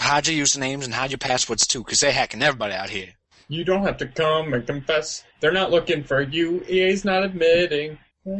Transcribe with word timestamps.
So 0.00 0.06
hide 0.06 0.28
your 0.28 0.44
usernames 0.44 0.84
and 0.84 0.94
hide 0.94 1.10
your 1.10 1.18
passwords 1.18 1.66
too, 1.66 1.84
because 1.84 2.00
they're 2.00 2.10
hacking 2.10 2.42
everybody 2.42 2.72
out 2.72 2.88
here. 2.88 3.08
You 3.48 3.64
don't 3.64 3.82
have 3.82 3.98
to 3.98 4.06
come 4.06 4.54
and 4.54 4.66
confess. 4.66 5.24
They're 5.40 5.52
not 5.52 5.70
looking 5.70 6.04
for 6.04 6.22
you. 6.22 6.64
EA's 6.68 7.04
not 7.04 7.24
admitting. 7.24 7.98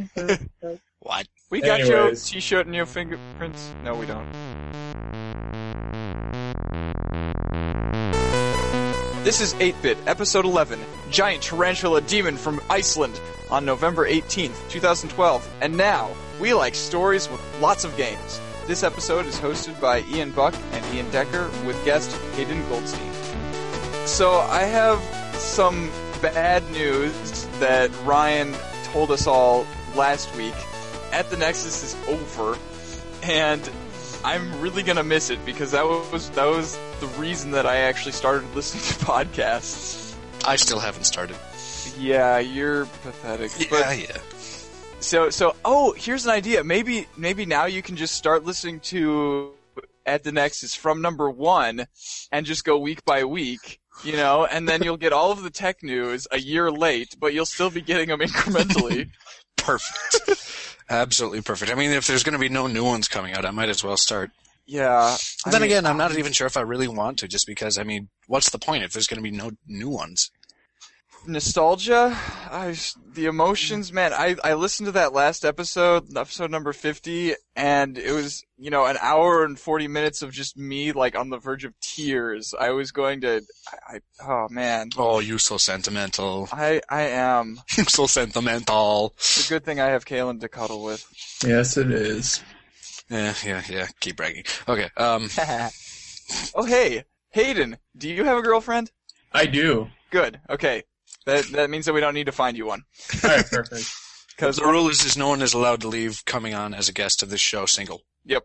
What? 1.02 1.26
We 1.48 1.62
got 1.62 1.80
your 1.86 2.14
t-shirt 2.14 2.66
and 2.66 2.74
your 2.74 2.84
fingerprints. 2.84 3.72
No, 3.82 3.94
we 3.94 4.04
don't. 4.04 4.30
This 9.24 9.40
is 9.40 9.54
8-Bit, 9.54 9.96
Episode 10.06 10.44
11, 10.44 10.78
Giant 11.10 11.42
Tarantula 11.42 12.02
Demon 12.02 12.36
from 12.36 12.60
Iceland, 12.68 13.18
on 13.50 13.64
November 13.64 14.06
18th, 14.06 14.68
2012. 14.68 15.48
And 15.62 15.74
now, 15.74 16.10
we 16.38 16.52
like 16.52 16.74
stories 16.74 17.30
with 17.30 17.40
lots 17.62 17.84
of 17.84 17.96
games. 17.96 18.42
This 18.70 18.84
episode 18.84 19.26
is 19.26 19.36
hosted 19.36 19.80
by 19.80 20.02
Ian 20.02 20.30
Buck 20.30 20.54
and 20.70 20.94
Ian 20.94 21.10
Decker 21.10 21.50
with 21.66 21.84
guest 21.84 22.16
Hayden 22.36 22.64
Goldstein. 22.68 23.12
So, 24.06 24.30
I 24.30 24.60
have 24.60 25.02
some 25.34 25.90
bad 26.22 26.62
news 26.70 27.48
that 27.58 27.90
Ryan 28.04 28.54
told 28.84 29.10
us 29.10 29.26
all 29.26 29.66
last 29.96 30.32
week. 30.36 30.54
At 31.10 31.30
the 31.30 31.36
Nexus 31.36 31.82
is 31.82 31.96
over, 32.06 32.56
and 33.24 33.68
I'm 34.24 34.60
really 34.60 34.84
gonna 34.84 35.02
miss 35.02 35.30
it 35.30 35.44
because 35.44 35.72
that 35.72 35.84
was 35.84 36.30
that 36.30 36.46
was 36.46 36.78
the 37.00 37.08
reason 37.18 37.50
that 37.50 37.66
I 37.66 37.78
actually 37.78 38.12
started 38.12 38.48
listening 38.54 38.84
to 38.84 39.04
podcasts. 39.04 40.14
I 40.44 40.54
still 40.54 40.78
haven't 40.78 41.06
started. 41.06 41.34
Yeah, 41.98 42.38
you're 42.38 42.86
pathetic. 42.86 43.50
Yeah, 43.58 43.66
But 43.68 43.98
yeah. 43.98 44.39
So 45.00 45.30
so 45.30 45.56
oh, 45.64 45.92
here's 45.92 46.24
an 46.24 46.32
idea. 46.32 46.62
Maybe 46.64 47.06
maybe 47.16 47.46
now 47.46 47.66
you 47.66 47.82
can 47.82 47.96
just 47.96 48.14
start 48.14 48.44
listening 48.44 48.80
to 48.80 49.52
at 50.06 50.22
the 50.24 50.32
Nexus 50.32 50.74
from 50.74 51.02
number 51.02 51.30
one 51.30 51.86
and 52.32 52.46
just 52.46 52.64
go 52.64 52.78
week 52.78 53.04
by 53.04 53.24
week. 53.24 53.78
You 54.02 54.12
know, 54.12 54.46
and 54.46 54.66
then 54.66 54.82
you'll 54.82 54.96
get 54.96 55.12
all 55.12 55.30
of 55.30 55.42
the 55.42 55.50
tech 55.50 55.82
news 55.82 56.26
a 56.30 56.38
year 56.38 56.70
late, 56.70 57.16
but 57.20 57.34
you'll 57.34 57.44
still 57.44 57.68
be 57.68 57.82
getting 57.82 58.08
them 58.08 58.20
incrementally. 58.20 59.10
Perfect. 59.58 60.76
Absolutely 60.88 61.42
perfect. 61.42 61.70
I 61.70 61.74
mean, 61.76 61.90
if 61.92 62.06
there's 62.06 62.24
going 62.24 62.32
to 62.32 62.38
be 62.38 62.48
no 62.48 62.66
new 62.66 62.82
ones 62.82 63.06
coming 63.08 63.34
out, 63.34 63.44
I 63.44 63.50
might 63.52 63.68
as 63.68 63.84
well 63.84 63.96
start. 63.96 64.30
yeah. 64.66 65.16
But 65.44 65.52
then 65.52 65.62
again, 65.62 65.86
I'm 65.86 65.98
not 65.98 66.16
even 66.18 66.32
sure 66.32 66.46
if 66.48 66.56
I 66.56 66.62
really 66.62 66.88
want 66.88 67.18
to, 67.18 67.28
just 67.28 67.46
because, 67.46 67.78
I 67.78 67.84
mean, 67.84 68.08
what's 68.26 68.50
the 68.50 68.58
point 68.58 68.82
if 68.82 68.92
there's 68.92 69.06
going 69.06 69.22
to 69.22 69.30
be 69.30 69.36
no 69.36 69.52
new 69.68 69.88
ones? 69.88 70.30
Nostalgia 71.26 72.16
I, 72.50 72.74
the 73.14 73.26
emotions 73.26 73.92
man 73.92 74.12
I, 74.12 74.36
I 74.42 74.54
listened 74.54 74.86
to 74.86 74.92
that 74.92 75.12
last 75.12 75.44
episode 75.44 76.16
episode 76.16 76.50
number 76.50 76.72
50 76.72 77.34
and 77.54 77.98
it 77.98 78.12
was 78.12 78.44
you 78.56 78.70
know 78.70 78.86
an 78.86 78.96
hour 79.00 79.44
and 79.44 79.58
40 79.58 79.88
minutes 79.88 80.22
of 80.22 80.32
just 80.32 80.56
me 80.56 80.92
like 80.92 81.16
on 81.16 81.28
the 81.28 81.38
verge 81.38 81.64
of 81.64 81.78
tears 81.80 82.54
i 82.58 82.70
was 82.70 82.90
going 82.92 83.20
to 83.20 83.42
i, 83.88 83.96
I 83.96 84.00
oh 84.26 84.48
man 84.50 84.90
Oh, 84.96 85.20
you're 85.20 85.38
so 85.38 85.56
sentimental. 85.58 86.48
i 86.52 86.80
i 86.88 87.02
am 87.02 87.60
You 87.76 87.84
so 87.84 88.06
sentimental. 88.06 89.12
it's 89.18 89.46
a 89.46 89.48
good 89.52 89.64
thing 89.64 89.78
i 89.80 89.86
have 89.86 90.04
Kalen 90.06 90.40
to 90.40 90.48
cuddle 90.48 90.82
with 90.82 91.04
yes, 91.46 91.76
it 91.76 91.90
is. 91.90 92.42
Yeah, 93.10 93.34
yeah, 93.44 93.62
yeah. 93.68 93.86
Keep 93.98 94.16
bragging. 94.18 94.44
Okay. 94.68 94.88
Um. 94.96 95.28
oh 96.54 96.64
hey 96.64 97.02
hayden 97.30 97.76
do 97.96 98.08
you 98.08 98.24
have 98.24 98.38
a 98.38 98.42
girlfriend 98.42 98.90
I 99.32 99.46
do. 99.46 99.88
good 100.10 100.40
okay 100.48 100.84
that 101.30 101.44
that 101.52 101.70
means 101.70 101.86
that 101.86 101.92
we 101.92 102.00
don't 102.00 102.14
need 102.14 102.26
to 102.26 102.32
find 102.32 102.56
you 102.56 102.66
one 102.66 102.82
All 103.24 103.30
right, 103.30 103.46
perfect. 103.46 103.92
because 104.36 104.56
The 104.56 104.64
rule 104.64 104.88
is, 104.88 105.04
is 105.04 105.16
no 105.16 105.28
one 105.28 105.42
is 105.42 105.54
allowed 105.54 105.80
to 105.82 105.88
leave 105.88 106.24
coming 106.24 106.54
on 106.54 106.74
as 106.74 106.88
a 106.88 106.92
guest 106.92 107.22
of 107.22 107.30
this 107.30 107.40
show 107.40 107.66
single. 107.66 108.02
Yep. 108.24 108.44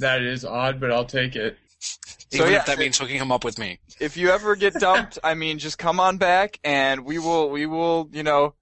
That 0.00 0.22
is 0.22 0.44
odd, 0.44 0.80
but 0.80 0.92
I'll 0.92 1.04
take 1.04 1.34
it. 1.36 1.58
So, 1.80 2.44
Even 2.44 2.52
yeah, 2.52 2.60
if 2.60 2.66
that 2.66 2.78
means 2.78 2.96
hooking 2.96 3.18
him 3.18 3.32
up 3.32 3.44
with 3.44 3.58
me. 3.58 3.80
if 3.98 4.16
you 4.16 4.30
ever 4.30 4.54
get 4.54 4.74
dumped, 4.74 5.18
I 5.24 5.34
mean, 5.34 5.58
just 5.58 5.78
come 5.78 5.98
on 5.98 6.16
back 6.16 6.60
and 6.62 7.04
we 7.04 7.18
will, 7.18 7.50
we 7.50 7.66
will, 7.66 8.08
you 8.12 8.22
know, 8.22 8.54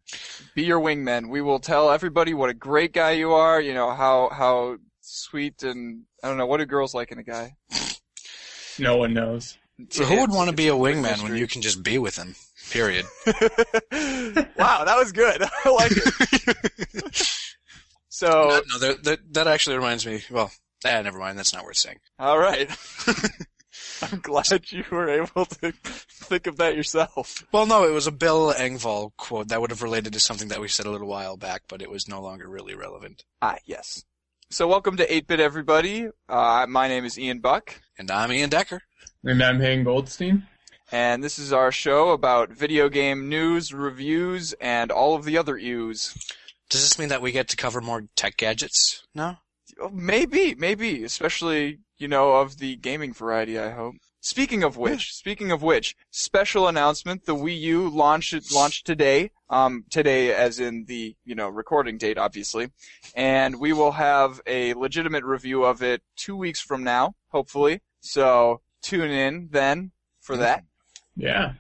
be 0.55 0.65
your 0.65 0.81
wingmen. 0.81 1.29
We 1.29 1.43
will 1.43 1.61
tell 1.61 1.91
everybody 1.91 2.33
what 2.35 2.49
a 2.51 2.55
great 2.55 2.93
guy 2.93 3.13
you 3.13 3.33
are, 3.33 3.61
you 3.61 3.75
know, 3.75 3.93
how, 3.93 4.31
how 4.31 4.79
sweet 5.03 5.63
and, 5.63 6.03
I 6.25 6.29
don't 6.29 6.39
know, 6.39 6.47
what 6.47 6.59
do 6.59 6.67
girls 6.67 6.95
like 6.95 7.13
in 7.13 7.19
a 7.19 7.23
guy? 7.23 7.57
No 8.79 8.97
one 8.97 9.13
knows. 9.13 9.59
So 9.91 10.05
who 10.05 10.21
would 10.21 10.31
want 10.31 10.51
to 10.51 10.57
be 10.57 10.69
a 10.69 10.73
wingman 10.75 11.23
when 11.23 11.37
you 11.37 11.47
can 11.47 11.63
just 11.63 11.83
be 11.83 11.99
with 11.99 12.17
him? 12.17 12.35
Period. 12.71 13.05
wow, 13.27 14.85
that 14.85 14.97
was 14.97 15.13
good. 15.13 15.43
I 15.65 15.69
like 15.69 15.93
it. 15.93 17.27
So, 18.21 18.29
no, 18.29 18.61
no, 18.69 18.79
that, 18.79 19.05
that 19.05 19.33
that 19.33 19.47
actually 19.47 19.77
reminds 19.77 20.05
me. 20.05 20.23
Well, 20.31 20.51
ah, 20.85 21.01
never 21.01 21.19
mind. 21.19 21.39
That's 21.39 21.55
not 21.55 21.65
worth 21.65 21.79
saying. 21.79 22.01
alright. 22.21 22.71
I'm 24.03 24.19
glad 24.21 24.71
you 24.71 24.85
were 24.91 25.09
able 25.09 25.47
to 25.47 25.73
think 25.73 26.47
of 26.47 26.59
that 26.59 26.77
yourself. 26.77 27.47
Well, 27.53 27.67
no, 27.67 27.85
it 27.85 27.93
was 27.93 28.07
a 28.07 28.13
Bill 28.13 28.53
Engvall 28.53 29.13
quote 29.17 29.49
that 29.49 29.61
would 29.61 29.71
have 29.71 29.83
related 29.83 30.13
to 30.13 30.21
something 30.21 30.49
that 30.49 30.61
we 30.61 30.69
said 30.69 30.87
a 30.87 30.91
little 30.91 31.09
while 31.09 31.37
back, 31.37 31.63
but 31.69 31.81
it 31.81 31.91
was 31.91 32.09
no 32.09 32.21
longer 32.21 32.49
really 32.49 32.75
relevant. 32.75 33.25
Ah, 33.41 33.57
yes. 33.65 34.05
So 34.51 34.67
welcome 34.67 34.97
to 34.97 35.07
8-Bit 35.07 35.41
everybody. 35.41 36.09
Uh, 36.29 36.67
my 36.69 36.89
name 36.89 37.05
is 37.05 37.19
Ian 37.19 37.39
Buck. 37.39 37.81
And 37.99 38.11
I'm 38.11 38.33
Ian 38.33 38.51
Decker. 38.51 38.83
And 39.25 39.43
I'm 39.43 39.61
Hank 39.61 39.85
Goldstein. 39.85 40.47
And 40.93 41.23
this 41.23 41.39
is 41.39 41.53
our 41.53 41.71
show 41.71 42.11
about 42.11 42.51
video 42.51 42.89
game 42.89 43.29
news, 43.29 43.73
reviews, 43.73 44.53
and 44.55 44.91
all 44.91 45.15
of 45.15 45.25
the 45.25 45.39
other 45.39 45.57
U's. 45.57 46.15
Does 46.69 46.83
this 46.83 46.99
mean 46.99 47.09
that 47.09 47.23
we 47.23 47.33
get 47.33 47.49
to 47.49 47.57
cover 47.57 47.81
more 47.81 48.05
tech 48.17 48.37
gadgets? 48.37 49.05
No. 49.15 49.37
Oh, 49.81 49.89
Maybe, 49.91 50.55
maybe, 50.57 51.05
especially, 51.05 51.79
you 51.99 52.09
know, 52.09 52.33
of 52.33 52.59
the 52.59 52.77
gaming 52.77 53.13
variety, 53.13 53.59
I 53.59 53.71
hope. 53.71 53.95
Speaking 54.21 54.63
of 54.63 54.77
which, 54.77 55.15
speaking 55.15 55.51
of 55.51 55.63
which, 55.63 55.97
special 56.11 56.69
announcement, 56.69 57.25
the 57.25 57.35
Wii 57.35 57.59
U 57.61 57.89
launched, 57.89 58.53
launched 58.53 58.85
today, 58.85 59.31
um, 59.49 59.85
today 59.91 60.35
as 60.35 60.61
in 60.61 60.85
the, 60.87 61.17
you 61.25 61.35
know, 61.35 61.49
recording 61.49 61.99
date, 61.99 62.19
obviously. 62.19 62.71
And 63.15 63.59
we 63.59 63.73
will 63.73 63.93
have 63.93 64.41
a 64.47 64.75
legitimate 64.75 65.25
review 65.25 65.65
of 65.65 65.83
it 65.83 66.03
two 66.17 66.37
weeks 66.37 66.61
from 66.61 66.85
now, 66.85 67.15
hopefully. 67.29 67.81
So, 68.01 68.61
tune 68.83 69.11
in 69.11 69.49
then 69.53 69.93
for 70.21 70.37
that. 70.37 70.65
Yeah. 71.17 71.53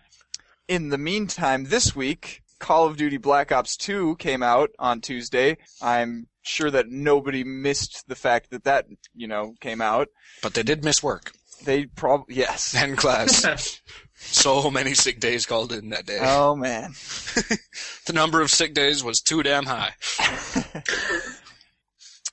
In 0.68 0.88
the 0.90 0.98
meantime, 0.98 1.64
this 1.64 1.94
week, 1.96 2.42
Call 2.58 2.86
of 2.86 2.96
Duty 2.96 3.16
Black 3.16 3.50
Ops 3.52 3.76
2 3.76 4.16
came 4.16 4.42
out 4.42 4.70
on 4.78 5.00
Tuesday. 5.00 5.56
I'm 5.82 6.28
sure 6.42 6.70
that 6.70 6.88
nobody 6.88 7.42
missed 7.44 8.06
the 8.08 8.14
fact 8.14 8.50
that 8.50 8.64
that, 8.64 8.86
you 9.14 9.26
know, 9.26 9.54
came 9.60 9.80
out. 9.80 10.08
But 10.42 10.54
they 10.54 10.62
did 10.62 10.84
miss 10.84 11.02
work 11.02 11.32
They 11.64 11.86
probably, 11.86 12.36
yes. 12.36 12.74
and 12.78 12.96
class. 12.96 13.80
so 14.14 14.70
many 14.70 14.94
sick 14.94 15.20
days 15.20 15.46
called 15.46 15.72
in 15.72 15.90
that 15.90 16.06
day. 16.06 16.18
Oh 16.22 16.54
man. 16.54 16.92
the 18.06 18.12
number 18.12 18.40
of 18.40 18.50
sick 18.50 18.74
days 18.74 19.02
was 19.02 19.20
too 19.20 19.42
damn 19.42 19.64
high. 19.66 19.92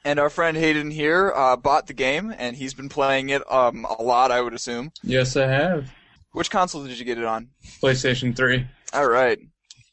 And 0.06 0.19
our 0.19 0.29
friend 0.29 0.56
Hayden 0.56 0.89
here, 0.91 1.33
uh, 1.35 1.57
bought 1.57 1.88
the 1.88 1.94
game 1.94 2.33
and 2.38 2.56
he's 2.56 2.73
been 2.73 2.88
playing 2.88 3.27
it, 3.29 3.41
um, 3.51 3.85
a 3.85 4.01
lot, 4.01 4.31
I 4.31 4.39
would 4.41 4.53
assume. 4.53 4.91
yes, 5.03 5.35
I 5.35 5.47
have. 5.47 5.91
Which 6.37 6.51
console 6.51 6.83
did 6.85 6.99
you 6.99 7.03
get 7.05 7.17
it 7.17 7.23
on? 7.23 7.49
PlayStation 7.81 8.35
3. 8.35 8.63
Alright. 8.93 9.39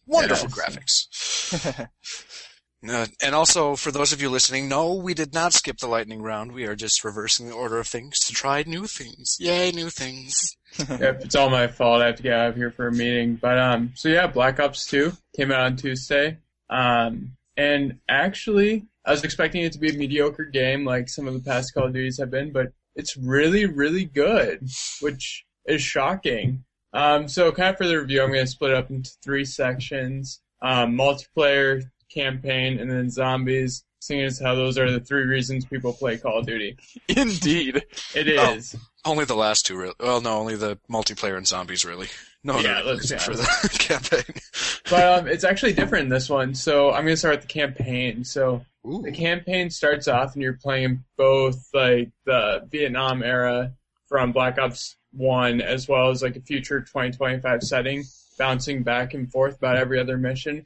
Wonderful 0.06 0.50
Yes. 0.54 1.08
graphics. 1.48 1.88
Uh, 2.86 3.06
and 3.22 3.34
also, 3.34 3.76
for 3.76 3.90
those 3.90 4.12
of 4.12 4.20
you 4.20 4.28
listening, 4.28 4.68
no, 4.68 4.92
we 4.92 5.14
did 5.14 5.32
not 5.32 5.54
skip 5.54 5.78
the 5.78 5.86
lightning 5.86 6.20
round. 6.20 6.52
We 6.52 6.66
are 6.66 6.76
just 6.76 7.02
reversing 7.02 7.48
the 7.48 7.54
order 7.54 7.78
of 7.78 7.86
things 7.86 8.18
to 8.26 8.34
try 8.34 8.62
new 8.66 8.86
things. 8.86 9.38
Yay, 9.40 9.72
new 9.72 9.88
things. 9.88 10.34
yep, 10.90 11.22
it's 11.24 11.34
all 11.34 11.48
my 11.48 11.66
fault. 11.66 12.02
I 12.02 12.08
have 12.08 12.16
to 12.16 12.22
get 12.22 12.34
out 12.34 12.50
of 12.50 12.56
here 12.56 12.70
for 12.70 12.88
a 12.88 12.92
meeting. 12.92 13.36
But 13.36 13.58
um, 13.58 13.92
so 13.94 14.10
yeah, 14.10 14.26
Black 14.26 14.60
Ops 14.60 14.86
2 14.88 15.12
came 15.34 15.50
out 15.50 15.60
on 15.60 15.76
Tuesday. 15.76 16.36
Um, 16.68 17.38
and 17.56 18.00
actually, 18.06 18.84
I 19.06 19.12
was 19.12 19.24
expecting 19.24 19.62
it 19.62 19.72
to 19.72 19.78
be 19.78 19.88
a 19.88 19.94
mediocre 19.94 20.44
game 20.44 20.84
like 20.84 21.08
some 21.08 21.26
of 21.26 21.32
the 21.32 21.40
past 21.40 21.72
Call 21.72 21.86
of 21.86 21.94
Duties 21.94 22.18
have 22.18 22.30
been, 22.30 22.52
but 22.52 22.66
it's 22.94 23.16
really, 23.16 23.64
really 23.64 24.04
good, 24.04 24.68
which 25.00 25.46
is 25.66 25.82
shocking. 25.82 26.64
Um, 26.92 27.26
so 27.28 27.50
kind 27.52 27.70
of 27.70 27.76
for 27.76 27.86
the 27.86 27.98
review, 27.98 28.22
I'm 28.22 28.30
going 28.30 28.44
to 28.44 28.50
split 28.50 28.70
it 28.70 28.76
up 28.76 28.90
into 28.90 29.10
three 29.22 29.44
sections: 29.44 30.40
um, 30.62 30.94
multiplayer, 30.96 31.82
campaign, 32.12 32.78
and 32.78 32.90
then 32.90 33.10
zombies. 33.10 33.84
Seeing 34.00 34.22
as 34.22 34.38
how 34.38 34.54
those 34.54 34.76
are 34.76 34.90
the 34.90 35.00
three 35.00 35.24
reasons 35.24 35.64
people 35.64 35.94
play 35.94 36.18
Call 36.18 36.38
of 36.40 36.46
Duty. 36.46 36.76
Indeed. 37.08 37.82
it 38.14 38.28
is. 38.28 38.76
Oh. 38.76 39.10
Only 39.10 39.24
the 39.24 39.34
last 39.34 39.64
two, 39.64 39.78
really. 39.78 39.94
Well, 39.98 40.20
no, 40.20 40.36
only 40.38 40.56
the 40.56 40.78
multiplayer 40.90 41.38
and 41.38 41.46
zombies, 41.46 41.86
really. 41.86 42.08
No, 42.42 42.58
Yeah, 42.58 42.82
let's 42.84 43.10
for 43.24 43.34
the 43.34 43.70
campaign. 43.78 44.34
but 44.90 45.20
um, 45.20 45.26
it's 45.26 45.44
actually 45.44 45.72
different 45.72 46.04
in 46.04 46.08
this 46.10 46.28
one. 46.28 46.54
So 46.54 46.90
I'm 46.92 47.04
gonna 47.04 47.16
start 47.16 47.36
with 47.36 47.42
the 47.42 47.52
campaign. 47.52 48.24
So 48.24 48.62
Ooh. 48.86 49.00
the 49.02 49.12
campaign 49.12 49.70
starts 49.70 50.06
off 50.06 50.34
and 50.34 50.42
you're 50.42 50.58
playing 50.62 51.02
both 51.16 51.66
like 51.72 52.10
the 52.26 52.68
Vietnam 52.70 53.22
era 53.22 53.72
from 54.06 54.32
Black 54.32 54.58
Ops 54.58 54.96
One 55.16 55.60
as 55.60 55.88
well 55.88 56.10
as 56.10 56.22
like 56.22 56.36
a 56.36 56.40
future 56.40 56.80
2025 56.80 57.62
setting, 57.62 58.04
bouncing 58.38 58.82
back 58.82 59.14
and 59.14 59.30
forth 59.30 59.56
about 59.58 59.76
every 59.76 60.00
other 60.00 60.18
mission, 60.18 60.64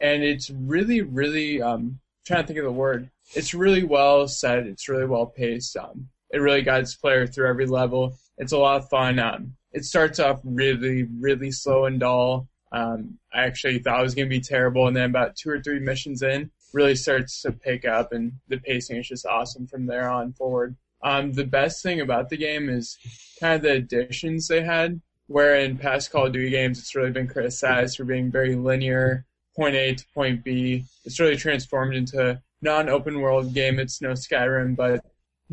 and 0.00 0.22
it's 0.22 0.50
really, 0.50 1.02
really 1.02 1.62
um 1.62 2.00
trying 2.26 2.42
to 2.42 2.46
think 2.46 2.58
of 2.58 2.64
the 2.64 2.72
word. 2.72 3.10
It's 3.34 3.54
really 3.54 3.84
well 3.84 4.26
said. 4.28 4.66
It's 4.66 4.88
really 4.88 5.06
well 5.06 5.26
paced. 5.26 5.76
Um, 5.76 6.08
it 6.30 6.38
really 6.38 6.62
guides 6.62 6.96
player 6.96 7.26
through 7.26 7.48
every 7.48 7.66
level. 7.66 8.16
it's 8.38 8.52
a 8.52 8.58
lot 8.58 8.80
of 8.80 8.88
fun. 8.88 9.18
Um, 9.18 9.54
it 9.72 9.84
starts 9.84 10.18
off 10.18 10.40
really, 10.44 11.04
really 11.20 11.52
slow 11.52 11.84
and 11.84 12.00
dull. 12.00 12.48
Um, 12.72 13.18
I 13.32 13.44
actually 13.44 13.78
thought 13.78 14.00
it 14.00 14.02
was 14.02 14.14
going 14.14 14.28
to 14.28 14.36
be 14.36 14.40
terrible, 14.40 14.88
and 14.88 14.96
then 14.96 15.10
about 15.10 15.36
two 15.36 15.50
or 15.50 15.60
three 15.60 15.78
missions 15.78 16.22
in, 16.22 16.50
really 16.72 16.96
starts 16.96 17.42
to 17.42 17.52
pick 17.52 17.84
up, 17.84 18.12
and 18.12 18.32
the 18.48 18.58
pacing 18.58 18.96
is 18.96 19.08
just 19.08 19.26
awesome 19.26 19.66
from 19.66 19.86
there 19.86 20.10
on 20.10 20.32
forward. 20.32 20.76
Um, 21.04 21.32
the 21.34 21.44
best 21.44 21.82
thing 21.82 22.00
about 22.00 22.30
the 22.30 22.36
game 22.36 22.68
is 22.68 22.98
kind 23.38 23.56
of 23.56 23.62
the 23.62 23.72
additions 23.72 24.48
they 24.48 24.62
had, 24.62 25.00
where 25.26 25.56
in 25.56 25.78
past 25.78 26.10
Call 26.10 26.26
of 26.26 26.32
Duty 26.32 26.50
games, 26.50 26.78
it's 26.78 26.94
really 26.94 27.10
been 27.10 27.28
criticized 27.28 27.96
for 27.96 28.04
being 28.04 28.30
very 28.30 28.56
linear, 28.56 29.26
point 29.54 29.76
A 29.76 29.94
to 29.94 30.04
point 30.14 30.42
B. 30.42 30.84
It's 31.04 31.20
really 31.20 31.36
transformed 31.36 31.94
into 31.94 32.40
non-open 32.62 33.20
world 33.20 33.52
game. 33.52 33.78
It's 33.78 34.00
no 34.00 34.12
Skyrim, 34.12 34.74
but 34.76 35.04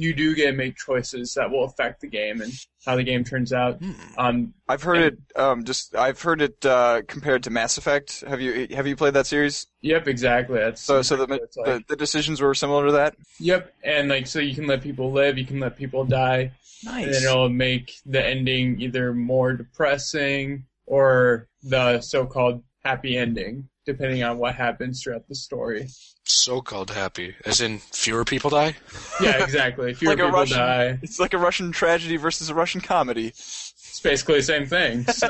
you 0.01 0.13
do 0.13 0.33
get 0.33 0.51
to 0.51 0.57
make 0.57 0.75
choices 0.77 1.35
that 1.35 1.51
will 1.51 1.63
affect 1.63 2.01
the 2.01 2.07
game 2.07 2.41
and 2.41 2.51
how 2.85 2.95
the 2.95 3.03
game 3.03 3.23
turns 3.23 3.53
out. 3.53 3.77
Hmm. 3.77 3.91
Um, 4.17 4.53
I've 4.67 4.81
heard 4.81 4.97
it. 4.97 5.19
Um, 5.35 5.63
just 5.63 5.95
I've 5.95 6.21
heard 6.21 6.41
it 6.41 6.65
uh, 6.65 7.03
compared 7.07 7.43
to 7.43 7.49
Mass 7.51 7.77
Effect. 7.77 8.21
Have 8.21 8.41
you 8.41 8.67
have 8.71 8.87
you 8.87 8.95
played 8.95 9.13
that 9.13 9.27
series? 9.27 9.67
yep, 9.81 10.07
exactly. 10.07 10.59
That's 10.59 10.81
So 10.81 11.01
so 11.01 11.15
the 11.17 11.27
like. 11.27 11.41
the, 11.53 11.83
the 11.87 11.95
decisions 11.95 12.41
were 12.41 12.53
similar 12.55 12.87
to 12.87 12.91
that. 12.93 13.15
Yep, 13.39 13.73
and 13.83 14.09
like 14.09 14.25
so 14.25 14.39
you 14.39 14.55
can 14.55 14.65
let 14.65 14.81
people 14.81 15.11
live, 15.11 15.37
you 15.37 15.45
can 15.45 15.59
let 15.59 15.77
people 15.77 16.03
die, 16.05 16.51
and 16.87 17.13
then 17.13 17.23
it'll 17.23 17.49
make 17.49 17.93
the 18.05 18.25
ending 18.25 18.81
either 18.81 19.13
more 19.13 19.53
depressing 19.53 20.65
or 20.87 21.47
the 21.63 22.01
so-called 22.01 22.63
happy 22.83 23.17
ending, 23.17 23.69
depending 23.85 24.23
on 24.23 24.37
what 24.37 24.55
happens 24.55 25.01
throughout 25.03 25.27
the 25.27 25.35
story. 25.35 25.87
So-called 26.23 26.91
happy, 26.91 27.35
as 27.45 27.61
in 27.61 27.79
fewer 27.79 28.23
people 28.25 28.49
die. 28.49 28.75
Yeah, 29.21 29.43
exactly. 29.43 29.93
Fewer 29.95 30.11
Like 30.11 30.19
people 30.19 30.31
Russian- 30.31 30.57
die. 30.57 30.99
It's 31.01 31.19
like 31.19 31.33
a 31.33 31.37
Russian 31.37 31.71
tragedy 31.71 32.17
versus 32.17 32.49
a 32.49 32.55
Russian 32.55 32.81
comedy. 32.81 33.27
It's 33.29 33.99
basically 34.03 34.35
the 34.37 34.43
same 34.43 34.65
thing. 34.65 35.05
So, 35.13 35.27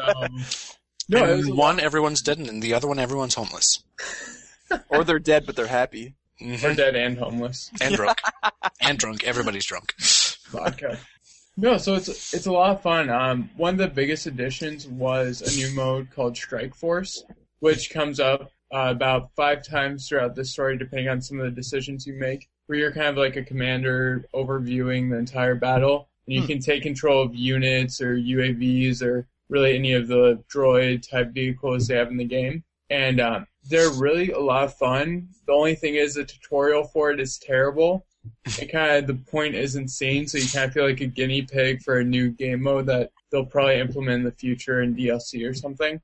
no, 1.18 1.24
it 1.26 1.30
and 1.32 1.38
was 1.40 1.50
one 1.50 1.80
everyone's 1.80 2.22
dead, 2.22 2.38
and 2.38 2.62
the 2.62 2.74
other 2.74 2.88
one 2.88 3.00
everyone's 3.00 3.34
homeless 3.36 3.84
Or 4.90 5.04
they're 5.04 5.20
dead 5.20 5.46
but 5.46 5.56
they're 5.58 5.68
happy. 5.68 6.14
Mhm. 6.42 6.64
Or 6.64 6.74
dead 6.74 6.96
and 6.96 7.18
homeless. 7.18 7.70
and 7.82 7.96
drunk, 7.96 8.20
and 8.80 8.98
drunk. 8.98 9.24
Everybody's 9.26 9.66
drunk. 9.66 9.94
Vodka. 10.50 10.98
No, 11.58 11.78
so 11.78 11.96
it's 11.96 12.34
it's 12.34 12.46
a 12.46 12.52
lot 12.52 12.72
of 12.72 12.82
fun. 12.82 13.10
Um, 13.10 13.50
one 13.58 13.74
of 13.74 13.78
the 13.80 13.88
biggest 13.90 14.26
additions 14.26 14.88
was 14.88 15.42
a 15.42 15.56
new 15.58 15.76
mode 15.76 16.10
called 16.16 16.38
Strike 16.38 16.74
Force, 16.76 17.24
which 17.62 17.90
comes 17.90 18.20
up 18.20 18.52
uh, 18.74 18.88
about 18.90 19.32
five 19.36 19.66
times 19.66 20.08
throughout 20.08 20.36
the 20.36 20.46
story, 20.46 20.78
depending 20.78 21.08
on 21.10 21.22
some 21.22 21.40
of 21.40 21.46
the 21.46 21.52
decisions 21.52 22.06
you 22.06 22.14
make. 22.14 22.48
Where 22.68 22.78
you're 22.78 22.92
kind 22.94 23.08
of 23.08 23.18
like 23.18 23.36
a 23.36 23.44
commander 23.44 24.26
overviewing 24.34 25.10
the 25.10 25.18
entire 25.18 25.56
battle, 25.56 26.10
and 26.28 26.36
you 26.36 26.42
Hmm. 26.42 26.48
can 26.48 26.60
take 26.60 26.84
control 26.84 27.22
of 27.24 27.34
units 27.36 28.02
or 28.02 28.16
UAVs 28.16 29.02
or 29.02 29.28
really 29.50 29.76
any 29.76 29.94
of 29.94 30.08
the 30.08 30.42
droid 30.54 31.08
type 31.10 31.32
vehicles 31.34 31.88
they 31.88 31.96
have 31.96 32.10
in 32.10 32.18
the 32.18 32.24
game. 32.26 32.64
And 32.90 33.20
um, 33.20 33.48
they're 33.70 33.90
really 33.92 34.32
a 34.32 34.40
lot 34.40 34.64
of 34.66 34.74
fun. 34.76 35.28
The 35.48 35.54
only 35.54 35.76
thing 35.76 35.96
is 35.96 36.14
the 36.16 36.24
tutorial 36.26 36.84
for 36.86 37.12
it 37.12 37.20
is 37.20 37.38
terrible. 37.38 38.06
It 38.46 38.72
kind 38.72 38.92
of 38.92 39.08
the 39.08 39.16
point 39.32 39.56
isn't 39.56 39.90
seen, 39.90 40.28
so 40.28 40.38
you 40.38 40.48
kind 40.48 40.66
of 40.66 40.74
feel 40.74 40.86
like 40.86 41.02
a 41.02 41.08
guinea 41.08 41.42
pig 41.42 41.82
for 41.82 42.00
a 42.00 42.04
new 42.04 42.30
game 42.32 42.62
mode 42.62 42.86
that 42.86 43.12
they'll 43.32 43.46
probably 43.46 43.80
implement 43.80 44.20
in 44.20 44.24
the 44.24 44.32
future 44.32 44.82
in 44.82 44.96
DLC 44.96 45.48
or 45.50 45.54
something. 45.54 46.00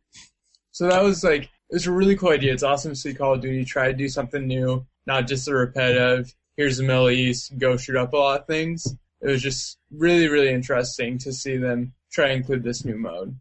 So 0.78 0.88
that 0.90 1.04
was 1.04 1.24
like 1.24 1.46
it 1.46 1.74
was 1.74 1.88
a 1.88 1.92
really 1.92 2.16
cool 2.16 2.30
idea. 2.30 2.54
It's 2.54 2.62
awesome 2.62 2.92
to 2.92 2.96
see 2.96 3.16
Call 3.16 3.34
of 3.34 3.42
Duty 3.42 3.66
try 3.66 3.88
to 3.88 3.98
do 3.98 4.08
something 4.08 4.46
new, 4.46 4.86
not 5.08 5.26
just 5.26 5.48
a 5.48 5.56
repetitive. 5.56 6.32
Here's 6.56 6.78
the 6.78 6.84
Middle 6.84 7.10
East, 7.10 7.58
go 7.58 7.78
shoot 7.78 7.96
up 7.96 8.14
a 8.14 8.18
lot 8.18 8.42
of 8.42 8.46
things. 8.46 8.86
It 9.20 9.28
was 9.28 9.42
just 9.42 9.80
really, 9.90 10.28
really 10.28 10.54
interesting 10.54 11.18
to 11.18 11.34
see 11.34 11.58
them 11.58 11.94
try 12.12 12.28
to 12.28 12.34
include 12.36 12.62
this 12.62 12.86
new 12.86 12.96
mode. 12.96 13.40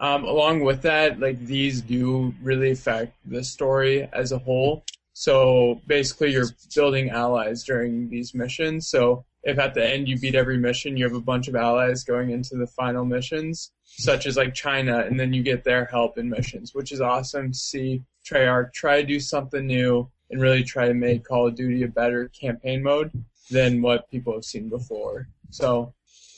Um, 0.00 0.24
along 0.24 0.64
with 0.64 0.82
that, 0.82 1.20
like 1.20 1.46
these 1.46 1.80
do 1.80 2.34
really 2.42 2.72
affect 2.72 3.14
the 3.24 3.44
story 3.44 4.08
as 4.12 4.32
a 4.32 4.38
whole. 4.38 4.82
So 5.12 5.80
basically, 5.86 6.32
you're 6.32 6.48
building 6.74 7.10
allies 7.10 7.62
during 7.62 8.10
these 8.10 8.34
missions. 8.34 8.88
So 8.88 9.26
if 9.42 9.58
at 9.58 9.74
the 9.74 9.86
end 9.86 10.08
you 10.08 10.18
beat 10.18 10.34
every 10.34 10.58
mission, 10.58 10.96
you 10.96 11.04
have 11.04 11.14
a 11.14 11.20
bunch 11.20 11.48
of 11.48 11.56
allies 11.56 12.04
going 12.04 12.30
into 12.30 12.56
the 12.56 12.66
final 12.66 13.04
missions, 13.04 13.72
such 13.84 14.26
as 14.26 14.36
like 14.36 14.54
China, 14.54 14.98
and 14.98 15.18
then 15.18 15.32
you 15.32 15.42
get 15.42 15.64
their 15.64 15.86
help 15.86 16.18
in 16.18 16.28
missions, 16.28 16.74
which 16.74 16.92
is 16.92 17.00
awesome 17.00 17.52
to 17.52 17.58
see 17.58 18.02
Treyarch 18.24 18.72
try 18.72 19.00
to 19.00 19.06
do 19.06 19.20
something 19.20 19.66
new 19.66 20.10
and 20.30 20.40
really 20.40 20.62
try 20.62 20.88
to 20.88 20.94
make 20.94 21.24
Call 21.24 21.48
of 21.48 21.54
Duty 21.54 21.82
a 21.82 21.88
better 21.88 22.28
campaign 22.28 22.82
mode 22.82 23.10
than 23.50 23.82
what 23.82 24.10
people 24.10 24.34
have 24.34 24.44
seen 24.44 24.68
before. 24.68 25.28
So 25.50 25.94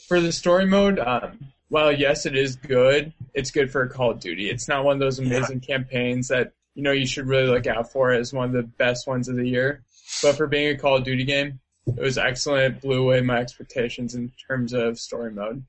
for 0.07 0.19
the 0.19 0.31
story 0.31 0.65
mode, 0.65 0.99
um, 0.99 1.39
while 1.69 1.91
yes, 1.91 2.25
it 2.25 2.35
is 2.35 2.55
good, 2.55 3.13
it's 3.33 3.51
good 3.51 3.71
for 3.71 3.87
Call 3.87 4.11
of 4.11 4.19
Duty. 4.19 4.49
It's 4.49 4.67
not 4.67 4.83
one 4.83 4.95
of 4.95 4.99
those 4.99 5.19
amazing 5.19 5.59
campaigns 5.59 6.29
that 6.29 6.53
you 6.75 6.83
know 6.83 6.91
you 6.91 7.05
should 7.05 7.27
really 7.27 7.47
look 7.47 7.67
out 7.67 7.91
for 7.91 8.11
as 8.11 8.33
one 8.33 8.45
of 8.45 8.53
the 8.53 8.63
best 8.63 9.07
ones 9.07 9.27
of 9.27 9.35
the 9.35 9.47
year. 9.47 9.83
But 10.21 10.35
for 10.35 10.47
being 10.47 10.69
a 10.69 10.77
Call 10.77 10.97
of 10.97 11.03
Duty 11.03 11.23
game, 11.23 11.59
it 11.87 11.99
was 11.99 12.17
excellent. 12.17 12.75
It 12.75 12.81
blew 12.81 13.01
away 13.01 13.21
my 13.21 13.37
expectations 13.37 14.15
in 14.15 14.31
terms 14.47 14.73
of 14.73 14.99
story 14.99 15.31
mode. 15.31 15.63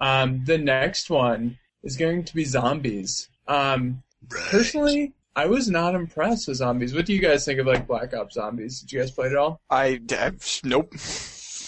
Um, 0.00 0.44
the 0.44 0.58
next 0.58 1.10
one 1.10 1.58
is 1.82 1.96
going 1.96 2.24
to 2.24 2.34
be 2.34 2.44
zombies. 2.44 3.28
Um, 3.46 4.02
personally, 4.28 5.14
I 5.34 5.46
was 5.46 5.68
not 5.68 5.94
impressed 5.94 6.48
with 6.48 6.56
zombies. 6.58 6.94
What 6.94 7.06
do 7.06 7.14
you 7.14 7.20
guys 7.20 7.44
think 7.44 7.60
of 7.60 7.66
like 7.66 7.86
Black 7.86 8.14
Ops 8.14 8.34
Zombies? 8.34 8.80
Did 8.80 8.92
you 8.92 8.98
guys 9.00 9.10
play 9.10 9.26
it 9.26 9.32
at 9.32 9.38
all? 9.38 9.60
I, 9.70 10.00
I 10.10 10.32
nope. 10.64 10.92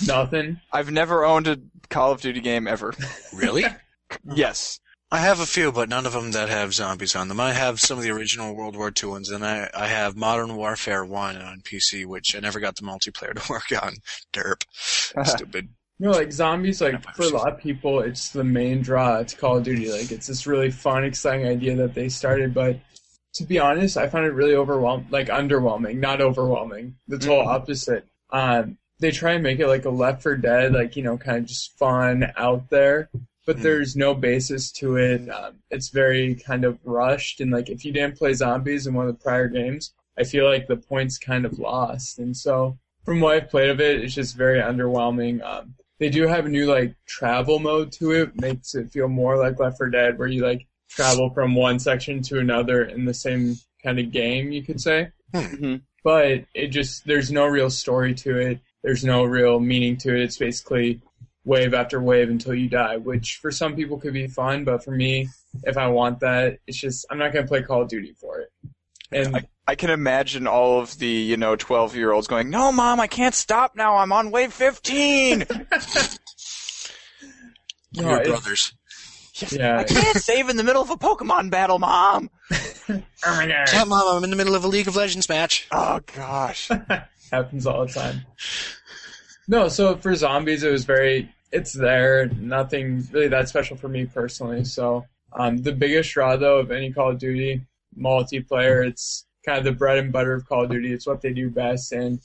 Nothing. 0.07 0.61
I've 0.73 0.91
never 0.91 1.25
owned 1.25 1.47
a 1.47 1.59
Call 1.89 2.13
of 2.13 2.21
Duty 2.21 2.41
game 2.41 2.67
ever. 2.67 2.95
Really? 3.33 3.65
Yes. 4.35 4.81
I 5.13 5.19
have 5.19 5.41
a 5.41 5.47
few, 5.47 5.73
but 5.73 5.89
none 5.89 6.07
of 6.07 6.13
them 6.13 6.31
that 6.33 6.49
have 6.49 6.73
zombies 6.73 7.17
on 7.17 7.27
them. 7.29 7.41
I 7.41 7.53
have 7.53 7.81
some 7.81 7.99
of 7.99 8.05
the 8.05 8.11
original 8.11 8.55
World 8.55 8.77
War 8.77 8.93
II 9.03 9.09
ones, 9.11 9.29
and 9.31 9.45
I, 9.45 9.69
I 9.75 9.89
have 9.89 10.17
Modern 10.17 10.55
Warfare 10.55 11.05
1 11.05 11.37
on 11.37 11.63
PC, 11.63 12.07
which 12.07 12.37
I 12.37 12.39
never 12.39 12.61
got 12.61 12.77
the 12.77 12.83
multiplayer 12.83 13.35
to 13.35 13.51
work 13.53 13.73
on. 13.83 13.95
Derp. 14.33 14.65
Stupid. 15.27 15.69
You 15.99 16.07
know, 16.07 16.13
like 16.13 16.33
zombies, 16.33 16.81
like 16.81 17.03
for 17.15 17.25
a 17.25 17.29
lot 17.29 17.53
of 17.53 17.59
people, 17.59 18.01
it's 18.01 18.31
the 18.31 18.45
main 18.45 18.81
draw 18.83 19.19
It's 19.19 19.35
Call 19.35 19.59
of 19.59 19.65
Duty. 19.65 19.91
Like 19.91 20.13
it's 20.13 20.29
this 20.29 20.47
really 20.47 20.71
fun, 20.71 21.05
exciting 21.05 21.47
idea 21.47 21.75
that 21.77 21.95
they 21.95 22.09
started, 22.09 22.55
but 22.55 22.79
to 23.35 23.45
be 23.45 23.59
honest, 23.59 23.97
I 23.97 24.09
found 24.09 24.27
it 24.27 24.33
really 24.33 24.55
overwhelming, 24.55 25.09
like 25.11 25.27
underwhelming, 25.29 25.99
not 25.99 26.21
overwhelming. 26.21 26.97
The 27.09 27.19
total 27.19 27.45
Mhm. 27.45 27.49
opposite. 27.49 28.07
Um, 28.31 28.79
they 28.99 29.11
try 29.11 29.33
and 29.33 29.43
make 29.43 29.59
it 29.59 29.67
like 29.67 29.85
a 29.85 29.91
Left 29.91 30.23
4 30.23 30.37
Dead, 30.37 30.73
like 30.73 30.97
you 30.97 31.03
know, 31.03 31.19
kind 31.19 31.39
of 31.39 31.45
just 31.47 31.77
fun 31.79 32.33
out 32.37 32.71
there, 32.71 33.11
but 33.47 33.57
Mhm. 33.59 33.63
there's 33.63 33.97
no 33.97 34.15
basis 34.15 34.71
to 34.73 34.97
it. 34.97 35.29
Um, 35.29 35.61
it's 35.71 35.89
very 35.91 36.35
kind 36.35 36.65
of 36.65 36.79
rushed, 36.85 37.41
and 37.41 37.51
like 37.51 37.69
if 37.69 37.85
you 37.85 37.93
didn't 37.93 38.19
play 38.19 38.33
zombies 38.35 38.87
in 38.87 38.95
one 38.95 39.07
of 39.09 39.17
the 39.17 39.23
prior 39.23 39.49
games, 39.49 39.93
I 40.19 40.25
feel 40.25 40.45
like 40.47 40.67
the 40.67 40.77
points 40.77 41.19
kind 41.19 41.45
of 41.47 41.59
lost. 41.59 42.19
And 42.19 42.37
so, 42.37 42.79
from 43.05 43.21
what 43.21 43.35
I've 43.37 43.51
played 43.51 43.71
of 43.71 43.81
it, 43.81 44.03
it's 44.05 44.15
just 44.15 44.37
very 44.37 44.61
underwhelming. 44.61 45.43
Um, 45.43 45.75
they 45.99 46.09
do 46.11 46.27
have 46.27 46.47
a 46.47 46.49
new 46.49 46.67
like 46.67 46.95
travel 47.07 47.59
mode 47.59 47.93
to 47.93 48.13
it, 48.13 48.41
makes 48.41 48.75
it 48.75 48.91
feel 48.91 49.09
more 49.09 49.37
like 49.37 49.59
Left 49.59 49.79
4 49.79 49.89
Dead, 49.91 50.19
where 50.19 50.29
you 50.29 50.43
like 50.45 50.67
travel 50.89 51.31
from 51.31 51.55
one 51.55 51.79
section 51.79 52.21
to 52.23 52.39
another 52.39 52.83
in 52.85 53.05
the 53.05 53.15
same 53.15 53.57
kind 53.83 53.99
of 53.99 54.11
game, 54.11 54.53
you 54.53 54.63
could 54.63 54.81
say. 54.81 55.11
hmm 55.35 55.77
But 56.03 56.45
it 56.55 56.69
just 56.69 57.07
there's 57.07 57.31
no 57.31 57.47
real 57.47 57.71
story 57.71 58.15
to 58.15 58.39
it. 58.39 58.61
There's 58.83 59.05
no 59.05 59.25
real 59.25 59.61
meaning 59.61 59.97
to 59.99 60.15
it. 60.15 60.23
It's 60.23 60.39
basically 60.39 61.01
wave 61.45 61.75
after 61.75 62.01
wave 62.03 62.29
until 62.31 62.55
you 62.55 62.69
die, 62.69 62.97
which 62.97 63.39
for 63.41 63.51
some 63.51 63.75
people 63.75 63.99
could 63.99 64.13
be 64.13 64.27
fun, 64.27 64.65
but 64.65 64.85
for 64.85 64.91
me, 64.91 65.29
if 65.65 65.77
I 65.77 65.89
want 65.89 66.21
that, 66.21 66.59
it's 66.67 66.79
just 66.79 67.07
I'm 67.11 67.19
not 67.19 67.33
gonna 67.33 67.47
play 67.47 67.63
Call 67.63 67.83
of 67.83 67.89
Duty 67.89 68.15
for 68.21 68.41
it. 68.41 68.49
And 69.13 69.47
I 69.67 69.75
can 69.75 69.91
imagine 69.91 70.47
all 70.47 70.81
of 70.81 70.99
the, 70.99 71.09
you 71.09 71.37
know, 71.37 71.57
12 71.57 71.97
year 71.97 72.13
olds 72.13 72.27
going, 72.27 72.51
No, 72.51 72.71
mom, 72.73 73.01
I 73.01 73.07
can't 73.07 73.35
stop 73.35 73.75
now. 73.75 73.97
I'm 73.97 74.13
on 74.13 74.31
wave 74.31 74.53
15. 74.53 75.47
No, 77.93 78.09
Your 78.09 78.23
brothers. 78.25 78.73
yeah, 79.51 79.79
I 79.79 79.85
can't 79.85 80.17
save 80.17 80.49
in 80.49 80.57
the 80.57 80.63
middle 80.63 80.83
of 80.83 80.91
a 80.91 80.97
Pokemon 80.97 81.51
battle, 81.51 81.81
mom. 81.81 82.31
oh 82.53 83.03
my 83.25 83.49
god. 83.49 83.69
Yeah, 83.73 83.85
Mom, 83.85 84.17
I'm 84.17 84.23
in 84.25 84.31
the 84.31 84.37
middle 84.37 84.55
of 84.55 84.63
a 84.63 84.69
League 84.69 84.87
of 84.87 84.95
Legends 84.95 85.29
match. 85.29 85.67
Oh, 85.73 85.99
gosh. 86.15 86.71
happens 87.33 87.67
all 87.67 87.87
the 87.87 87.93
time. 87.93 88.25
No, 89.51 89.67
so 89.67 89.97
for 89.97 90.15
zombies, 90.15 90.63
it 90.63 90.71
was 90.71 90.85
very. 90.85 91.29
It's 91.51 91.73
there. 91.73 92.29
Nothing 92.29 93.05
really 93.11 93.27
that 93.27 93.49
special 93.49 93.77
for 93.77 93.89
me 93.89 94.07
personally. 94.07 94.65
So 94.65 95.05
um, 95.33 95.59
the 95.59 95.73
biggest 95.73 96.13
draw 96.13 96.37
though 96.37 96.59
of 96.59 96.71
any 96.71 96.93
Call 96.93 97.11
of 97.11 97.19
Duty 97.19 97.61
multiplayer, 97.99 98.87
it's 98.87 99.27
kind 99.45 99.59
of 99.59 99.65
the 99.65 99.73
bread 99.73 99.99
and 99.99 100.13
butter 100.13 100.35
of 100.35 100.49
Call 100.49 100.63
of 100.63 100.71
Duty. 100.71 100.93
It's 100.93 101.05
what 101.05 101.21
they 101.21 101.33
do 101.33 101.51
best, 101.51 101.91
and 101.91 102.21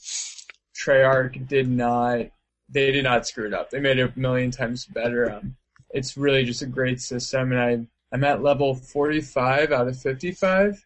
Treyarch 0.76 1.48
did 1.48 1.68
not. 1.68 2.26
They 2.68 2.92
did 2.92 3.02
not 3.02 3.26
screw 3.26 3.48
it 3.48 3.54
up. 3.54 3.70
They 3.70 3.80
made 3.80 3.98
it 3.98 4.12
a 4.14 4.18
million 4.18 4.52
times 4.52 4.86
better. 4.86 5.32
Um, 5.32 5.56
it's 5.90 6.16
really 6.16 6.44
just 6.44 6.62
a 6.62 6.66
great 6.66 7.00
system, 7.00 7.50
and 7.50 7.60
I 7.60 7.86
I'm 8.12 8.22
at 8.22 8.40
level 8.40 8.76
45 8.76 9.72
out 9.72 9.88
of 9.88 10.00
55. 10.00 10.80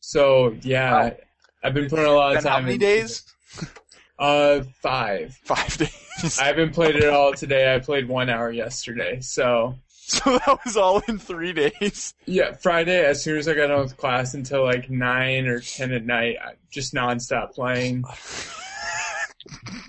So 0.00 0.54
yeah, 0.60 0.92
Wow. 0.92 1.16
I've 1.64 1.72
been 1.72 1.88
putting 1.88 2.04
a 2.04 2.12
lot 2.12 2.36
of 2.36 2.42
time. 2.42 2.52
how 2.52 2.60
many 2.60 2.74
into 2.74 2.84
days? 2.84 3.24
Uh, 4.18 4.62
five. 4.82 5.34
Five 5.44 5.76
days. 5.76 6.38
I 6.40 6.44
haven't 6.46 6.72
played 6.72 6.96
it 6.96 7.08
all 7.08 7.32
today. 7.32 7.74
I 7.74 7.78
played 7.78 8.08
one 8.08 8.28
hour 8.28 8.50
yesterday. 8.50 9.20
So 9.20 9.76
So 10.08 10.38
that 10.38 10.58
was 10.64 10.74
all 10.74 11.02
in 11.06 11.18
three 11.18 11.52
days. 11.52 12.14
yeah, 12.24 12.52
Friday 12.52 13.04
as 13.04 13.22
soon 13.22 13.36
as 13.36 13.46
I 13.46 13.52
got 13.54 13.66
done 13.66 13.80
with 13.80 13.98
class 13.98 14.32
until 14.32 14.64
like 14.64 14.88
nine 14.88 15.46
or 15.46 15.60
ten 15.60 15.92
at 15.92 16.06
night, 16.06 16.36
just 16.70 16.94
nonstop 16.94 17.52
playing. 17.52 18.04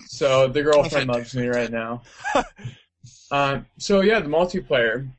So 0.07 0.50
the 0.50 0.62
girlfriend 0.62 1.07
loves 1.07 1.33
me 1.33 1.48
right 1.48 1.71
now. 1.71 2.01
Um, 3.31 3.65
so 3.77 4.01
yeah, 4.01 4.19
the 4.19 4.27
multiplayer. 4.27 5.09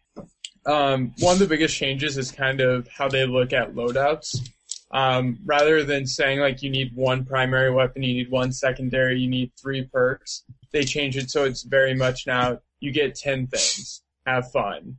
Um, 0.67 1.15
one 1.21 1.33
of 1.33 1.39
the 1.39 1.47
biggest 1.47 1.75
changes 1.77 2.19
is 2.19 2.31
kind 2.31 2.61
of 2.61 2.87
how 2.89 3.09
they 3.09 3.25
look 3.25 3.55
at 3.55 3.75
loadouts. 3.75 4.51
Um, 4.93 5.39
rather 5.45 5.85
than 5.85 6.07
saying 6.07 6.41
like 6.41 6.63
you 6.63 6.71
need 6.71 6.95
one 6.95 7.25
primary 7.25 7.71
weapon, 7.71 8.03
you 8.03 8.15
need 8.15 8.31
one 8.31 8.53
secondary, 8.53 9.21
you 9.21 9.29
need 9.29 9.53
three 9.61 9.85
perks, 9.85 10.43
they 10.73 10.85
change 10.85 11.17
it 11.17 11.31
so 11.31 11.45
it's 11.45 11.63
very 11.63 11.95
much 11.95 12.27
now 12.27 12.61
you 12.81 12.93
get 12.93 13.15
ten 13.15 13.47
things. 13.47 14.03
Have 14.27 14.51
fun. 14.51 14.97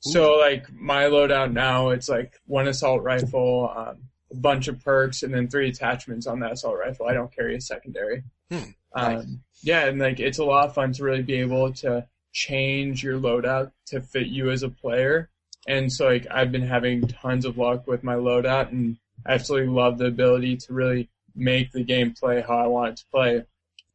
So 0.00 0.36
like 0.36 0.70
my 0.72 1.04
loadout 1.04 1.52
now, 1.52 1.90
it's 1.90 2.08
like 2.08 2.38
one 2.46 2.68
assault 2.68 3.02
rifle, 3.02 3.72
um, 3.74 3.96
a 4.30 4.36
bunch 4.36 4.68
of 4.68 4.84
perks, 4.84 5.22
and 5.22 5.32
then 5.32 5.48
three 5.48 5.68
attachments 5.68 6.26
on 6.26 6.40
that 6.40 6.52
assault 6.52 6.76
rifle. 6.78 7.06
I 7.06 7.14
don't 7.14 7.34
carry 7.34 7.56
a 7.56 7.60
secondary. 7.60 8.22
Hmm, 8.50 8.70
um, 8.94 9.40
yeah, 9.62 9.86
and 9.86 9.98
like 9.98 10.20
it's 10.20 10.38
a 10.38 10.44
lot 10.44 10.68
of 10.68 10.74
fun 10.74 10.92
to 10.92 11.02
really 11.02 11.22
be 11.22 11.36
able 11.36 11.72
to 11.74 12.06
change 12.32 13.02
your 13.02 13.18
loadout 13.18 13.72
to 13.86 14.00
fit 14.00 14.26
you 14.26 14.50
as 14.50 14.62
a 14.62 14.68
player. 14.68 15.30
And 15.66 15.90
so 15.90 16.06
like 16.06 16.26
I've 16.30 16.52
been 16.52 16.66
having 16.66 17.08
tons 17.08 17.46
of 17.46 17.56
luck 17.56 17.86
with 17.86 18.04
my 18.04 18.14
loadout, 18.14 18.70
and 18.70 18.98
I 19.26 19.32
absolutely 19.34 19.68
love 19.72 19.98
the 19.98 20.06
ability 20.06 20.56
to 20.58 20.72
really 20.72 21.08
make 21.34 21.72
the 21.72 21.82
game 21.84 22.12
play 22.12 22.42
how 22.46 22.58
I 22.58 22.66
want 22.66 22.90
it 22.92 22.96
to 22.98 23.04
play. 23.12 23.44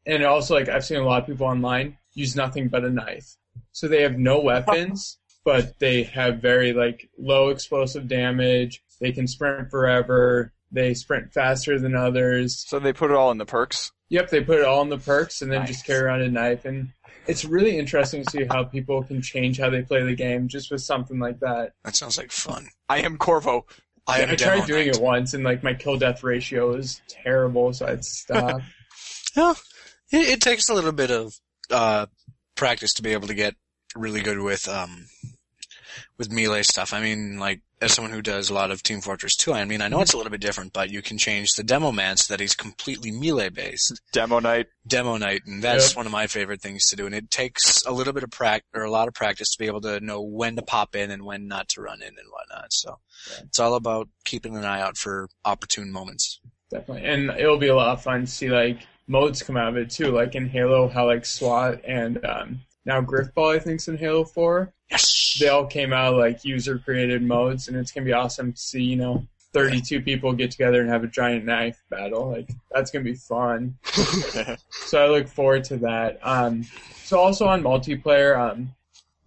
And 0.05 0.24
also 0.24 0.55
like 0.55 0.69
I've 0.69 0.86
seen 0.86 0.98
a 0.98 1.03
lot 1.05 1.21
of 1.21 1.27
people 1.27 1.48
online 1.48 1.98
use 2.13 2.36
nothing 2.36 2.67
but 2.67 2.83
a 2.83 2.89
knife. 2.89 3.36
So 3.71 3.88
they 3.88 4.01
have 4.01 4.17
no 4.17 4.39
weapons, 4.41 5.17
but 5.45 5.79
they 5.79 6.03
have 6.03 6.41
very 6.41 6.74
like 6.74 7.09
low 7.17 7.50
explosive 7.50 8.07
damage. 8.07 8.81
They 9.00 9.12
can 9.12 9.27
sprint 9.27 9.69
forever. 9.69 10.53
They 10.71 10.93
sprint 10.93 11.33
faster 11.33 11.79
than 11.79 11.95
others. 11.95 12.63
So 12.67 12.79
they 12.79 12.93
put 12.93 13.12
it 13.12 13.15
all 13.15 13.31
in 13.31 13.38
the 13.38 13.45
perks. 13.45 13.91
Yep, 14.09 14.29
they 14.29 14.41
put 14.41 14.59
it 14.59 14.65
all 14.65 14.81
in 14.81 14.89
the 14.89 14.98
perks 14.98 15.41
and 15.41 15.51
then 15.51 15.59
Nice. 15.62 15.69
just 15.69 15.86
carry 15.86 16.01
around 16.03 16.21
a 16.21 16.29
knife. 16.29 16.65
And 16.65 16.89
it's 17.27 17.45
really 17.45 17.77
interesting 17.77 18.24
to 18.24 18.29
see 18.31 18.45
how 18.45 18.63
people 18.63 19.03
can 19.03 19.21
change 19.21 19.59
how 19.59 19.69
they 19.69 19.83
play 19.83 20.03
the 20.03 20.15
game 20.15 20.48
just 20.48 20.71
with 20.71 20.81
something 20.81 21.19
like 21.19 21.39
that. 21.41 21.74
That 21.86 21.95
sounds 21.95 22.17
like 22.17 22.31
fun. 22.31 22.69
I 22.88 23.00
am 23.01 23.17
Corvo. 23.17 23.65
I, 24.10 24.20
am 24.20 24.30
I 24.30 24.34
a 24.34 24.38
tried 24.38 24.66
doing 24.66 24.88
knight. 24.88 24.98
it 24.98 25.01
once 25.01 25.34
and 25.34 25.44
like 25.44 25.63
my 25.63 25.74
kill 25.74 25.98
death 25.98 26.24
ratio 26.24 26.74
is 26.74 27.01
terrible, 27.08 27.74
so 27.74 27.88
I'd 27.88 28.04
stop. 28.04 28.62
Yeah, 29.36 29.54
it, 30.12 30.28
it 30.28 30.42
takes 30.42 30.70
a 30.70 30.74
little 30.74 30.92
bit 30.92 31.12
of 31.12 31.32
uh, 31.70 32.08
practice 32.56 32.94
to 32.96 33.04
be 33.04 33.12
able 33.13 33.28
to 33.28 33.36
get 33.36 33.54
really 33.96 34.22
good 34.22 34.39
with 34.39 34.68
um, 34.68 35.06
with 36.20 36.32
melee 36.32 36.62
stuff. 36.64 36.94
I 36.94 37.02
mean, 37.02 37.40
like 37.40 37.62
as 37.82 37.94
someone 37.94 38.12
who 38.14 38.22
does 38.22 38.50
a 38.50 38.54
lot 38.54 38.72
of 38.72 38.84
Team 38.84 39.00
Fortress 39.00 39.38
2, 39.38 39.54
I 39.54 39.64
mean, 39.64 39.82
I 39.82 39.88
know 39.88 40.02
it's 40.02 40.14
a 40.14 40.18
little 40.18 40.30
bit 40.32 40.42
different, 40.42 40.74
but 40.74 40.90
you 40.92 41.02
can 41.02 41.18
change 41.18 41.54
the 41.54 41.64
demo 41.64 41.94
man 41.94 42.18
so 42.18 42.34
that 42.34 42.42
he's 42.42 42.54
completely 42.56 43.10
melee 43.10 43.50
based. 43.50 44.02
Demoknight. 44.14 44.66
Demo 44.86 45.16
night, 45.18 45.44
and 45.48 45.64
that's 45.64 45.92
Yep. 45.92 45.98
one 45.98 46.06
of 46.06 46.12
my 46.12 46.28
favorite 46.28 46.62
things 46.62 46.88
to 46.90 46.98
do. 46.98 47.06
And 47.06 47.16
it 47.16 47.32
takes 47.32 47.82
a 47.86 47.92
little 47.94 48.12
bit 48.12 48.24
of 48.24 48.32
prac 48.32 48.64
or 48.76 48.84
a 48.84 48.92
lot 48.92 49.08
of 49.08 49.14
practice 49.14 49.50
to 49.54 49.58
be 49.60 49.68
able 49.68 49.82
to 49.82 50.00
know 50.02 50.22
when 50.22 50.58
to 50.58 50.62
pop 50.62 50.94
in 50.96 51.10
and 51.10 51.24
when 51.24 51.48
not 51.48 51.70
to 51.70 51.82
run 51.82 52.02
in 52.02 52.10
and 52.10 52.28
whatnot. 52.30 52.74
So 52.74 53.00
Yeah. 53.32 53.44
it's 53.46 53.60
all 53.60 53.76
about 53.76 54.10
keeping 54.26 54.58
an 54.58 54.66
eye 54.66 54.82
out 54.82 54.98
for 54.98 55.30
opportune 55.46 55.90
moments. 55.92 56.42
Definitely. 56.70 57.06
And 57.10 57.30
it'll 57.32 57.58
be 57.58 57.70
a 57.70 57.76
lot 57.76 57.90
of 57.90 58.04
fun 58.04 58.22
to 58.22 58.28
see 58.28 58.50
like 58.50 58.80
modes 59.08 59.42
come 59.42 59.56
out 59.58 59.70
of 59.70 59.78
it 59.78 59.90
too, 59.90 60.12
like 60.12 60.36
in 60.36 60.50
Halo, 60.50 60.90
how 60.90 61.08
like 61.08 61.26
SWAT 61.26 61.82
and 61.88 62.24
um, 62.26 62.60
now 62.86 63.00
Grifball 63.02 63.56
I 63.56 63.60
think, 63.60 63.80
is 63.80 63.88
in 63.88 63.98
Halo 63.98 64.26
4. 64.26 64.74
Yes. 64.91 65.38
they 65.39 65.48
all 65.48 65.65
came 65.65 65.93
out 65.93 66.15
like 66.15 66.43
user 66.43 66.79
created 66.79 67.22
modes 67.22 67.67
and 67.67 67.77
it's 67.77 67.91
gonna 67.91 68.05
be 68.05 68.13
awesome 68.13 68.53
to 68.53 68.60
see, 68.60 68.84
you 68.84 68.96
know, 68.96 69.25
32 69.53 70.01
people 70.01 70.34
get 70.34 70.51
together 70.51 70.81
and 70.81 70.89
have 70.89 71.03
a 71.03 71.08
giant 71.08 71.46
knife 71.46 71.81
battle. 71.89 72.29
Like 72.29 72.50
that's 72.72 72.91
gonna 72.91 73.05
be 73.05 73.15
fun. 73.15 73.77
So 74.72 75.03
I 75.03 75.08
look 75.08 75.27
forward 75.27 75.65
to 75.65 75.77
that. 75.77 76.19
Um, 76.24 76.63
so 77.03 77.19
also 77.19 77.46
on 77.46 77.62
multiplayer, 77.62 78.38
um, 78.38 78.74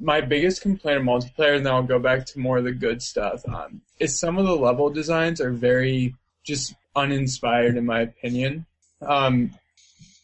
my 0.01 0.21
biggest 0.21 0.61
complaint 0.61 0.99
of 0.99 1.05
multiplayer, 1.05 1.57
and 1.57 1.65
then 1.65 1.73
I'll 1.73 1.85
go 1.85 2.01
back 2.01 2.27
to 2.27 2.41
more 2.41 2.59
of 2.59 2.65
the 2.65 2.73
good 2.73 3.01
stuff, 3.01 3.43
um, 3.47 3.81
is 4.01 4.19
some 4.19 4.39
of 4.39 4.47
the 4.47 4.57
level 4.57 4.91
designs 4.91 5.41
are 5.41 5.53
very 5.53 6.17
just 6.43 6.75
uninspired 6.97 7.77
in 7.77 7.87
my 7.87 8.01
opinion. 8.01 8.67
Um, 9.01 9.53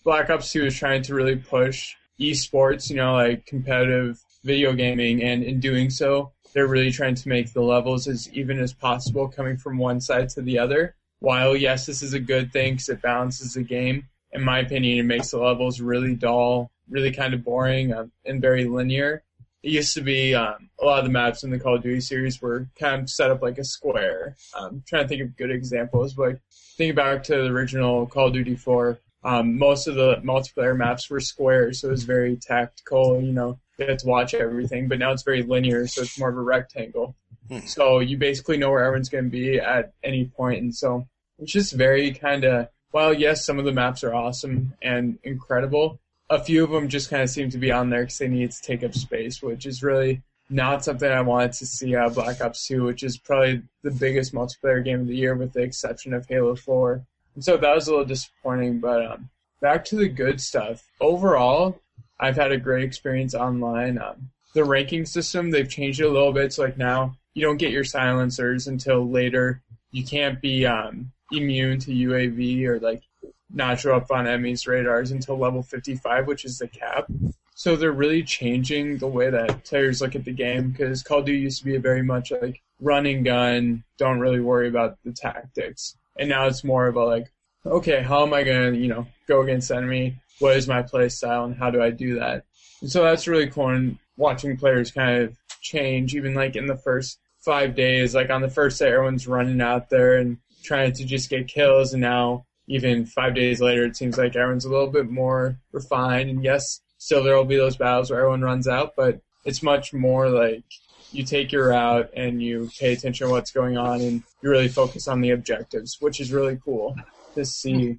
Black 0.02 0.30
Ops 0.30 0.50
2 0.52 0.66
is 0.66 0.76
trying 0.76 1.02
to 1.02 1.14
really 1.14 1.36
push 1.36 1.94
esports, 2.18 2.90
you 2.90 2.96
know, 2.96 3.14
like 3.14 3.46
competitive 3.46 4.20
video 4.48 4.72
gaming, 4.72 5.22
and 5.22 5.44
in 5.44 5.60
doing 5.60 5.90
so, 5.90 6.32
they're 6.52 6.66
really 6.66 6.90
trying 6.90 7.14
to 7.14 7.28
make 7.28 7.52
the 7.52 7.62
levels 7.62 8.08
as 8.08 8.28
even 8.32 8.58
as 8.58 8.72
possible 8.72 9.28
coming 9.28 9.56
from 9.56 9.78
one 9.78 10.00
side 10.00 10.28
to 10.30 10.42
the 10.42 10.58
other. 10.58 10.96
While 11.20 11.54
yes, 11.54 11.86
this 11.86 12.02
is 12.02 12.14
a 12.14 12.20
good 12.20 12.52
thing 12.52 12.74
because 12.74 12.88
it 12.88 13.02
balances 13.02 13.54
the 13.54 13.62
game, 13.62 14.08
in 14.32 14.42
my 14.42 14.60
opinion, 14.60 14.98
it 14.98 15.04
makes 15.04 15.30
the 15.30 15.38
levels 15.38 15.80
really 15.80 16.14
dull, 16.14 16.70
really 16.88 17.12
kind 17.12 17.34
of 17.34 17.44
boring, 17.44 17.92
um, 17.92 18.12
and 18.24 18.40
very 18.40 18.64
linear. 18.64 19.22
It 19.62 19.72
used 19.72 19.94
to 19.94 20.02
be 20.02 20.34
um, 20.34 20.70
a 20.80 20.84
lot 20.84 21.00
of 21.00 21.04
the 21.04 21.10
maps 21.10 21.42
in 21.42 21.50
the 21.50 21.58
Call 21.58 21.76
of 21.76 21.82
Duty 21.82 22.00
series 22.00 22.40
were 22.40 22.68
kind 22.78 23.02
of 23.02 23.10
set 23.10 23.30
up 23.30 23.42
like 23.42 23.58
a 23.58 23.64
square. 23.64 24.36
Um, 24.56 24.82
trying 24.86 25.04
to 25.04 25.08
think 25.08 25.22
of 25.22 25.36
good 25.36 25.50
examples, 25.50 26.14
but 26.14 26.28
like, 26.28 26.40
think 26.76 26.94
back 26.94 27.24
to 27.24 27.36
the 27.36 27.48
original 27.48 28.06
Call 28.06 28.28
of 28.28 28.32
Duty 28.32 28.54
4. 28.54 28.98
Um, 29.24 29.58
most 29.58 29.88
of 29.88 29.96
the 29.96 30.16
multiplayer 30.16 30.76
maps 30.76 31.10
were 31.10 31.20
squares, 31.20 31.80
so 31.80 31.88
it 31.88 31.92
was 31.92 32.04
very 32.04 32.36
tactical. 32.36 33.20
You 33.20 33.32
know, 33.32 33.58
you 33.78 33.96
to 33.96 34.06
watch 34.06 34.34
everything, 34.34 34.88
but 34.88 34.98
now 34.98 35.12
it's 35.12 35.22
very 35.22 35.42
linear, 35.42 35.86
so 35.86 36.02
it's 36.02 36.18
more 36.18 36.28
of 36.28 36.36
a 36.36 36.40
rectangle. 36.40 37.14
Hmm. 37.48 37.60
So 37.60 38.00
you 38.00 38.16
basically 38.16 38.58
know 38.58 38.70
where 38.70 38.84
everyone's 38.84 39.08
going 39.08 39.24
to 39.24 39.30
be 39.30 39.58
at 39.58 39.92
any 40.02 40.26
point, 40.26 40.62
and 40.62 40.74
so 40.74 41.06
it's 41.38 41.52
just 41.52 41.72
very 41.72 42.12
kind 42.12 42.44
of. 42.44 42.68
Well, 42.92 43.12
yes, 43.12 43.44
some 43.44 43.58
of 43.58 43.66
the 43.66 43.72
maps 43.72 44.02
are 44.02 44.14
awesome 44.14 44.72
and 44.80 45.18
incredible, 45.22 46.00
a 46.30 46.42
few 46.42 46.64
of 46.64 46.70
them 46.70 46.88
just 46.88 47.10
kind 47.10 47.22
of 47.22 47.30
seem 47.30 47.50
to 47.50 47.58
be 47.58 47.70
on 47.70 47.90
there 47.90 48.02
because 48.02 48.18
they 48.18 48.28
need 48.28 48.50
to 48.50 48.62
take 48.62 48.84
up 48.84 48.94
space, 48.94 49.42
which 49.42 49.66
is 49.66 49.82
really 49.82 50.22
not 50.50 50.84
something 50.84 51.10
I 51.10 51.20
wanted 51.20 51.52
to 51.54 51.66
see 51.66 51.96
out 51.96 52.08
of 52.08 52.14
Black 52.14 52.40
Ops 52.40 52.66
2, 52.66 52.84
which 52.84 53.02
is 53.02 53.18
probably 53.18 53.62
the 53.82 53.90
biggest 53.90 54.34
multiplayer 54.34 54.84
game 54.84 55.00
of 55.00 55.06
the 55.06 55.16
year 55.16 55.34
with 55.34 55.52
the 55.52 55.62
exception 55.62 56.14
of 56.14 56.26
Halo 56.26 56.54
4. 56.54 57.04
And 57.34 57.44
so 57.44 57.56
that 57.56 57.74
was 57.74 57.88
a 57.88 57.90
little 57.90 58.04
disappointing, 58.04 58.80
but 58.80 59.04
um, 59.04 59.30
back 59.60 59.84
to 59.86 59.96
the 59.96 60.08
good 60.08 60.40
stuff. 60.40 60.84
Overall, 61.00 61.80
I've 62.20 62.36
had 62.36 62.52
a 62.52 62.58
great 62.58 62.84
experience 62.84 63.34
online. 63.34 63.98
Um, 63.98 64.30
the 64.54 64.64
ranking 64.64 65.06
system, 65.06 65.50
they've 65.50 65.68
changed 65.68 66.00
it 66.00 66.06
a 66.06 66.10
little 66.10 66.32
bit. 66.32 66.52
So 66.52 66.64
like 66.64 66.78
now, 66.78 67.16
you 67.34 67.42
don't 67.42 67.58
get 67.58 67.70
your 67.70 67.84
silencers 67.84 68.66
until 68.66 69.08
later. 69.08 69.62
You 69.90 70.04
can't 70.04 70.40
be 70.40 70.66
um, 70.66 71.12
immune 71.32 71.78
to 71.80 71.90
UAV 71.90 72.64
or 72.64 72.80
like 72.80 73.02
not 73.50 73.80
show 73.80 73.94
up 73.94 74.10
on 74.10 74.26
enemies' 74.26 74.66
radars 74.66 75.10
until 75.10 75.38
level 75.38 75.62
55, 75.62 76.26
which 76.26 76.44
is 76.44 76.58
the 76.58 76.68
cap. 76.68 77.06
So 77.54 77.76
they're 77.76 77.92
really 77.92 78.22
changing 78.22 78.98
the 78.98 79.08
way 79.08 79.30
that 79.30 79.64
players 79.64 80.00
look 80.00 80.14
at 80.14 80.24
the 80.24 80.32
game 80.32 80.70
because 80.70 81.02
Call 81.02 81.20
of 81.20 81.24
Duty 81.24 81.40
used 81.40 81.58
to 81.58 81.64
be 81.64 81.76
very 81.78 82.02
much 82.02 82.30
like 82.30 82.62
running 82.80 83.24
gun, 83.24 83.82
don't 83.96 84.20
really 84.20 84.40
worry 84.40 84.68
about 84.68 84.98
the 85.04 85.12
tactics. 85.12 85.96
And 86.16 86.28
now 86.28 86.46
it's 86.46 86.62
more 86.62 86.86
of 86.86 86.96
a 86.96 87.04
like, 87.04 87.32
okay, 87.66 88.02
how 88.02 88.22
am 88.22 88.32
I 88.32 88.44
going 88.44 88.74
to, 88.74 88.78
you 88.78 88.88
know, 88.88 89.06
go 89.26 89.42
against 89.42 89.70
enemy? 89.70 90.16
What 90.38 90.56
is 90.56 90.68
my 90.68 90.82
play 90.82 91.08
style 91.08 91.44
and 91.44 91.56
how 91.56 91.70
do 91.70 91.82
I 91.82 91.90
do 91.90 92.18
that? 92.18 92.44
And 92.80 92.90
so 92.90 93.02
that's 93.02 93.26
really 93.26 93.48
cool 93.48 93.70
and 93.70 93.98
watching 94.16 94.56
players 94.56 94.90
kind 94.90 95.22
of 95.22 95.36
change 95.60 96.14
even 96.14 96.34
like 96.34 96.56
in 96.56 96.66
the 96.66 96.76
first 96.76 97.18
five 97.40 97.74
days, 97.74 98.14
like 98.14 98.30
on 98.30 98.42
the 98.42 98.50
first 98.50 98.78
day, 98.78 98.88
everyone's 98.88 99.26
running 99.26 99.60
out 99.60 99.90
there 99.90 100.16
and 100.16 100.38
trying 100.62 100.92
to 100.92 101.04
just 101.04 101.30
get 101.30 101.48
kills. 101.48 101.92
And 101.92 102.02
now 102.02 102.44
even 102.66 103.06
five 103.06 103.34
days 103.34 103.60
later, 103.60 103.84
it 103.84 103.96
seems 103.96 104.18
like 104.18 104.36
everyone's 104.36 104.64
a 104.64 104.70
little 104.70 104.90
bit 104.90 105.10
more 105.10 105.56
refined. 105.72 106.30
And 106.30 106.44
yes, 106.44 106.80
still 106.98 107.24
there 107.24 107.36
will 107.36 107.44
be 107.44 107.56
those 107.56 107.76
battles 107.76 108.10
where 108.10 108.20
everyone 108.20 108.42
runs 108.42 108.68
out, 108.68 108.94
but 108.96 109.20
it's 109.44 109.62
much 109.62 109.94
more 109.94 110.28
like 110.28 110.64
you 111.10 111.24
take 111.24 111.52
your 111.52 111.68
route 111.68 112.10
and 112.14 112.42
you 112.42 112.70
pay 112.78 112.92
attention 112.92 113.26
to 113.26 113.32
what's 113.32 113.50
going 113.50 113.78
on 113.78 114.00
and 114.00 114.22
you 114.42 114.50
really 114.50 114.68
focus 114.68 115.08
on 115.08 115.20
the 115.20 115.30
objectives, 115.30 115.96
which 116.00 116.20
is 116.20 116.32
really 116.32 116.58
cool 116.62 116.94
to 117.34 117.44
see. 117.44 117.98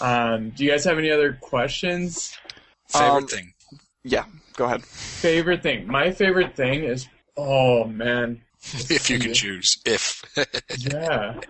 Um, 0.00 0.50
do 0.50 0.64
you 0.64 0.70
guys 0.70 0.84
have 0.84 0.98
any 0.98 1.10
other 1.10 1.32
questions? 1.40 2.36
Favorite 2.88 3.08
Um, 3.10 3.26
thing. 3.26 3.52
Yeah, 4.04 4.24
go 4.56 4.66
ahead. 4.66 4.82
Favorite 4.84 5.62
thing? 5.62 5.86
My 5.86 6.12
favorite 6.12 6.54
thing 6.54 6.84
is, 6.84 7.08
oh 7.36 7.84
man, 7.84 8.42
if 8.62 9.10
you 9.10 9.18
can 9.18 9.34
choose. 9.34 9.78
If. 9.84 10.22
yeah. 10.78 11.40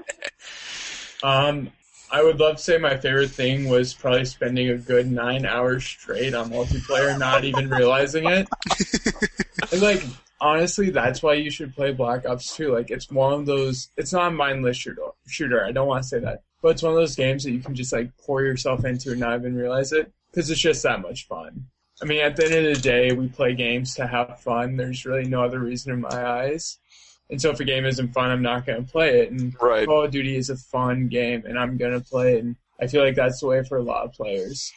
Um, 1.23 1.71
I 2.11 2.23
would 2.23 2.39
love 2.39 2.57
to 2.57 2.63
say 2.63 2.79
my 2.79 2.97
favorite 2.97 3.31
thing 3.31 3.69
was 3.69 3.93
probably 3.93 4.25
spending 4.27 4.69
a 4.71 4.79
good 4.79 5.11
nine 5.11 5.45
hours 5.45 5.85
straight 5.85 6.35
on 6.35 6.51
multiplayer, 6.51 7.19
not 7.19 7.45
even 7.45 7.69
realizing 7.71 8.27
it. 8.31 8.49
And 9.73 9.83
like, 9.83 10.05
honestly, 10.41 10.91
that's 10.91 11.23
why 11.25 11.35
you 11.35 11.51
should 11.51 11.75
play 11.75 11.91
Black 11.93 12.25
Ops 12.25 12.55
2. 12.55 12.73
Like, 12.73 12.91
it's 12.91 13.11
one 13.11 13.33
of 13.33 13.47
those. 13.47 13.89
It's 13.97 14.13
not 14.13 14.29
a 14.29 14.31
mindless 14.31 14.77
shooter. 14.77 15.03
Shooter. 15.27 15.65
I 15.65 15.73
don't 15.73 15.89
want 15.89 16.05
to 16.05 16.09
say 16.09 16.21
that, 16.21 16.43
but 16.67 16.73
it's 16.73 16.83
one 16.83 16.91
of 16.91 16.99
those 16.99 17.15
games 17.15 17.45
that 17.45 17.53
you 17.53 17.61
can 17.61 17.77
just 17.77 17.93
like 17.93 18.11
pour 18.19 18.43
yourself 18.43 18.85
into 18.85 19.13
and 19.13 19.21
not 19.21 19.39
even 19.39 19.55
realize 19.55 19.93
it 19.93 20.11
because 20.29 20.51
it's 20.51 20.61
just 20.61 20.83
that 20.83 21.01
much 21.01 21.29
fun. 21.29 21.65
I 22.03 22.07
mean, 22.07 22.21
at 22.21 22.35
the 22.35 22.45
end 22.45 22.55
of 22.55 22.75
the 22.75 22.81
day, 22.81 23.13
we 23.13 23.29
play 23.29 23.55
games 23.55 23.95
to 23.95 24.07
have 24.09 24.41
fun. 24.41 24.77
There's 24.77 25.07
really 25.07 25.29
no 25.29 25.45
other 25.45 25.61
reason 25.61 25.93
in 25.93 26.01
my 26.01 26.29
eyes. 26.29 26.79
And 27.31 27.41
so 27.41 27.51
if 27.51 27.61
a 27.61 27.65
game 27.65 27.85
isn't 27.87 28.13
fun, 28.13 28.33
I'm 28.33 28.43
not 28.43 28.67
going 28.67 28.85
to 28.85 28.93
play 28.93 29.21
it. 29.21 29.31
And 29.31 29.55
Right. 29.63 29.87
Call 29.87 30.07
of 30.07 30.11
Duty 30.11 30.35
is 30.35 30.51
a 30.51 30.57
fun 30.57 31.07
game, 31.07 31.45
and 31.47 31.57
I'm 31.57 31.77
going 31.77 31.93
to 31.93 32.01
play 32.01 32.35
it. 32.35 32.43
And 32.43 32.57
I 32.81 32.89
feel 32.89 33.05
like 33.05 33.15
that's 33.15 33.39
the 33.39 33.47
way 33.47 33.63
for 33.63 33.79
a 33.79 33.83
lot 33.85 34.05
of 34.05 34.13
players. 34.13 34.73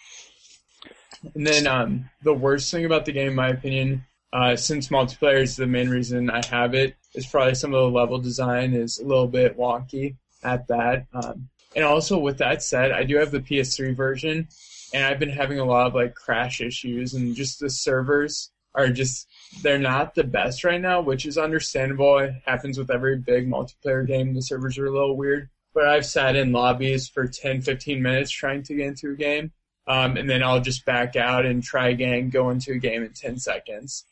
And 1.33 1.47
then 1.47 1.65
um, 1.65 2.07
the 2.21 2.35
worst 2.35 2.69
thing 2.69 2.85
about 2.85 3.05
the 3.05 3.13
game, 3.13 3.29
in 3.29 3.35
my 3.35 3.49
opinion, 3.49 4.05
uh, 4.31 4.55
since 4.55 4.89
multiplayer 4.89 5.41
is 5.41 5.55
the 5.55 5.65
main 5.65 5.89
reason 5.89 6.29
I 6.29 6.45
have 6.45 6.75
it, 6.75 6.97
is 7.15 7.25
probably 7.25 7.55
some 7.55 7.73
of 7.73 7.81
the 7.81 7.97
level 7.97 8.19
design 8.19 8.75
is 8.75 8.99
a 8.99 9.03
little 9.03 9.27
bit 9.27 9.57
wonky 9.57 10.17
at 10.43 10.67
that. 10.67 11.07
Um, 11.15 11.49
and 11.75 11.85
also, 11.85 12.17
with 12.17 12.37
that 12.39 12.63
said, 12.63 12.91
I 12.91 13.03
do 13.03 13.17
have 13.17 13.31
the 13.31 13.39
PS3 13.39 13.95
version, 13.95 14.47
and 14.93 15.05
I've 15.05 15.19
been 15.19 15.29
having 15.29 15.59
a 15.59 15.65
lot 15.65 15.87
of 15.87 15.95
like 15.95 16.15
crash 16.15 16.61
issues, 16.61 17.13
and 17.13 17.35
just 17.35 17.59
the 17.59 17.69
servers 17.69 18.51
are 18.75 18.89
just 18.89 19.27
they're 19.61 19.79
not 19.79 20.15
the 20.15 20.23
best 20.23 20.63
right 20.63 20.81
now, 20.81 21.01
which 21.01 21.25
is 21.25 21.37
understandable. 21.37 22.19
It 22.19 22.33
happens 22.45 22.77
with 22.77 22.91
every 22.91 23.17
big 23.17 23.47
multiplayer 23.47 24.05
game. 24.05 24.33
The 24.33 24.41
servers 24.41 24.77
are 24.77 24.85
a 24.85 24.91
little 24.91 25.17
weird. 25.17 25.49
But 25.73 25.85
I've 25.85 26.05
sat 26.05 26.35
in 26.35 26.51
lobbies 26.51 27.07
for 27.07 27.27
10, 27.27 27.61
15 27.61 28.01
minutes 28.01 28.31
trying 28.31 28.63
to 28.63 28.75
get 28.75 28.87
into 28.87 29.11
a 29.11 29.15
game. 29.15 29.51
Um, 29.87 30.17
and 30.17 30.29
then 30.29 30.43
I'll 30.43 30.61
just 30.61 30.85
back 30.85 31.15
out 31.15 31.45
and 31.45 31.63
try 31.63 31.89
again, 31.89 32.29
go 32.29 32.49
into 32.49 32.73
a 32.73 32.77
game 32.77 33.03
in 33.03 33.13
10 33.13 33.37
seconds. 33.37 34.05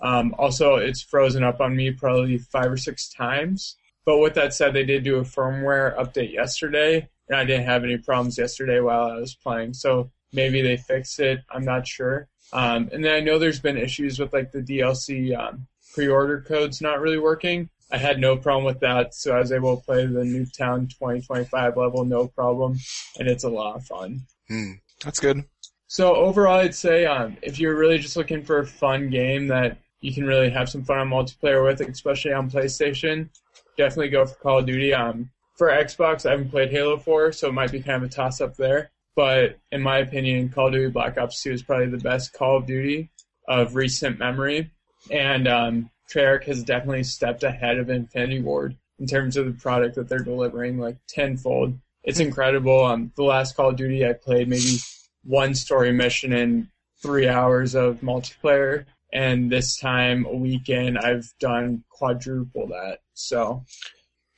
Um, 0.00 0.34
also, 0.38 0.76
it's 0.76 1.02
frozen 1.02 1.42
up 1.42 1.60
on 1.60 1.74
me 1.74 1.90
probably 1.92 2.38
five 2.38 2.70
or 2.70 2.76
six 2.76 3.08
times. 3.08 3.76
But 4.06 4.18
with 4.18 4.34
that 4.34 4.54
said, 4.54 4.74
they 4.74 4.84
did 4.84 5.04
do 5.04 5.16
a 5.16 5.22
firmware 5.22 5.96
update 5.96 6.32
yesterday, 6.32 7.08
and 7.28 7.38
I 7.38 7.44
didn't 7.44 7.66
have 7.66 7.84
any 7.84 7.96
problems 7.96 8.36
yesterday 8.38 8.80
while 8.80 9.10
I 9.10 9.16
was 9.16 9.34
playing. 9.34 9.74
So 9.74 10.10
maybe 10.32 10.60
they 10.60 10.76
fixed 10.76 11.20
it. 11.20 11.40
I'm 11.50 11.64
not 11.64 11.86
sure. 11.86 12.28
Um, 12.52 12.90
and 12.92 13.04
then 13.04 13.14
I 13.14 13.20
know 13.20 13.38
there's 13.38 13.60
been 13.60 13.78
issues 13.78 14.18
with 14.18 14.32
like 14.32 14.52
the 14.52 14.60
DLC 14.60 15.36
um, 15.36 15.66
pre-order 15.94 16.40
codes 16.42 16.80
not 16.80 17.00
really 17.00 17.18
working. 17.18 17.70
I 17.90 17.98
had 17.98 18.18
no 18.18 18.36
problem 18.36 18.64
with 18.64 18.80
that, 18.80 19.14
so 19.14 19.36
I 19.36 19.38
was 19.38 19.52
able 19.52 19.76
to 19.76 19.84
play 19.84 20.06
the 20.06 20.20
Nuketown 20.20 20.90
2025 20.90 21.76
level 21.76 22.04
no 22.04 22.28
problem, 22.28 22.78
and 23.18 23.28
it's 23.28 23.44
a 23.44 23.48
lot 23.48 23.76
of 23.76 23.84
fun. 23.84 24.22
Hmm. 24.48 24.72
That's 25.04 25.20
good. 25.20 25.44
So 25.86 26.14
overall, 26.16 26.60
I'd 26.60 26.74
say 26.74 27.06
um, 27.06 27.36
if 27.42 27.60
you're 27.60 27.76
really 27.76 27.98
just 27.98 28.16
looking 28.16 28.42
for 28.42 28.58
a 28.58 28.66
fun 28.66 29.10
game 29.10 29.46
that 29.48 29.78
you 30.00 30.12
can 30.12 30.26
really 30.26 30.50
have 30.50 30.68
some 30.68 30.82
fun 30.82 30.98
on 30.98 31.08
multiplayer 31.08 31.64
with, 31.64 31.80
especially 31.80 32.32
on 32.32 32.50
PlayStation, 32.50 33.28
definitely 33.76 34.10
go 34.10 34.26
for 34.26 34.34
Call 34.36 34.58
of 34.58 34.66
Duty. 34.66 34.94
Um, 34.94 35.30
for 35.56 35.68
Xbox, 35.68 36.26
I 36.26 36.32
haven't 36.32 36.50
played 36.50 36.70
Halo 36.70 36.96
4, 36.96 37.32
so 37.32 37.48
it 37.48 37.54
might 37.54 37.70
be 37.72 37.80
kind 37.80 38.02
of 38.02 38.10
a 38.10 38.12
toss 38.12 38.40
up 38.40 38.56
there. 38.56 38.90
But 39.16 39.58
in 39.70 39.82
my 39.82 39.98
opinion, 39.98 40.48
Call 40.48 40.66
of 40.66 40.72
Duty 40.72 40.90
Black 40.90 41.16
Ops 41.18 41.42
2 41.42 41.52
is 41.52 41.62
probably 41.62 41.86
the 41.86 41.98
best 41.98 42.32
Call 42.32 42.58
of 42.58 42.66
Duty 42.66 43.10
of 43.46 43.76
recent 43.76 44.18
memory. 44.18 44.70
And 45.10 45.46
um, 45.46 45.90
Treyarch 46.12 46.44
has 46.44 46.64
definitely 46.64 47.04
stepped 47.04 47.44
ahead 47.44 47.78
of 47.78 47.90
Infinity 47.90 48.40
Ward 48.40 48.76
in 48.98 49.06
terms 49.06 49.36
of 49.36 49.46
the 49.46 49.52
product 49.52 49.94
that 49.96 50.08
they're 50.08 50.18
delivering, 50.18 50.78
like 50.78 50.96
tenfold. 51.08 51.78
It's 52.02 52.20
incredible. 52.20 52.84
Um, 52.84 53.12
the 53.16 53.22
last 53.22 53.56
Call 53.56 53.70
of 53.70 53.76
Duty 53.76 54.04
I 54.06 54.12
played 54.12 54.48
maybe 54.48 54.78
one 55.22 55.54
story 55.54 55.92
mission 55.92 56.32
and 56.32 56.68
three 57.00 57.28
hours 57.28 57.74
of 57.74 58.00
multiplayer. 58.00 58.86
And 59.12 59.50
this 59.50 59.78
time, 59.78 60.26
a 60.26 60.34
weekend, 60.34 60.98
I've 60.98 61.32
done 61.38 61.84
quadruple 61.88 62.68
that. 62.68 62.98
So, 63.14 63.64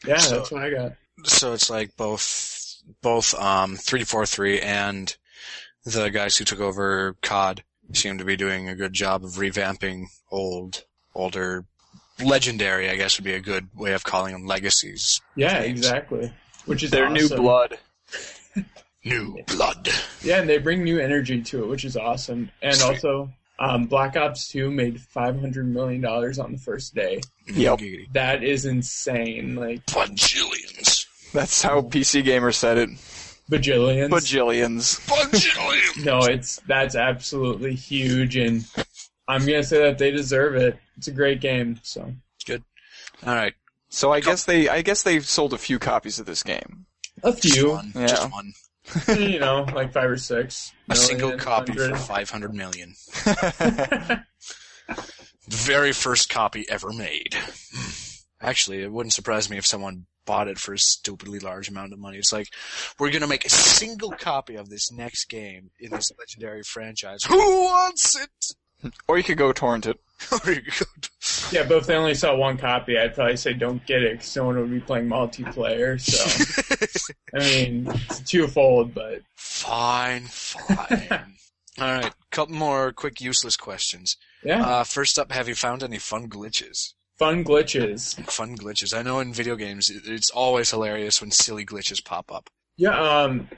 yeah, 0.06 0.18
So- 0.18 0.36
that's 0.36 0.50
what 0.50 0.62
I 0.62 0.70
got. 0.70 0.92
So 1.24 1.54
it's 1.54 1.70
like 1.70 1.96
both 1.96 2.52
both 3.02 3.34
um 3.34 3.76
343 3.76 4.60
and 4.60 5.16
the 5.84 6.08
guys 6.10 6.36
who 6.36 6.44
took 6.44 6.60
over 6.60 7.16
COD 7.22 7.62
seem 7.94 8.18
to 8.18 8.24
be 8.24 8.36
doing 8.36 8.68
a 8.68 8.74
good 8.74 8.92
job 8.92 9.24
of 9.24 9.32
revamping 9.32 10.06
old 10.30 10.84
older 11.14 11.64
legendary, 12.22 12.90
I 12.90 12.96
guess 12.96 13.18
would 13.18 13.24
be 13.24 13.32
a 13.34 13.40
good 13.40 13.68
way 13.74 13.92
of 13.92 14.04
calling 14.04 14.32
them 14.34 14.46
legacies. 14.46 15.20
Yeah, 15.36 15.62
games. 15.62 15.78
exactly. 15.80 16.32
Which 16.66 16.82
is 16.82 16.90
Their 16.90 17.08
new 17.10 17.28
blood. 17.28 17.78
New 19.04 19.38
blood. 19.46 19.88
Yeah, 20.22 20.40
and 20.40 20.48
they 20.48 20.58
bring 20.58 20.82
new 20.82 20.98
energy 20.98 21.40
to 21.42 21.62
it, 21.62 21.68
which 21.68 21.84
is 21.84 21.96
awesome. 21.96 22.50
And 22.60 22.74
Sweet. 22.74 22.88
also, 22.96 23.32
um, 23.58 23.86
Black 23.86 24.16
Ops 24.16 24.48
2 24.48 24.70
made 24.70 24.96
$500 24.98 25.64
million 25.64 26.04
on 26.04 26.52
the 26.52 26.58
first 26.58 26.94
day. 26.94 27.20
Yep. 27.46 27.80
That 28.12 28.42
is 28.44 28.64
insane. 28.66 29.54
Like, 29.56 29.84
Bajillions. 29.86 31.06
That's 31.32 31.62
how 31.62 31.80
PC 31.82 32.24
Gamer 32.24 32.52
said 32.52 32.78
it. 32.78 32.90
bajillions. 33.50 34.08
Bajillions. 34.10 35.06
Bajillions. 35.08 36.04
no, 36.04 36.18
it's, 36.24 36.60
that's 36.66 36.94
absolutely 36.94 37.74
huge. 37.74 38.36
And 38.36 38.64
I'm 39.28 39.44
going 39.46 39.62
to 39.62 39.66
say 39.66 39.78
that 39.82 39.98
they 39.98 40.10
deserve 40.10 40.56
it. 40.56 40.78
It's 40.96 41.08
a 41.08 41.12
great 41.12 41.40
game. 41.40 41.80
So, 41.82 42.12
Good. 42.46 42.62
All 43.26 43.34
right. 43.34 43.54
So 43.88 44.12
I 44.12 44.20
guess 44.20 44.44
they 44.44 44.68
I 44.68 44.82
guess 44.82 45.04
they 45.04 45.20
sold 45.20 45.52
a 45.54 45.58
few 45.58 45.78
copies 45.78 46.18
of 46.18 46.26
this 46.26 46.42
game. 46.42 46.86
a 47.22 47.32
Just 47.32 47.54
few, 47.54 47.70
one. 47.70 47.92
Yeah. 47.94 48.06
Just 48.08 48.30
one. 48.32 48.52
you 49.08 49.38
know, 49.38 49.66
like 49.74 49.92
five 49.92 50.10
or 50.10 50.16
six. 50.16 50.72
A 50.90 50.96
single 50.96 51.28
million, 51.30 51.44
copy 51.44 51.72
for 51.72 51.94
500 51.96 52.54
million. 52.54 52.94
The 55.48 55.54
very 55.56 55.92
first 55.92 56.28
copy 56.28 56.66
ever 56.68 56.92
made. 56.92 57.36
Actually, 58.40 58.82
it 58.82 58.90
wouldn't 58.90 59.12
surprise 59.12 59.48
me 59.48 59.56
if 59.58 59.66
someone 59.66 60.06
bought 60.24 60.48
it 60.48 60.58
for 60.58 60.74
a 60.74 60.78
stupidly 60.78 61.38
large 61.38 61.68
amount 61.68 61.92
of 61.92 62.00
money. 62.00 62.18
It's 62.18 62.32
like, 62.32 62.48
we're 62.98 63.12
gonna 63.12 63.28
make 63.28 63.44
a 63.46 63.50
single 63.50 64.10
copy 64.10 64.56
of 64.56 64.68
this 64.70 64.90
next 64.90 65.26
game 65.26 65.70
in 65.78 65.90
this 65.92 66.10
legendary 66.18 66.62
franchise. 66.64 67.22
Who 67.24 67.38
wants 67.38 68.20
it? 68.20 68.56
or 69.08 69.16
you 69.16 69.24
could 69.24 69.38
go 69.38 69.52
torrent 69.52 69.86
it. 69.86 69.98
Or 70.32 70.50
you 70.50 70.62
go 70.62 70.86
to- 71.00 71.10
Yeah, 71.54 71.64
but 71.68 71.76
if 71.78 71.86
they 71.86 71.94
only 71.94 72.14
sell 72.14 72.36
one 72.36 72.56
copy, 72.58 72.98
I'd 72.98 73.14
probably 73.14 73.36
say 73.36 73.52
don't 73.52 73.84
get 73.86 74.02
it 74.02 74.12
because 74.18 74.34
no 74.34 74.46
one 74.46 74.56
would 74.58 74.70
be 74.70 74.80
playing 74.80 75.08
multiplayer. 75.08 76.00
So, 76.00 76.65
I 77.34 77.38
mean, 77.38 77.86
it's 77.88 78.20
twofold, 78.20 78.94
but 78.94 79.22
fine, 79.36 80.22
fine. 80.24 81.34
Alright, 81.80 82.14
couple 82.30 82.54
more 82.54 82.92
quick 82.92 83.20
useless 83.20 83.56
questions. 83.56 84.16
yeah, 84.42 84.62
Uh, 84.62 84.84
first 84.84 85.18
up, 85.18 85.30
have 85.32 85.46
you 85.48 85.54
found 85.54 85.82
any 85.82 85.98
fun 85.98 86.28
glitches? 86.28 86.92
fun 87.18 87.42
glitches. 87.44 88.14
Fun 88.30 88.56
glitches. 88.58 88.96
I 88.96 89.02
know 89.02 89.20
in 89.20 89.32
video 89.32 89.56
games, 89.56 89.88
it's 89.90 90.28
always 90.30 90.70
hilarious 90.70 91.20
when 91.22 91.30
silly 91.30 91.64
glitches 91.64 92.04
pop 92.04 92.30
up. 92.30 92.50
Yeah, 92.76 92.98
um, 92.98 93.48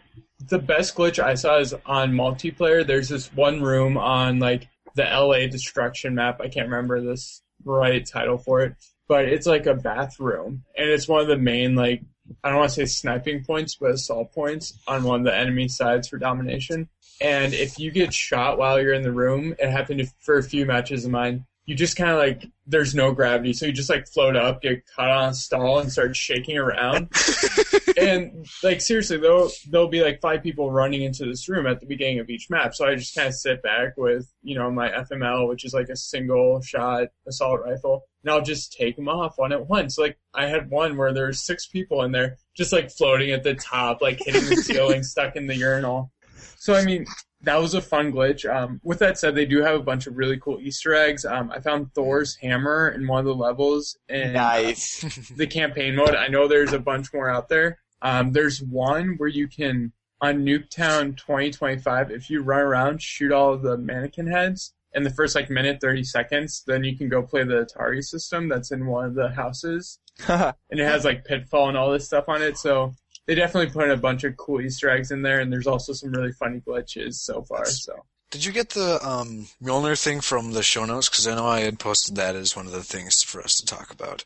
the 0.48 0.60
best 0.60 0.94
glitch 0.94 1.18
I 1.22 1.34
saw 1.34 1.58
is 1.58 1.74
on 1.84 2.12
multiplayer. 2.12 2.86
There's 2.86 3.08
this 3.08 3.32
one 3.34 3.60
room 3.62 3.96
on 3.98 4.38
like 4.38 4.68
the 4.94 5.02
LA 5.02 5.48
destruction 5.48 6.14
map. 6.14 6.40
I 6.40 6.46
can't 6.48 6.68
remember 6.68 7.00
this 7.00 7.42
right 7.64 8.06
title 8.06 8.38
for 8.38 8.60
it, 8.60 8.74
but 9.08 9.24
it's 9.24 9.46
like 9.46 9.66
a 9.66 9.74
bathroom, 9.74 10.62
and 10.76 10.88
it's 10.88 11.08
one 11.08 11.20
of 11.22 11.26
the 11.26 11.36
main 11.36 11.74
like 11.74 12.02
I 12.42 12.50
don't 12.50 12.58
want 12.58 12.70
to 12.70 12.74
say 12.74 12.84
sniping 12.86 13.44
points, 13.44 13.76
but 13.76 13.90
assault 13.90 14.32
points 14.32 14.78
on 14.86 15.04
one 15.04 15.20
of 15.20 15.26
the 15.26 15.36
enemy 15.36 15.68
sides 15.68 16.08
for 16.08 16.18
domination. 16.18 16.88
And 17.20 17.52
if 17.52 17.78
you 17.78 17.90
get 17.90 18.14
shot 18.14 18.58
while 18.58 18.80
you're 18.80 18.94
in 18.94 19.02
the 19.02 19.12
room, 19.12 19.54
it 19.58 19.70
happened 19.70 20.08
for 20.20 20.38
a 20.38 20.42
few 20.42 20.66
matches 20.66 21.04
of 21.04 21.10
mine. 21.10 21.46
You 21.66 21.74
just 21.74 21.96
kind 21.96 22.10
of 22.10 22.18
like 22.18 22.46
there's 22.66 22.94
no 22.94 23.12
gravity, 23.12 23.52
so 23.52 23.66
you 23.66 23.72
just 23.72 23.90
like 23.90 24.08
float 24.08 24.36
up, 24.36 24.62
get 24.62 24.84
caught 24.96 25.10
on 25.10 25.28
a 25.30 25.34
stall, 25.34 25.80
and 25.80 25.92
start 25.92 26.16
shaking 26.16 26.56
around 26.56 27.10
and 27.98 28.46
like 28.62 28.80
seriously, 28.80 29.18
there'll 29.18 29.50
there'll 29.68 29.88
be 29.88 30.02
like 30.02 30.20
five 30.20 30.42
people 30.42 30.70
running 30.70 31.02
into 31.02 31.24
this 31.24 31.48
room 31.48 31.66
at 31.66 31.80
the 31.80 31.86
beginning 31.86 32.20
of 32.20 32.30
each 32.30 32.48
map. 32.50 32.74
So 32.74 32.86
I 32.86 32.94
just 32.94 33.14
kind 33.14 33.28
of 33.28 33.34
sit 33.34 33.62
back 33.62 33.96
with 33.96 34.32
you 34.42 34.56
know 34.56 34.70
my 34.70 34.90
FAL, 35.04 35.48
which 35.48 35.64
is 35.64 35.74
like 35.74 35.88
a 35.88 35.96
single 35.96 36.60
shot 36.62 37.08
assault 37.26 37.60
rifle, 37.64 38.04
I'll 38.30 38.42
just 38.42 38.72
take 38.72 38.96
them 38.96 39.08
off 39.08 39.38
one 39.38 39.52
at 39.52 39.68
once. 39.68 39.98
Like 39.98 40.18
I 40.34 40.46
had 40.46 40.70
one 40.70 40.96
where 40.96 41.12
there 41.12 41.26
were 41.26 41.32
six 41.32 41.66
people 41.66 42.02
in 42.02 42.12
there, 42.12 42.36
just 42.56 42.72
like 42.72 42.90
floating 42.90 43.30
at 43.30 43.42
the 43.42 43.54
top, 43.54 44.00
like 44.02 44.18
hitting 44.24 44.48
the 44.48 44.56
ceiling, 44.56 45.02
stuck 45.04 45.36
in 45.36 45.46
the 45.46 45.56
urinal. 45.56 46.12
So 46.56 46.74
I 46.74 46.84
mean. 46.84 47.06
That 47.42 47.60
was 47.60 47.72
a 47.74 47.80
fun 47.80 48.10
glitch. 48.12 48.52
Um, 48.52 48.80
with 48.82 48.98
that 48.98 49.16
said, 49.16 49.36
they 49.36 49.46
do 49.46 49.62
have 49.62 49.76
a 49.76 49.82
bunch 49.82 50.08
of 50.08 50.16
really 50.16 50.40
cool 50.40 50.58
Easter 50.60 50.92
eggs. 50.92 51.24
Um, 51.24 51.52
I 51.52 51.60
found 51.60 51.94
Thor's 51.94 52.34
hammer 52.34 52.88
in 52.88 53.06
one 53.06 53.20
of 53.20 53.26
the 53.26 53.34
levels, 53.36 53.96
and 54.08 54.32
Nice. 54.32 55.30
the 55.36 55.46
campaign 55.46 55.94
mode. 55.94 56.16
I 56.16 56.26
know 56.26 56.48
there's 56.48 56.72
a 56.72 56.80
bunch 56.80 57.14
more 57.14 57.30
out 57.30 57.48
there. 57.48 57.78
Um, 58.02 58.32
there's 58.32 58.60
one 58.60 59.14
where 59.18 59.28
you 59.28 59.46
can 59.46 59.92
on 60.20 60.44
Nuketown 60.44 61.16
2025. 61.16 62.10
If 62.10 62.28
you 62.28 62.42
run 62.42 62.58
around, 62.60 63.02
shoot 63.02 63.30
all 63.30 63.52
of 63.54 63.62
the 63.62 63.78
mannequin 63.78 64.26
heads 64.26 64.74
in 64.94 65.02
the 65.02 65.10
first 65.10 65.34
like 65.34 65.50
minute 65.50 65.80
30 65.80 66.04
seconds, 66.04 66.62
then 66.66 66.84
you 66.84 66.96
can 66.96 67.08
go 67.08 67.22
play 67.22 67.44
the 67.44 67.66
Atari 67.66 68.02
system 68.02 68.48
that's 68.48 68.70
in 68.70 68.86
one 68.86 69.04
of 69.04 69.14
the 69.14 69.28
houses, 69.28 69.98
and 70.28 70.54
it 70.70 70.84
has 70.84 71.04
like 71.04 71.24
Pitfall 71.24 71.68
and 71.68 71.76
all 71.76 71.92
this 71.92 72.06
stuff 72.06 72.28
on 72.28 72.42
it. 72.42 72.56
So 72.58 72.94
they 73.26 73.34
definitely 73.34 73.70
put 73.70 73.84
in 73.84 73.90
a 73.90 73.96
bunch 73.96 74.24
of 74.24 74.36
cool 74.36 74.60
Easter 74.60 74.88
eggs 74.90 75.10
in 75.10 75.22
there, 75.22 75.40
and 75.40 75.52
there's 75.52 75.66
also 75.66 75.92
some 75.92 76.10
really 76.10 76.32
funny 76.32 76.60
glitches 76.60 77.14
so 77.14 77.42
far. 77.42 77.66
So 77.66 77.92
Did 78.30 78.44
you 78.44 78.52
get 78.52 78.70
the 78.70 78.98
um, 79.06 79.46
Mjolnir 79.62 80.02
thing 80.02 80.20
from 80.20 80.52
the 80.52 80.62
show 80.62 80.84
notes? 80.84 81.08
Because 81.08 81.26
I 81.26 81.34
know 81.34 81.46
I 81.46 81.60
had 81.60 81.78
posted 81.78 82.16
that 82.16 82.34
as 82.36 82.56
one 82.56 82.66
of 82.66 82.72
the 82.72 82.82
things 82.82 83.22
for 83.22 83.42
us 83.42 83.56
to 83.56 83.66
talk 83.66 83.90
about. 83.92 84.24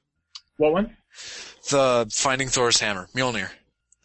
what 0.56 0.72
one? 0.72 0.96
The 1.70 2.08
Finding 2.12 2.48
Thor's 2.48 2.80
Hammer, 2.80 3.08
Mjolnir. 3.14 3.50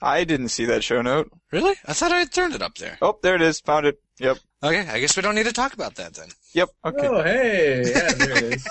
I 0.02 0.24
didn't 0.26 0.50
see 0.50 0.66
that 0.66 0.84
show 0.84 1.02
note. 1.02 1.32
Really? 1.52 1.76
I 1.86 1.94
thought 1.94 2.12
I 2.12 2.20
had 2.20 2.32
turned 2.32 2.54
it 2.54 2.62
up 2.62 2.78
there. 2.78 2.98
Oh, 3.02 3.18
there 3.24 3.36
it 3.36 3.42
is. 3.42 3.62
Found 3.62 3.86
it. 3.88 4.00
Yep. 4.20 4.38
Okay, 4.64 4.88
I 4.90 5.00
guess 5.00 5.16
we 5.16 5.22
don't 5.22 5.36
need 5.36 5.46
to 5.46 5.54
talk 5.54 5.74
about 5.74 5.96
that 5.96 6.16
then. 6.16 6.30
Yep. 6.54 6.70
Okay. 6.86 7.08
Oh, 7.08 7.22
hey, 7.24 7.84
yeah, 7.94 8.12
there 8.18 8.38
it 8.38 8.44
is. 8.56 8.68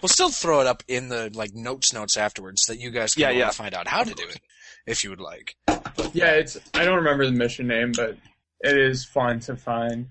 We'll 0.00 0.08
still 0.08 0.30
throw 0.30 0.60
it 0.62 0.66
up 0.66 0.82
in 0.88 1.08
the 1.10 1.30
like 1.34 1.54
notes 1.54 1.92
notes 1.92 2.16
afterwards 2.16 2.62
so 2.64 2.72
that 2.72 2.80
you 2.80 2.90
guys 2.90 3.14
can 3.14 3.22
Yeah, 3.22 3.30
yeah. 3.30 3.50
find 3.50 3.74
out 3.74 3.86
how 3.86 4.04
to 4.04 4.14
do 4.14 4.22
it 4.26 4.40
if 4.86 5.04
you 5.04 5.10
would 5.10 5.20
like. 5.20 5.54
yeah, 6.14 6.30
it's. 6.32 6.56
I 6.72 6.84
don't 6.86 6.96
remember 6.96 7.26
the 7.26 7.32
mission 7.32 7.66
name, 7.66 7.92
but 7.94 8.16
it 8.60 8.78
is 8.78 9.04
fun 9.04 9.40
to 9.40 9.56
find. 9.56 10.08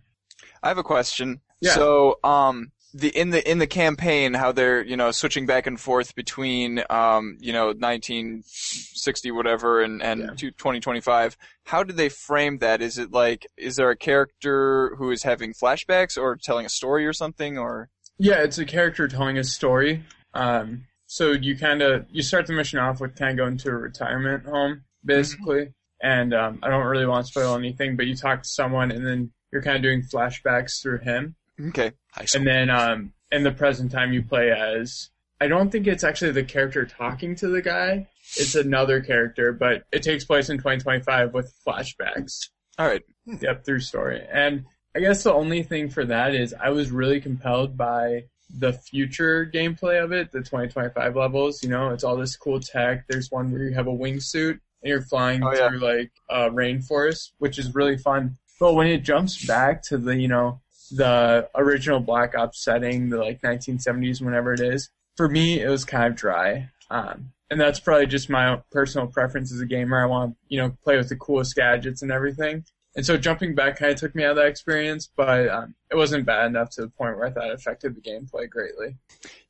I 0.61 0.67
have 0.67 0.77
a 0.77 0.83
question. 0.83 1.41
Yeah. 1.61 1.73
So, 1.73 2.19
um, 2.23 2.71
the 2.93 3.09
in 3.09 3.29
the 3.29 3.49
in 3.49 3.59
the 3.59 3.67
campaign, 3.67 4.33
how 4.33 4.51
they're 4.51 4.83
you 4.83 4.97
know 4.97 5.11
switching 5.11 5.45
back 5.45 5.67
and 5.67 5.79
forth 5.79 6.13
between 6.15 6.83
um, 6.89 7.37
you 7.39 7.53
know 7.53 7.67
1960 7.67 9.31
whatever 9.31 9.81
and 9.81 10.01
and 10.01 10.21
Yeah. 10.21 10.27
2025. 10.35 11.37
How 11.65 11.83
did 11.83 11.97
they 11.97 12.09
frame 12.09 12.57
that? 12.59 12.81
Is 12.81 12.97
it 12.97 13.11
like 13.11 13.47
is 13.57 13.75
there 13.75 13.89
a 13.89 13.95
character 13.97 14.95
who 14.97 15.11
is 15.11 15.23
having 15.23 15.53
flashbacks 15.53 16.17
or 16.17 16.35
telling 16.35 16.65
a 16.65 16.69
story 16.69 17.05
or 17.05 17.13
something 17.13 17.57
or? 17.57 17.89
Yeah, 18.17 18.43
it's 18.43 18.57
a 18.57 18.65
character 18.65 19.07
telling 19.07 19.37
a 19.37 19.43
story. 19.43 20.03
Um, 20.33 20.85
so 21.07 21.31
you 21.31 21.57
kind 21.57 21.81
of 21.81 22.05
you 22.11 22.21
start 22.21 22.47
the 22.47 22.53
mission 22.53 22.79
off 22.79 22.99
with 23.01 23.15
kind 23.15 23.31
of 23.31 23.37
going 23.43 23.57
to 23.59 23.69
a 23.69 23.73
retirement 23.75 24.45
home, 24.45 24.83
basically. 25.03 25.73
And 26.03 26.33
um, 26.33 26.59
I 26.63 26.69
don't 26.69 26.85
really 26.85 27.05
want 27.05 27.25
to 27.25 27.31
spoil 27.31 27.55
anything, 27.55 27.95
but 27.95 28.07
you 28.07 28.15
talk 28.15 28.41
to 28.43 28.49
someone, 28.49 28.91
and 28.91 29.05
then 29.05 29.31
you're 29.53 29.61
kind 29.61 29.75
of 29.75 29.83
doing 29.83 30.01
flashbacks 30.01 30.81
through 30.81 30.99
him. 30.99 31.35
Okay. 31.69 31.91
High 32.11 32.25
school. 32.25 32.39
And 32.39 32.47
then 32.47 32.69
um, 32.69 33.13
in 33.31 33.43
the 33.43 33.51
present 33.51 33.91
time, 33.91 34.13
you 34.13 34.23
play 34.23 34.51
as. 34.51 35.09
I 35.39 35.47
don't 35.47 35.71
think 35.71 35.87
it's 35.87 36.03
actually 36.03 36.31
the 36.31 36.43
character 36.43 36.85
talking 36.85 37.35
to 37.37 37.47
the 37.47 37.61
guy. 37.61 38.07
It's 38.37 38.53
another 38.55 39.01
character, 39.01 39.51
but 39.53 39.83
it 39.91 40.03
takes 40.03 40.23
place 40.23 40.49
in 40.49 40.57
2025 40.57 41.33
with 41.33 41.51
flashbacks. 41.67 42.49
All 42.77 42.87
right. 42.87 43.01
Yep, 43.25 43.65
through 43.65 43.79
story. 43.79 44.23
And 44.31 44.65
I 44.95 44.99
guess 44.99 45.23
the 45.23 45.33
only 45.33 45.63
thing 45.63 45.89
for 45.89 46.05
that 46.05 46.35
is 46.35 46.53
I 46.59 46.69
was 46.69 46.91
really 46.91 47.19
compelled 47.19 47.75
by 47.75 48.25
the 48.55 48.73
future 48.73 49.49
gameplay 49.51 50.03
of 50.03 50.11
it, 50.11 50.31
the 50.31 50.39
2025 50.39 51.15
levels. 51.15 51.63
You 51.63 51.69
know, 51.69 51.89
it's 51.89 52.03
all 52.03 52.15
this 52.17 52.35
cool 52.35 52.59
tech. 52.59 53.05
There's 53.07 53.31
one 53.31 53.51
where 53.51 53.63
you 53.63 53.73
have 53.73 53.87
a 53.87 53.91
wingsuit 53.91 54.51
and 54.51 54.59
you're 54.89 55.01
flying 55.01 55.43
Oh, 55.43 55.51
yeah. 55.53 55.69
through 55.69 55.79
like 55.79 56.11
uh, 56.29 56.49
rainforest, 56.49 57.31
which 57.39 57.57
is 57.57 57.73
really 57.73 57.97
fun. 57.97 58.37
But 58.59 58.75
when 58.75 58.87
it 58.87 58.99
jumps 59.03 59.43
back 59.45 59.81
to 59.83 59.97
the, 59.97 60.15
you 60.15 60.27
know, 60.27 60.61
the 60.91 61.49
original 61.55 61.99
Black 61.99 62.35
Ops 62.35 62.63
setting, 62.63 63.09
the 63.09 63.17
like 63.17 63.41
1970s, 63.41 64.21
whenever 64.21 64.53
it 64.53 64.59
is, 64.59 64.89
for 65.17 65.27
me, 65.27 65.59
it 65.61 65.69
was 65.69 65.85
kind 65.85 66.07
of 66.07 66.15
dry. 66.15 66.69
Um, 66.89 67.31
and 67.49 67.59
that's 67.59 67.79
probably 67.79 68.07
just 68.07 68.29
my 68.29 68.61
personal 68.71 69.07
preference 69.07 69.51
as 69.51 69.59
a 69.59 69.65
gamer. 69.65 70.01
I 70.01 70.05
want 70.05 70.31
to, 70.31 70.37
you 70.47 70.59
know, 70.61 70.75
play 70.83 70.97
with 70.97 71.09
the 71.09 71.15
coolest 71.15 71.55
gadgets 71.55 72.01
and 72.01 72.11
everything. 72.11 72.63
And 72.95 73.05
so 73.05 73.15
jumping 73.15 73.55
back 73.55 73.79
kind 73.79 73.91
of 73.91 73.97
took 73.97 74.15
me 74.15 74.25
out 74.25 74.31
of 74.31 74.35
that 74.37 74.47
experience, 74.47 75.09
but 75.15 75.47
um, 75.47 75.75
it 75.89 75.95
wasn't 75.95 76.25
bad 76.25 76.47
enough 76.47 76.71
to 76.71 76.81
the 76.81 76.89
point 76.89 77.15
where 77.15 77.25
I 77.25 77.31
thought 77.31 77.47
it 77.47 77.53
affected 77.53 77.95
the 77.95 78.01
gameplay 78.01 78.49
greatly. 78.49 78.97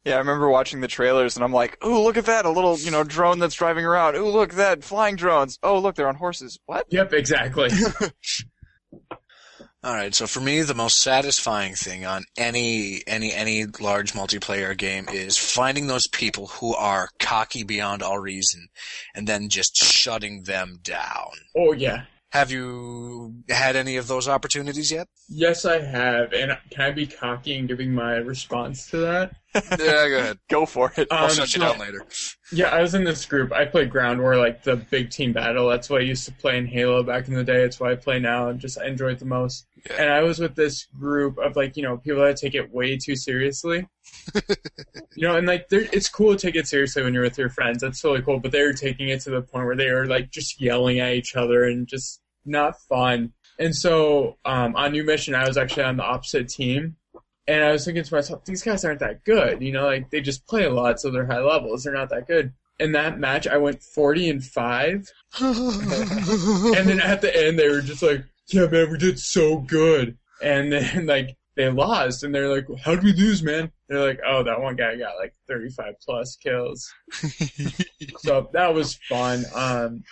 Yeah, 0.06 0.15
I 0.15 0.19
remember 0.19 0.47
watching 0.49 0.82
the 0.82 0.88
trailers 0.88 1.36
and 1.36 1.43
I'm 1.43 1.54
like, 1.54 1.84
"Ooh, 1.84 2.04
look 2.04 2.17
at 2.17 2.25
that! 2.25 2.45
A 2.45 2.51
little, 2.51 2.77
you 2.77 2.91
know, 2.91 3.04
drone 3.04 3.39
that's 3.39 3.56
driving 3.56 3.86
around. 3.86 4.15
Ooh, 4.15 4.27
look 4.27 4.51
at 4.51 4.58
that! 4.58 4.84
Flying 4.84 5.15
drones. 5.15 5.58
Oh, 5.63 5.80
look, 5.80 5.95
they're 5.95 6.08
on 6.08 6.15
horses. 6.15 6.60
What? 6.67 6.86
Yep, 6.91 7.13
exactly. 7.13 7.69
All 9.83 9.95
right, 9.95 10.13
so 10.13 10.27
for 10.27 10.41
me, 10.41 10.61
the 10.61 10.75
most 10.75 10.99
satisfying 11.01 11.73
thing 11.73 12.05
on 12.05 12.23
any 12.37 13.01
any 13.07 13.33
any 13.33 13.65
large 13.79 14.13
multiplayer 14.13 14.77
game 14.77 15.09
is 15.09 15.37
finding 15.37 15.87
those 15.87 16.05
people 16.07 16.47
who 16.47 16.75
are 16.75 17.09
cocky 17.17 17.63
beyond 17.63 18.03
all 18.03 18.19
reason, 18.19 18.67
and 19.15 19.27
then 19.27 19.49
just 19.49 19.75
shutting 19.75 20.43
them 20.43 20.77
down. 20.83 21.31
oh 21.57 21.73
yeah. 21.73 22.03
Have 22.31 22.49
you 22.49 23.43
had 23.49 23.75
any 23.75 23.97
of 23.97 24.07
those 24.07 24.29
opportunities 24.29 24.89
yet? 24.89 25.07
Yes, 25.27 25.65
I 25.65 25.81
have. 25.81 26.31
And 26.31 26.57
can 26.69 26.81
I 26.81 26.91
be 26.91 27.05
cocky 27.05 27.57
and 27.57 27.67
giving 27.67 27.93
my 27.93 28.13
response 28.13 28.89
to 28.91 28.97
that? 28.99 29.33
Yeah, 29.55 29.67
go 29.77 30.17
ahead. 30.19 30.37
Go 30.49 30.65
for 30.65 30.91
it." 30.97 31.07
I'll 31.11 31.25
Um, 31.25 31.29
shut 31.31 31.53
you 31.55 31.61
so- 31.61 31.67
down 31.71 31.79
later. 31.79 32.05
Yeah, 32.53 32.67
I 32.67 32.81
was 32.81 32.93
in 32.93 33.03
this 33.05 33.25
group. 33.25 33.53
I 33.53 33.63
played 33.65 33.89
Ground 33.89 34.19
War, 34.19 34.35
like 34.37 34.63
the 34.63 34.75
big 34.75 35.09
team 35.09 35.31
battle. 35.31 35.69
That's 35.69 35.89
what 35.89 36.01
I 36.01 36.03
used 36.05 36.25
to 36.25 36.33
play 36.33 36.57
in 36.57 36.65
Halo 36.67 37.01
back 37.01 37.27
in 37.29 37.33
the 37.33 37.43
day. 37.45 37.63
It's 37.63 37.79
what 37.79 37.91
I 37.91 37.95
play 37.95 38.19
now 38.19 38.49
and 38.49 38.59
just 38.59 38.77
I 38.77 38.87
enjoy 38.87 39.11
it 39.11 39.19
the 39.19 39.25
most. 39.25 39.65
Yeah. 39.89 40.01
And 40.01 40.09
I 40.11 40.21
was 40.21 40.37
with 40.39 40.55
this 40.55 40.85
group 40.99 41.37
of 41.37 41.55
like, 41.55 41.77
you 41.77 41.83
know, 41.83 41.97
people 41.97 42.21
that 42.21 42.35
take 42.35 42.53
it 42.55 42.69
way 42.73 42.97
too 42.97 43.15
seriously. 43.15 43.87
you 45.15 45.27
know, 45.27 45.37
and 45.37 45.47
like 45.47 45.67
it's 45.71 46.09
cool 46.09 46.35
to 46.35 46.37
take 46.41 46.55
it 46.55 46.67
seriously 46.67 47.03
when 47.03 47.13
you're 47.13 47.23
with 47.23 47.37
your 47.37 47.49
friends. 47.49 47.81
That's 47.81 48.01
totally 48.01 48.21
cool. 48.21 48.39
But 48.39 48.51
they 48.51 48.63
were 48.63 48.73
taking 48.73 49.07
it 49.09 49.21
to 49.21 49.29
the 49.29 49.41
point 49.41 49.65
where 49.65 49.75
they 49.77 49.89
were 49.91 50.05
like 50.05 50.29
just 50.29 50.59
yelling 50.61 50.99
at 50.99 51.13
each 51.13 51.35
other 51.35 51.63
and 51.63 51.87
just 51.87 52.21
not 52.45 52.79
fun. 52.89 53.31
And 53.59 53.75
so 53.75 54.37
um, 54.43 54.75
on 54.75 54.91
New 54.91 55.03
Mission, 55.03 55.35
I 55.35 55.47
was 55.47 55.57
actually 55.57 55.83
on 55.83 55.97
the 55.97 56.03
opposite 56.03 56.49
team. 56.49 56.97
And 57.47 57.63
I 57.63 57.71
was 57.71 57.86
thinking 57.86 58.04
to 58.04 58.13
myself, 58.13 58.45
these 58.45 58.62
guys 58.62 58.86
aren't 58.86 58.99
that 58.99 59.23
good. 59.23 59.62
You 59.62 59.71
know, 59.71 59.86
like 59.86 60.10
they 60.10 60.21
just 60.21 60.45
play 60.47 60.65
a 60.65 60.73
lot, 60.73 60.99
so 60.99 61.10
they're 61.10 61.25
high 61.25 61.41
levels. 61.41 61.84
They're 61.84 61.93
not 61.93 62.10
that 62.10 62.27
good. 62.27 62.54
In 62.80 62.93
that 62.93 63.19
match, 63.19 63.47
I 63.47 63.58
went 63.58 63.84
40 63.84 64.30
and 64.30 64.43
5. 64.43 65.12
And 65.39 66.88
then 66.88 66.99
at 66.99 67.21
the 67.21 67.32
end, 67.36 67.60
they 67.60 67.69
were 67.69 67.82
just 67.82 68.01
like, 68.01 68.25
yeah, 68.47 68.67
man, 68.67 68.91
we 68.91 68.97
did 68.97 69.19
so 69.19 69.58
good. 69.58 70.17
And 70.41 70.71
then, 70.71 71.06
like, 71.06 71.38
they 71.56 71.69
lost. 71.69 72.23
And 72.23 72.34
they're 72.34 72.49
like, 72.49 72.67
how 72.80 72.95
did 72.95 73.04
we 73.04 73.13
lose, 73.13 73.43
man? 73.43 73.71
They're 73.88 74.06
like, 74.06 74.19
oh, 74.25 74.43
that 74.43 74.62
one 74.62 74.75
guy 74.75 74.95
got 74.95 75.17
like 75.17 75.34
35 75.47 75.95
plus 76.04 76.36
kills. 76.38 76.91
so 78.19 78.49
that 78.54 78.73
was 78.73 78.95
fun. 78.95 79.45
Um, 79.54 80.04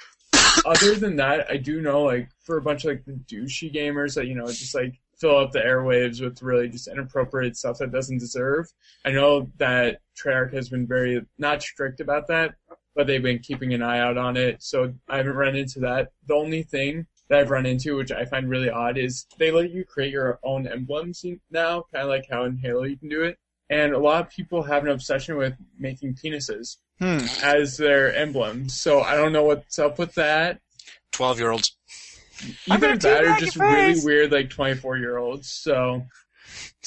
other 0.65 0.95
than 0.95 1.15
that, 1.17 1.49
I 1.49 1.57
do 1.57 1.81
know, 1.81 2.03
like, 2.03 2.29
for 2.43 2.57
a 2.57 2.61
bunch 2.61 2.85
of 2.85 2.91
like 2.91 3.05
the 3.05 3.13
douchey 3.13 3.73
gamers 3.73 4.15
that, 4.15 4.27
you 4.27 4.35
know, 4.35 4.47
just 4.47 4.75
like 4.75 4.99
fill 5.19 5.37
up 5.37 5.51
the 5.51 5.59
airwaves 5.59 6.21
with 6.21 6.41
really 6.41 6.69
just 6.69 6.87
inappropriate 6.87 7.57
stuff 7.57 7.77
that 7.79 7.91
doesn't 7.91 8.19
deserve. 8.19 8.67
I 9.05 9.11
know 9.11 9.47
that 9.57 9.99
Treyarch 10.21 10.53
has 10.53 10.69
been 10.69 10.87
very 10.87 11.21
not 11.37 11.61
strict 11.61 11.99
about 11.99 12.27
that, 12.27 12.55
but 12.95 13.07
they've 13.07 13.21
been 13.23 13.39
keeping 13.39 13.73
an 13.73 13.81
eye 13.81 13.99
out 13.99 14.17
on 14.17 14.37
it. 14.37 14.61
So 14.63 14.93
I 15.09 15.17
haven't 15.17 15.35
run 15.35 15.55
into 15.55 15.79
that. 15.81 16.09
The 16.27 16.35
only 16.35 16.63
thing 16.63 17.05
that 17.29 17.39
I've 17.39 17.51
run 17.51 17.65
into, 17.65 17.95
which 17.97 18.11
I 18.11 18.25
find 18.25 18.49
really 18.49 18.69
odd, 18.69 18.97
is 18.97 19.25
they 19.37 19.51
let 19.51 19.71
you 19.71 19.85
create 19.85 20.11
your 20.11 20.39
own 20.43 20.67
emblems 20.67 21.23
now, 21.51 21.83
kind 21.93 22.03
of 22.03 22.09
like 22.09 22.25
how 22.29 22.45
in 22.45 22.57
Halo 22.57 22.83
you 22.83 22.97
can 22.97 23.09
do 23.09 23.23
it. 23.23 23.37
And 23.69 23.93
a 23.93 23.99
lot 23.99 24.25
of 24.25 24.31
people 24.31 24.63
have 24.63 24.83
an 24.83 24.89
obsession 24.89 25.37
with 25.37 25.53
making 25.77 26.15
penises 26.15 26.77
Hmm. 26.99 27.19
as 27.43 27.77
their 27.77 28.13
emblems. 28.13 28.73
So 28.73 29.01
I 29.01 29.15
don't 29.15 29.31
know 29.31 29.43
what's 29.43 29.79
up 29.79 29.99
with 29.99 30.15
that. 30.15 30.59
Twelve 31.11 31.39
year 31.39 31.51
olds. 31.51 31.77
I'm 31.77 31.78
Either 32.69 32.87
gonna 32.87 32.99
that 32.99 33.23
or 33.25 33.35
just 33.37 33.55
your 33.55 33.65
really 33.71 33.99
weird, 34.03 34.31
like 34.31 34.49
24 34.49 34.97
year 34.97 35.17
olds. 35.17 35.49
So, 35.49 36.05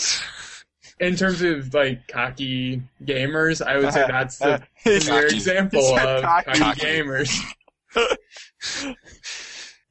in 1.01 1.17
terms 1.17 1.43
of 1.43 1.73
like 1.75 2.07
cocky 2.09 2.83
gamers, 3.05 3.65
I 3.65 3.77
would 3.79 3.93
say 3.93 4.05
that's 4.09 4.39
the 4.39 4.63
He's 4.85 5.09
clear 5.09 5.27
example 5.27 5.97
of 5.99 6.23
cocky. 6.23 6.45
cocky, 6.47 6.59
Cocky. 6.61 6.81
gamers. 6.81 7.41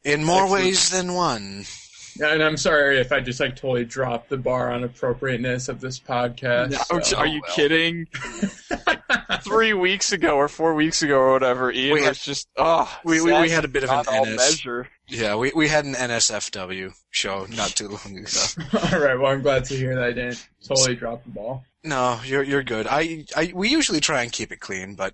In 0.04 0.24
more 0.24 0.43
Excellent. 0.43 0.63
ways 0.63 0.89
than 0.89 1.13
one. 1.13 1.65
And 2.21 2.43
I'm 2.43 2.58
sorry 2.58 3.00
if 3.00 3.12
I 3.12 3.19
just 3.21 3.39
like 3.39 3.56
totally 3.56 3.86
dropped 3.86 4.30
the 4.30 4.38
bar 4.38 4.71
on 4.71 4.84
appropriateness 4.84 5.69
of 5.69 5.80
this 5.80 6.00
podcast. 6.00 6.76
Ouch, 6.91 7.10
so- 7.10 7.17
are 7.17 7.28
you 7.28 7.39
oh, 7.39 7.47
well. 7.47 7.56
kidding? 7.56 8.08
Three 9.43 9.73
weeks 9.73 10.12
ago 10.12 10.36
or 10.38 10.47
four 10.47 10.73
weeks 10.75 11.01
ago 11.01 11.17
or 11.17 11.32
whatever, 11.34 11.71
Ian 11.71 11.93
We 11.93 12.01
was 12.08 12.19
just 12.23 12.47
oh, 12.58 12.91
we- 13.04 13.21
we- 13.21 13.32
we 13.34 13.49
had 13.49 13.65
a 13.65 13.67
bit 13.67 13.84
of 13.84 13.89
an 13.89 14.04
not 14.06 14.27
NS. 14.27 14.38
measure. 14.38 14.88
Yeah, 15.08 15.36
we 15.36 15.51
we 15.56 15.67
had 15.67 15.86
an 15.86 15.93
NSFW 15.95 16.93
show 17.10 17.45
not 17.49 17.69
too 17.69 17.88
long 17.89 18.17
ago. 18.17 18.30
All 18.93 18.99
right. 18.99 19.19
Well, 19.19 19.32
I'm 19.32 19.41
glad 19.41 19.65
to 19.65 19.75
hear 19.75 19.95
that 19.95 20.04
I 20.04 20.12
didn't 20.12 20.47
totally 20.67 20.95
drop 20.95 21.23
the 21.23 21.32
ball. 21.32 21.63
No, 21.84 22.19
you're 22.23 22.43
you're 22.43 22.63
good. 22.63 22.88
I, 22.89 23.25
I 23.36 23.51
we 23.56 23.69
usually 23.69 23.99
try 23.99 24.21
and 24.23 24.32
keep 24.32 24.51
it 24.51 24.60
clean, 24.60 24.95
but 24.95 25.13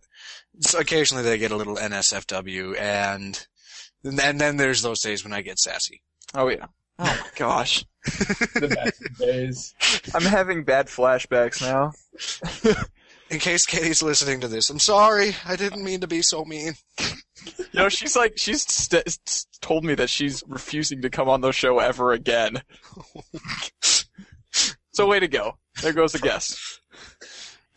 occasionally 0.78 1.24
they 1.24 1.38
get 1.38 1.52
a 1.52 1.56
little 1.56 1.78
NSFW, 1.78 2.78
and 2.80 3.48
and 4.04 4.40
then 4.40 4.58
there's 4.58 4.82
those 4.82 5.02
days 5.02 5.24
when 5.24 5.34
I 5.34 5.42
get 5.42 5.60
sassy. 5.60 6.02
Oh 6.36 6.50
yeah. 6.50 6.66
Oh 7.00 7.04
my 7.06 7.30
gosh, 7.38 7.86
The 8.06 8.68
best 8.74 9.02
of 9.06 9.18
days. 9.18 9.74
I'm 10.14 10.24
having 10.24 10.64
bad 10.64 10.88
flashbacks 10.88 11.62
now. 11.62 11.94
In 13.30 13.40
case 13.40 13.66
Katie's 13.66 14.02
listening 14.02 14.40
to 14.42 14.48
this, 14.48 14.70
I'm 14.70 14.80
sorry. 14.80 15.36
I 15.46 15.56
didn't 15.56 15.84
mean 15.84 16.02
to 16.02 16.08
be 16.08 16.22
so 16.22 16.46
mean. 16.46 16.74
You 17.72 17.84
know, 17.84 17.90
she's 17.90 18.16
like 18.16 18.38
she's 18.38 18.64
st- 18.64 19.08
st- 19.08 19.46
told 19.62 19.86
me 19.86 19.96
that 19.96 20.10
she's 20.10 20.44
refusing 20.48 21.02
to 21.04 21.10
come 21.10 21.30
on 21.30 21.40
the 21.40 21.52
show 21.54 21.80
ever 21.80 22.12
again. 22.12 22.62
so 24.94 25.08
way 25.08 25.20
to 25.22 25.28
go. 25.30 25.58
There 25.82 25.94
goes 25.94 26.14
a 26.16 26.20
guest. 26.20 26.58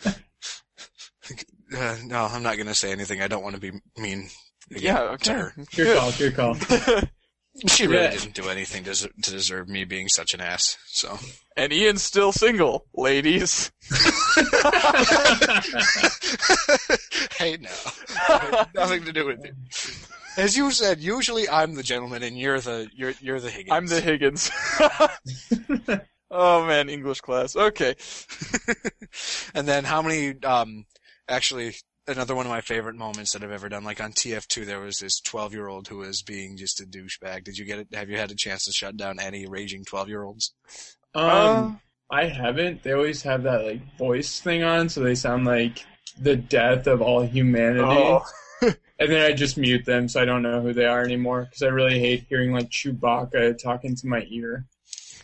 Uh, 1.72 1.96
no, 2.04 2.24
I'm 2.24 2.42
not 2.42 2.56
gonna 2.58 2.74
say 2.74 2.90
anything. 2.90 3.22
I 3.22 3.28
don't 3.28 3.44
want 3.44 3.54
to 3.54 3.60
be 3.60 3.70
mean. 3.96 4.28
again 4.72 4.82
Yeah, 4.82 4.98
to 4.98 5.08
okay. 5.10 5.32
her. 5.34 5.54
Good 5.76 5.96
call. 5.96 6.12
Good 6.12 6.34
call. 6.34 6.56
She 7.66 7.86
really 7.86 8.04
Yeah. 8.04 8.10
didn't 8.12 8.34
do 8.34 8.48
anything 8.48 8.84
to, 8.84 8.94
to 8.94 9.30
deserve 9.30 9.68
me 9.68 9.84
being 9.84 10.08
such 10.08 10.34
an 10.34 10.40
ass. 10.40 10.76
So. 10.86 11.18
and 11.56 11.72
Ian's 11.72 12.02
still 12.02 12.32
single, 12.32 12.86
ladies. 12.94 13.70
hey, 17.38 17.56
now. 17.60 18.64
Nothing 18.74 19.04
to 19.04 19.12
do 19.12 19.26
with 19.26 19.44
it. 19.44 19.54
As 20.36 20.56
you 20.56 20.70
said, 20.70 21.00
usually 21.00 21.48
I'm 21.48 21.74
the 21.74 21.82
gentleman 21.82 22.22
and 22.22 22.38
you're 22.38 22.60
the 22.60 22.88
you're 22.94 23.14
you're 23.20 23.40
the 23.40 23.50
Higgins. 23.50 23.72
I'm 23.72 23.86
the 23.86 24.00
Higgins. 24.00 24.50
oh 26.30 26.64
man, 26.66 26.88
English 26.88 27.20
class. 27.20 27.56
Okay. 27.56 27.96
and 29.54 29.66
then 29.66 29.84
how 29.84 30.02
many? 30.02 30.40
Um, 30.44 30.86
actually, 31.28 31.74
another 32.06 32.34
one 32.34 32.46
of 32.46 32.50
my 32.50 32.60
favorite 32.60 32.96
moments 32.96 33.32
that 33.32 33.42
I've 33.42 33.50
ever 33.50 33.68
done. 33.68 33.84
Like 33.84 34.00
on 34.00 34.12
TF2, 34.12 34.66
there 34.66 34.80
was 34.80 34.98
this 34.98 35.20
12 35.20 35.52
year 35.52 35.68
old 35.68 35.88
who 35.88 35.98
was 35.98 36.22
being 36.22 36.56
just 36.56 36.80
a 36.80 36.84
douchebag. 36.84 37.44
Did 37.44 37.58
you 37.58 37.64
get 37.64 37.78
it? 37.80 37.88
Have 37.94 38.10
you 38.10 38.16
had 38.16 38.30
a 38.30 38.36
chance 38.36 38.64
to 38.64 38.72
shut 38.72 38.96
down 38.96 39.20
any 39.20 39.46
raging 39.46 39.84
12 39.84 40.08
year 40.08 40.22
olds? 40.22 40.54
Um, 41.14 41.80
Uh, 42.10 42.14
I 42.14 42.24
haven't. 42.26 42.82
They 42.82 42.92
always 42.92 43.22
have 43.22 43.44
that 43.44 43.64
like 43.64 43.96
voice 43.96 44.40
thing 44.40 44.62
on, 44.62 44.88
so 44.88 45.00
they 45.00 45.14
sound 45.14 45.44
like 45.44 45.84
the 46.20 46.36
death 46.36 46.86
of 46.86 47.00
all 47.00 47.22
humanity. 47.22 47.84
oh. 47.86 48.24
And 48.98 49.10
then 49.10 49.24
I 49.24 49.32
just 49.32 49.56
mute 49.56 49.86
them, 49.86 50.08
so 50.08 50.20
I 50.20 50.26
don't 50.26 50.42
know 50.42 50.60
who 50.60 50.74
they 50.74 50.84
are 50.84 51.02
anymore. 51.02 51.44
Because 51.44 51.62
I 51.62 51.68
really 51.68 51.98
hate 51.98 52.26
hearing 52.28 52.52
like 52.52 52.68
Chewbacca 52.68 53.56
talking 53.56 53.96
to 53.96 54.06
my 54.06 54.26
ear, 54.28 54.66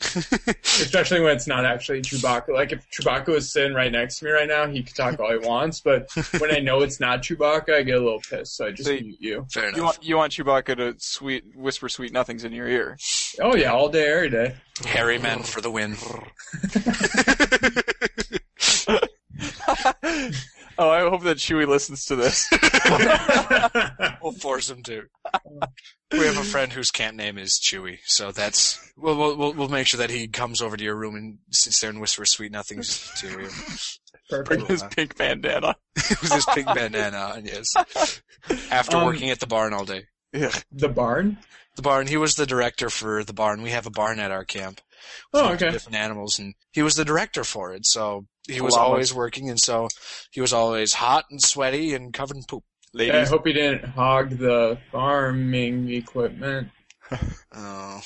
especially 0.64 1.20
when 1.20 1.34
it's 1.36 1.46
not 1.46 1.64
actually 1.64 2.02
Chewbacca. 2.02 2.48
Like 2.48 2.72
if 2.72 2.88
Chewbacca 2.90 3.28
was 3.28 3.50
sitting 3.50 3.74
right 3.74 3.90
next 3.90 4.18
to 4.18 4.24
me 4.26 4.30
right 4.30 4.48
now, 4.48 4.66
he 4.66 4.82
could 4.82 4.94
talk 4.96 5.18
all 5.20 5.30
he 5.30 5.38
wants. 5.38 5.80
But 5.80 6.08
when 6.38 6.50
I 6.54 6.58
know 6.60 6.82
it's 6.82 7.00
not 7.00 7.22
Chewbacca, 7.22 7.70
I 7.74 7.82
get 7.82 7.96
a 7.96 8.00
little 8.00 8.20
pissed, 8.20 8.56
so 8.56 8.66
I 8.66 8.70
just 8.72 8.84
So 8.86 8.92
you- 8.92 9.02
mute 9.02 9.16
you. 9.20 9.46
Fair 9.52 9.68
enough. 9.68 9.76
You 9.76 9.82
want 9.84 9.98
you 10.02 10.16
want 10.16 10.32
Chewbacca 10.32 10.76
to 10.76 10.94
sweet 10.98 11.44
whisper 11.54 11.88
sweet 11.88 12.12
nothings 12.12 12.44
in 12.44 12.52
your 12.52 12.68
ear. 12.68 12.98
Oh 13.40 13.54
yeah, 13.56 13.72
all 13.72 13.88
day, 13.88 14.08
every 14.12 14.30
day. 14.30 14.54
Hairy 14.84 15.18
men 15.18 15.42
for 15.42 15.60
the 15.60 15.70
win. 15.70 15.96
oh, 20.78 20.90
I 20.90 21.00
hope 21.00 21.22
that 21.22 21.38
Chewie 21.38 21.66
listens 21.66 22.04
to 22.06 22.16
this. 22.16 22.48
we'll 24.44 24.52
force 24.52 24.70
him 24.70 24.82
to. 24.84 25.04
We 26.12 26.26
have 26.26 26.38
a 26.38 26.44
friend 26.44 26.72
whose 26.72 26.90
camp 26.90 27.16
name 27.16 27.38
is 27.38 27.60
Chewy, 27.62 27.98
so 28.04 28.30
that's 28.32 28.92
we'll 28.96 29.16
we'll 29.16 29.36
we'll, 29.36 29.52
we'll 29.54 29.68
make 29.68 29.86
sure 29.86 29.98
that 29.98 30.10
he 30.10 30.28
comes 30.28 30.60
over 30.62 30.76
to 30.76 30.84
your 30.84 30.96
room 30.96 31.16
and 31.16 31.38
sits 31.50 31.80
there 31.80 31.90
and 31.90 32.00
whispers 32.00 32.30
sweet 32.30 32.52
nothings 32.52 33.10
to 33.20 33.28
you 33.28 33.48
Perfect. 34.28 34.66
His 34.68 34.82
pink 34.82 35.16
bandana. 35.16 35.76
with 35.94 36.32
his 36.32 36.46
pink 36.46 36.66
bandana 36.66 37.16
on. 37.16 37.44
Yes, 37.44 37.74
after 38.70 38.96
Um, 38.96 39.04
working 39.04 39.30
at 39.30 39.40
the 39.40 39.46
barn 39.46 39.72
all 39.72 39.84
day. 39.84 40.06
Yeah. 40.32 40.52
The 40.72 40.88
barn. 40.88 41.38
The 41.76 41.82
barn. 41.82 42.06
He 42.08 42.16
was 42.16 42.34
the 42.34 42.46
director 42.46 42.90
for 42.90 43.22
the 43.22 43.32
barn. 43.32 43.62
We 43.62 43.70
have 43.70 43.86
a 43.86 43.90
barn 43.90 44.18
at 44.18 44.32
our 44.32 44.44
camp. 44.44 44.80
Oh, 45.32 45.52
okay. 45.52 45.70
Different 45.70 45.96
animals, 45.96 46.38
and 46.38 46.54
he 46.72 46.82
was 46.82 46.94
the 46.96 47.04
director 47.04 47.44
for 47.44 47.72
it. 47.72 47.86
So 47.86 48.26
he 48.48 48.60
was 48.60 48.74
always 48.74 49.14
working, 49.14 49.48
and 49.50 49.60
so 49.60 49.88
he 50.32 50.40
was 50.40 50.52
always 50.52 50.94
hot 50.94 51.26
and 51.30 51.40
sweaty 51.40 51.94
and 51.94 52.12
covered 52.12 52.36
in 52.36 52.42
poop. 52.44 52.64
Yeah, 53.04 53.20
I 53.20 53.24
hope 53.26 53.46
he 53.46 53.52
didn't 53.52 53.84
hog 53.84 54.30
the 54.30 54.78
farming 54.90 55.90
equipment. 55.90 56.68
Oh, 57.10 57.20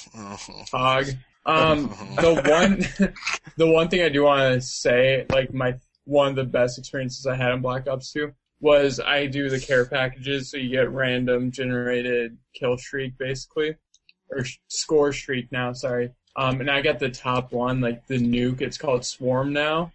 oh, 0.16 0.38
Hog. 0.72 1.07
Um, 1.46 1.88
the 2.20 2.35
one, 3.09 3.12
the 3.57 3.66
one 3.66 3.88
thing 3.88 4.03
I 4.03 4.09
do 4.09 4.24
want 4.24 4.55
to 4.55 4.61
say, 4.61 5.26
like 5.31 5.55
my 5.55 5.74
one 6.05 6.29
of 6.29 6.37
the 6.37 6.44
best 6.44 6.79
experiences 6.79 7.26
I 7.26 7.37
had 7.37 7.53
in 7.53 7.61
Black 7.61 7.88
Ops 7.88 8.12
2 8.12 8.33
was 8.61 9.00
I 9.00 9.26
do 9.26 9.48
the 9.48 9.61
care 9.61 9.87
packages, 9.87 10.50
so 10.50 10.57
you 10.57 10.70
get 10.70 10.90
random 10.90 11.50
generated 11.50 12.37
kill 12.55 12.76
streak 12.76 13.16
basically, 13.16 13.76
or 14.31 14.44
sh- 14.44 14.59
score 14.68 15.12
streak 15.12 15.50
now. 15.50 15.72
Sorry. 15.72 16.11
Um, 16.37 16.61
and 16.61 16.70
I 16.70 16.81
got 16.83 16.98
the 16.98 17.11
top 17.11 17.53
one, 17.53 17.81
like 17.81 18.07
the 18.07 18.18
nuke. 18.18 18.61
It's 18.61 18.79
called 18.79 19.05
Swarm 19.05 19.53
now. 19.53 19.92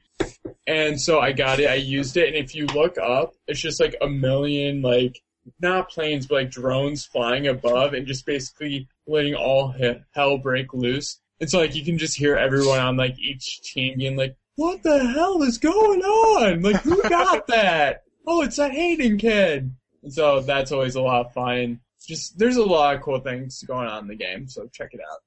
And 0.68 1.00
so 1.00 1.20
I 1.20 1.32
got 1.32 1.60
it, 1.60 1.70
I 1.70 1.76
used 1.76 2.18
it, 2.18 2.28
and 2.28 2.36
if 2.36 2.56
you 2.56 2.66
look 2.68 2.98
up, 2.98 3.34
it's 3.48 3.60
just 3.60 3.80
like 3.80 3.96
a 4.02 4.08
million, 4.08 4.82
like, 4.82 5.22
not 5.60 5.90
planes, 5.90 6.26
but 6.26 6.36
like 6.36 6.52
drones 6.52 7.06
flying 7.06 7.48
above 7.48 7.94
and 7.94 8.08
just 8.08 8.26
basically 8.26 8.88
letting 9.06 9.36
all 9.36 9.72
he- 9.72 10.02
hell 10.14 10.38
break 10.40 10.74
loose. 10.74 11.20
And 11.40 11.50
so 11.50 11.60
like 11.60 11.76
you 11.76 11.86
can 11.86 11.98
just 12.00 12.18
hear 12.18 12.36
everyone 12.36 12.80
on 12.80 12.98
like 12.98 13.20
each 13.20 13.62
team 13.62 13.98
being 14.00 14.16
like, 14.16 14.36
what 14.56 14.82
the 14.82 15.06
hell 15.06 15.44
is 15.44 15.60
going 15.60 16.02
on? 16.02 16.64
Like 16.64 16.78
who 16.78 17.00
got 17.10 17.46
that? 17.48 18.04
Oh, 18.26 18.42
it's 18.42 18.56
that 18.56 18.72
Hayden 18.72 19.18
kid. 19.20 19.72
And 20.02 20.12
so 20.12 20.40
that's 20.42 20.72
always 20.72 20.96
a 20.96 21.02
lot 21.02 21.28
of 21.28 21.34
fun. 21.34 21.80
Just, 22.08 22.40
there's 22.40 22.58
a 22.58 22.64
lot 22.66 22.96
of 22.96 23.02
cool 23.02 23.20
things 23.20 23.62
going 23.64 23.88
on 23.88 24.04
in 24.04 24.08
the 24.08 24.16
game, 24.16 24.48
so 24.48 24.68
check 24.74 24.90
it 24.94 25.00
out. 25.12 25.20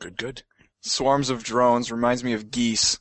good, 0.00 0.16
good. 0.18 0.42
Swarms 0.82 1.30
of 1.30 1.44
drones 1.44 1.90
reminds 1.92 2.24
me 2.24 2.32
of 2.34 2.50
geese. 2.50 2.98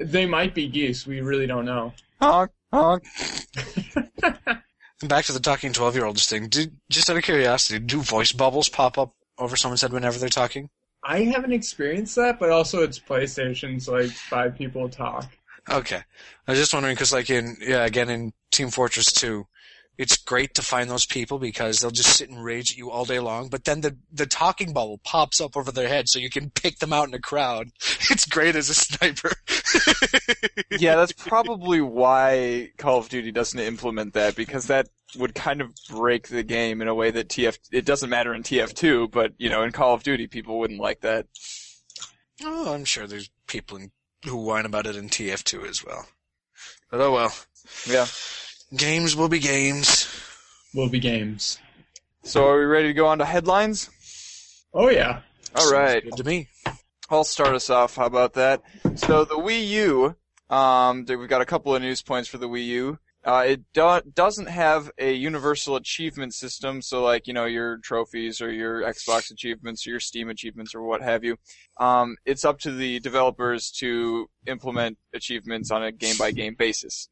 They 0.00 0.26
might 0.26 0.54
be 0.54 0.66
geese, 0.66 1.06
we 1.06 1.20
really 1.20 1.46
don't 1.46 1.66
know. 1.66 1.92
Honk, 2.20 2.50
honk. 2.72 3.04
Back 5.02 5.26
to 5.26 5.32
the 5.32 5.40
talking 5.40 5.72
twelve-year-olds 5.72 6.26
thing. 6.26 6.48
Did 6.48 6.76
just 6.90 7.08
out 7.08 7.16
of 7.16 7.22
curiosity, 7.22 7.78
do 7.78 8.00
voice 8.00 8.32
bubbles 8.32 8.68
pop 8.68 8.98
up 8.98 9.14
over 9.38 9.56
someone's 9.56 9.82
head 9.82 9.92
whenever 9.92 10.18
they're 10.18 10.28
talking? 10.28 10.68
I 11.04 11.22
haven't 11.24 11.52
experienced 11.52 12.16
that, 12.16 12.38
but 12.38 12.50
also 12.50 12.82
it's 12.82 12.98
PlayStation, 12.98 13.80
so 13.80 13.92
like 13.92 14.10
five 14.10 14.56
people 14.56 14.88
talk. 14.88 15.30
Okay. 15.68 16.02
I 16.46 16.50
was 16.50 16.58
just 16.58 16.74
wondering 16.74 16.94
because, 16.94 17.12
like, 17.12 17.30
in 17.30 17.56
yeah, 17.60 17.84
again 17.84 18.10
in 18.10 18.32
Team 18.50 18.70
Fortress 18.70 19.12
2, 19.12 19.46
it's 20.00 20.16
great 20.16 20.54
to 20.54 20.62
find 20.62 20.88
those 20.88 21.04
people 21.04 21.38
because 21.38 21.80
they'll 21.80 21.90
just 21.90 22.16
sit 22.16 22.30
and 22.30 22.42
rage 22.42 22.72
at 22.72 22.78
you 22.78 22.90
all 22.90 23.04
day 23.04 23.20
long. 23.20 23.50
But 23.50 23.64
then 23.64 23.82
the 23.82 23.98
the 24.10 24.24
talking 24.24 24.72
bubble 24.72 24.98
pops 25.04 25.42
up 25.42 25.58
over 25.58 25.70
their 25.70 25.88
head, 25.88 26.08
so 26.08 26.18
you 26.18 26.30
can 26.30 26.48
pick 26.48 26.78
them 26.78 26.94
out 26.94 27.06
in 27.06 27.12
a 27.14 27.18
crowd. 27.20 27.68
It's 28.10 28.24
great 28.24 28.56
as 28.56 28.70
a 28.70 28.74
sniper. 28.74 29.32
Yeah, 30.78 30.96
that's 30.96 31.12
probably 31.12 31.80
why 31.80 32.70
Call 32.78 32.98
of 32.98 33.08
Duty 33.08 33.30
doesn't 33.32 33.58
implement 33.58 34.14
that 34.14 34.34
because 34.36 34.66
that 34.66 34.88
would 35.16 35.34
kind 35.34 35.60
of 35.60 35.74
break 35.90 36.28
the 36.28 36.42
game 36.42 36.80
in 36.80 36.88
a 36.88 36.94
way 36.94 37.10
that 37.10 37.28
TF 37.28 37.58
it 37.70 37.84
doesn't 37.84 38.08
matter 38.08 38.32
in 38.32 38.42
TF2, 38.42 39.10
but 39.10 39.32
you 39.36 39.50
know, 39.50 39.62
in 39.62 39.72
Call 39.72 39.94
of 39.94 40.02
Duty 40.02 40.26
people 40.28 40.58
wouldn't 40.58 40.80
like 40.80 41.00
that. 41.02 41.26
oh, 42.42 42.72
I'm 42.72 42.84
sure 42.86 43.06
there's 43.06 43.30
people 43.46 43.76
in, 43.76 43.90
who 44.24 44.36
whine 44.36 44.64
about 44.64 44.86
it 44.86 44.96
in 44.96 45.08
TF2 45.08 45.68
as 45.68 45.84
well. 45.84 46.06
But 46.90 47.00
oh 47.00 47.12
well, 47.12 47.34
Yeah. 47.86 48.06
Games 48.74 49.16
will 49.16 49.28
be 49.28 49.38
games. 49.38 50.08
Will 50.74 50.88
be 50.88 51.00
games. 51.00 51.58
So 52.22 52.46
are 52.48 52.58
we 52.58 52.64
ready 52.64 52.88
to 52.88 52.94
go 52.94 53.06
on 53.06 53.18
to 53.18 53.24
headlines? 53.24 53.90
Oh 54.72 54.88
yeah. 54.90 55.22
All 55.54 55.72
right. 55.72 56.02
Good 56.04 56.16
to 56.16 56.24
me. 56.24 56.48
I'll 57.08 57.24
start 57.24 57.54
us 57.54 57.70
off. 57.70 57.96
How 57.96 58.06
about 58.06 58.34
that? 58.34 58.62
So 58.94 59.24
the 59.24 59.34
Wii 59.34 59.66
U, 59.68 60.16
um, 60.54 61.04
we've 61.08 61.28
got 61.28 61.40
a 61.40 61.46
couple 61.46 61.74
of 61.74 61.82
news 61.82 62.02
points 62.02 62.28
for 62.28 62.38
the 62.38 62.48
Wii 62.48 62.66
U. 62.66 62.98
Uh, 63.22 63.44
it 63.48 63.60
do- 63.74 64.00
doesn't 64.14 64.48
have 64.48 64.90
a 64.96 65.12
universal 65.12 65.76
achievement 65.76 66.32
system, 66.32 66.80
so 66.80 67.02
like 67.02 67.26
you 67.26 67.34
know 67.34 67.44
your 67.44 67.78
trophies 67.78 68.40
or 68.40 68.50
your 68.50 68.80
Xbox 68.82 69.30
achievements 69.30 69.86
or 69.86 69.90
your 69.90 70.00
Steam 70.00 70.30
achievements 70.30 70.74
or 70.74 70.82
what 70.82 71.02
have 71.02 71.22
you. 71.22 71.36
Um, 71.78 72.16
it's 72.24 72.44
up 72.46 72.60
to 72.60 72.70
the 72.70 72.98
developers 73.00 73.70
to 73.72 74.30
implement 74.46 74.96
achievements 75.12 75.70
on 75.70 75.82
a 75.82 75.92
game 75.92 76.16
by 76.18 76.30
game 76.30 76.54
basis. 76.58 77.08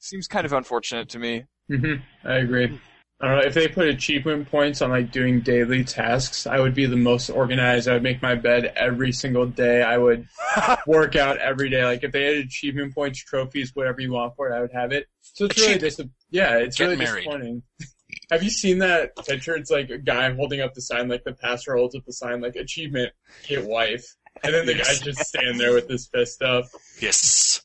Seems 0.00 0.26
kind 0.26 0.44
of 0.46 0.52
unfortunate 0.52 1.08
to 1.10 1.18
me. 1.18 1.44
hmm 1.68 1.94
I 2.24 2.36
agree. 2.38 2.80
I 3.22 3.26
don't 3.28 3.36
know 3.38 3.44
if 3.44 3.52
they 3.52 3.68
put 3.68 3.86
achievement 3.86 4.50
points 4.50 4.80
on 4.80 4.88
like 4.88 5.12
doing 5.12 5.40
daily 5.42 5.84
tasks. 5.84 6.46
I 6.46 6.58
would 6.58 6.74
be 6.74 6.86
the 6.86 6.96
most 6.96 7.28
organized. 7.28 7.86
I 7.86 7.92
would 7.92 8.02
make 8.02 8.22
my 8.22 8.34
bed 8.34 8.72
every 8.76 9.12
single 9.12 9.44
day. 9.44 9.82
I 9.82 9.98
would 9.98 10.26
work 10.86 11.16
out 11.16 11.36
every 11.36 11.68
day. 11.68 11.84
Like 11.84 12.02
if 12.02 12.12
they 12.12 12.24
had 12.24 12.36
achievement 12.36 12.94
points, 12.94 13.22
trophies, 13.22 13.72
whatever 13.74 14.00
you 14.00 14.12
want 14.12 14.34
for 14.36 14.48
it, 14.50 14.54
I 14.56 14.62
would 14.62 14.72
have 14.72 14.92
it. 14.92 15.06
So 15.20 15.44
it's 15.44 15.58
really 15.60 15.78
dis- 15.78 16.00
yeah, 16.30 16.56
it's 16.56 16.78
Get 16.78 16.84
really 16.84 16.96
married. 16.96 17.24
disappointing. 17.24 17.62
have 18.30 18.42
you 18.42 18.48
seen 18.48 18.78
that 18.78 19.14
picture? 19.26 19.54
It's 19.54 19.70
like 19.70 19.90
a 19.90 19.98
guy 19.98 20.32
holding 20.32 20.62
up 20.62 20.72
the 20.72 20.80
sign, 20.80 21.08
like 21.08 21.24
the 21.24 21.34
pastor 21.34 21.76
holds 21.76 21.94
up 21.94 22.06
the 22.06 22.14
sign, 22.14 22.40
like 22.40 22.56
achievement, 22.56 23.12
get 23.46 23.66
wife, 23.66 24.16
and 24.42 24.54
then 24.54 24.64
the 24.64 24.76
Yes. 24.76 24.88
guy's 24.88 25.00
just 25.02 25.20
standing 25.28 25.58
there 25.58 25.74
with 25.74 25.88
his 25.90 26.08
fist 26.08 26.40
up. 26.40 26.64
Yes. 27.02 27.60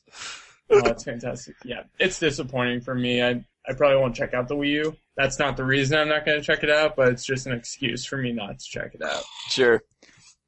Oh, 0.70 0.82
it's 0.84 1.04
fantastic. 1.04 1.54
Yeah, 1.64 1.84
it's 1.98 2.18
disappointing 2.18 2.80
for 2.80 2.94
me. 2.94 3.22
I 3.22 3.44
I 3.68 3.72
probably 3.76 3.98
won't 3.98 4.14
check 4.14 4.34
out 4.34 4.48
the 4.48 4.56
Wii 4.56 4.68
U. 4.70 4.96
That's 5.16 5.38
not 5.38 5.56
the 5.56 5.64
reason 5.64 5.98
I'm 5.98 6.08
not 6.08 6.24
going 6.26 6.38
to 6.38 6.44
check 6.44 6.62
it 6.62 6.70
out, 6.70 6.94
but 6.96 7.08
it's 7.08 7.24
just 7.24 7.46
an 7.46 7.52
excuse 7.52 8.04
for 8.04 8.16
me 8.16 8.32
not 8.32 8.58
to 8.58 8.64
check 8.64 8.94
it 8.94 9.02
out. 9.02 9.22
Sure. 9.48 9.82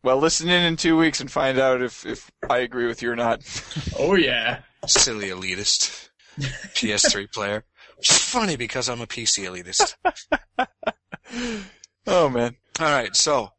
Well, 0.04 0.18
listen 0.18 0.48
in 0.48 0.62
in 0.64 0.76
two 0.76 0.96
weeks 0.96 1.20
and 1.20 1.30
find 1.30 1.58
out 1.58 1.82
if, 1.82 2.06
if 2.06 2.30
I 2.48 2.58
agree 2.58 2.86
with 2.86 3.02
you 3.02 3.10
or 3.10 3.16
not. 3.16 3.42
Oh 3.98 4.14
yeah, 4.14 4.60
Silly 4.86 5.28
elitist. 5.28 6.08
PS3 6.38 7.32
player. 7.34 7.64
Which 7.96 8.10
is 8.10 8.18
funny 8.18 8.54
because 8.56 8.88
I'm 8.88 9.00
a 9.00 9.06
PC 9.06 9.44
elitist. 9.48 9.96
Oh 12.06 12.28
man. 12.30 12.56
Alright, 12.80 13.16
so 13.16 13.50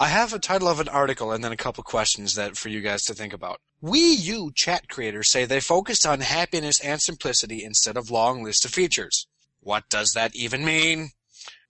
I 0.00 0.08
have 0.08 0.32
a 0.32 0.38
title 0.40 0.66
of 0.66 0.80
an 0.80 0.88
article 0.88 1.30
and 1.30 1.44
then 1.44 1.52
a 1.52 1.56
couple 1.56 1.84
questions 1.84 2.34
that 2.34 2.56
for 2.56 2.68
you 2.68 2.80
guys 2.80 3.04
to 3.04 3.14
think 3.14 3.32
about. 3.32 3.60
Wii 3.82 4.24
U 4.26 4.52
chat 4.54 4.88
creators 4.88 5.28
say 5.28 5.44
they 5.44 5.60
focused 5.60 6.06
on 6.06 6.20
happiness 6.20 6.78
and 6.80 7.02
simplicity 7.02 7.64
instead 7.64 7.96
of 7.96 8.10
long 8.10 8.44
list 8.44 8.64
of 8.64 8.70
features. 8.70 9.26
What 9.60 9.88
does 9.90 10.12
that 10.12 10.36
even 10.36 10.64
mean? 10.64 11.10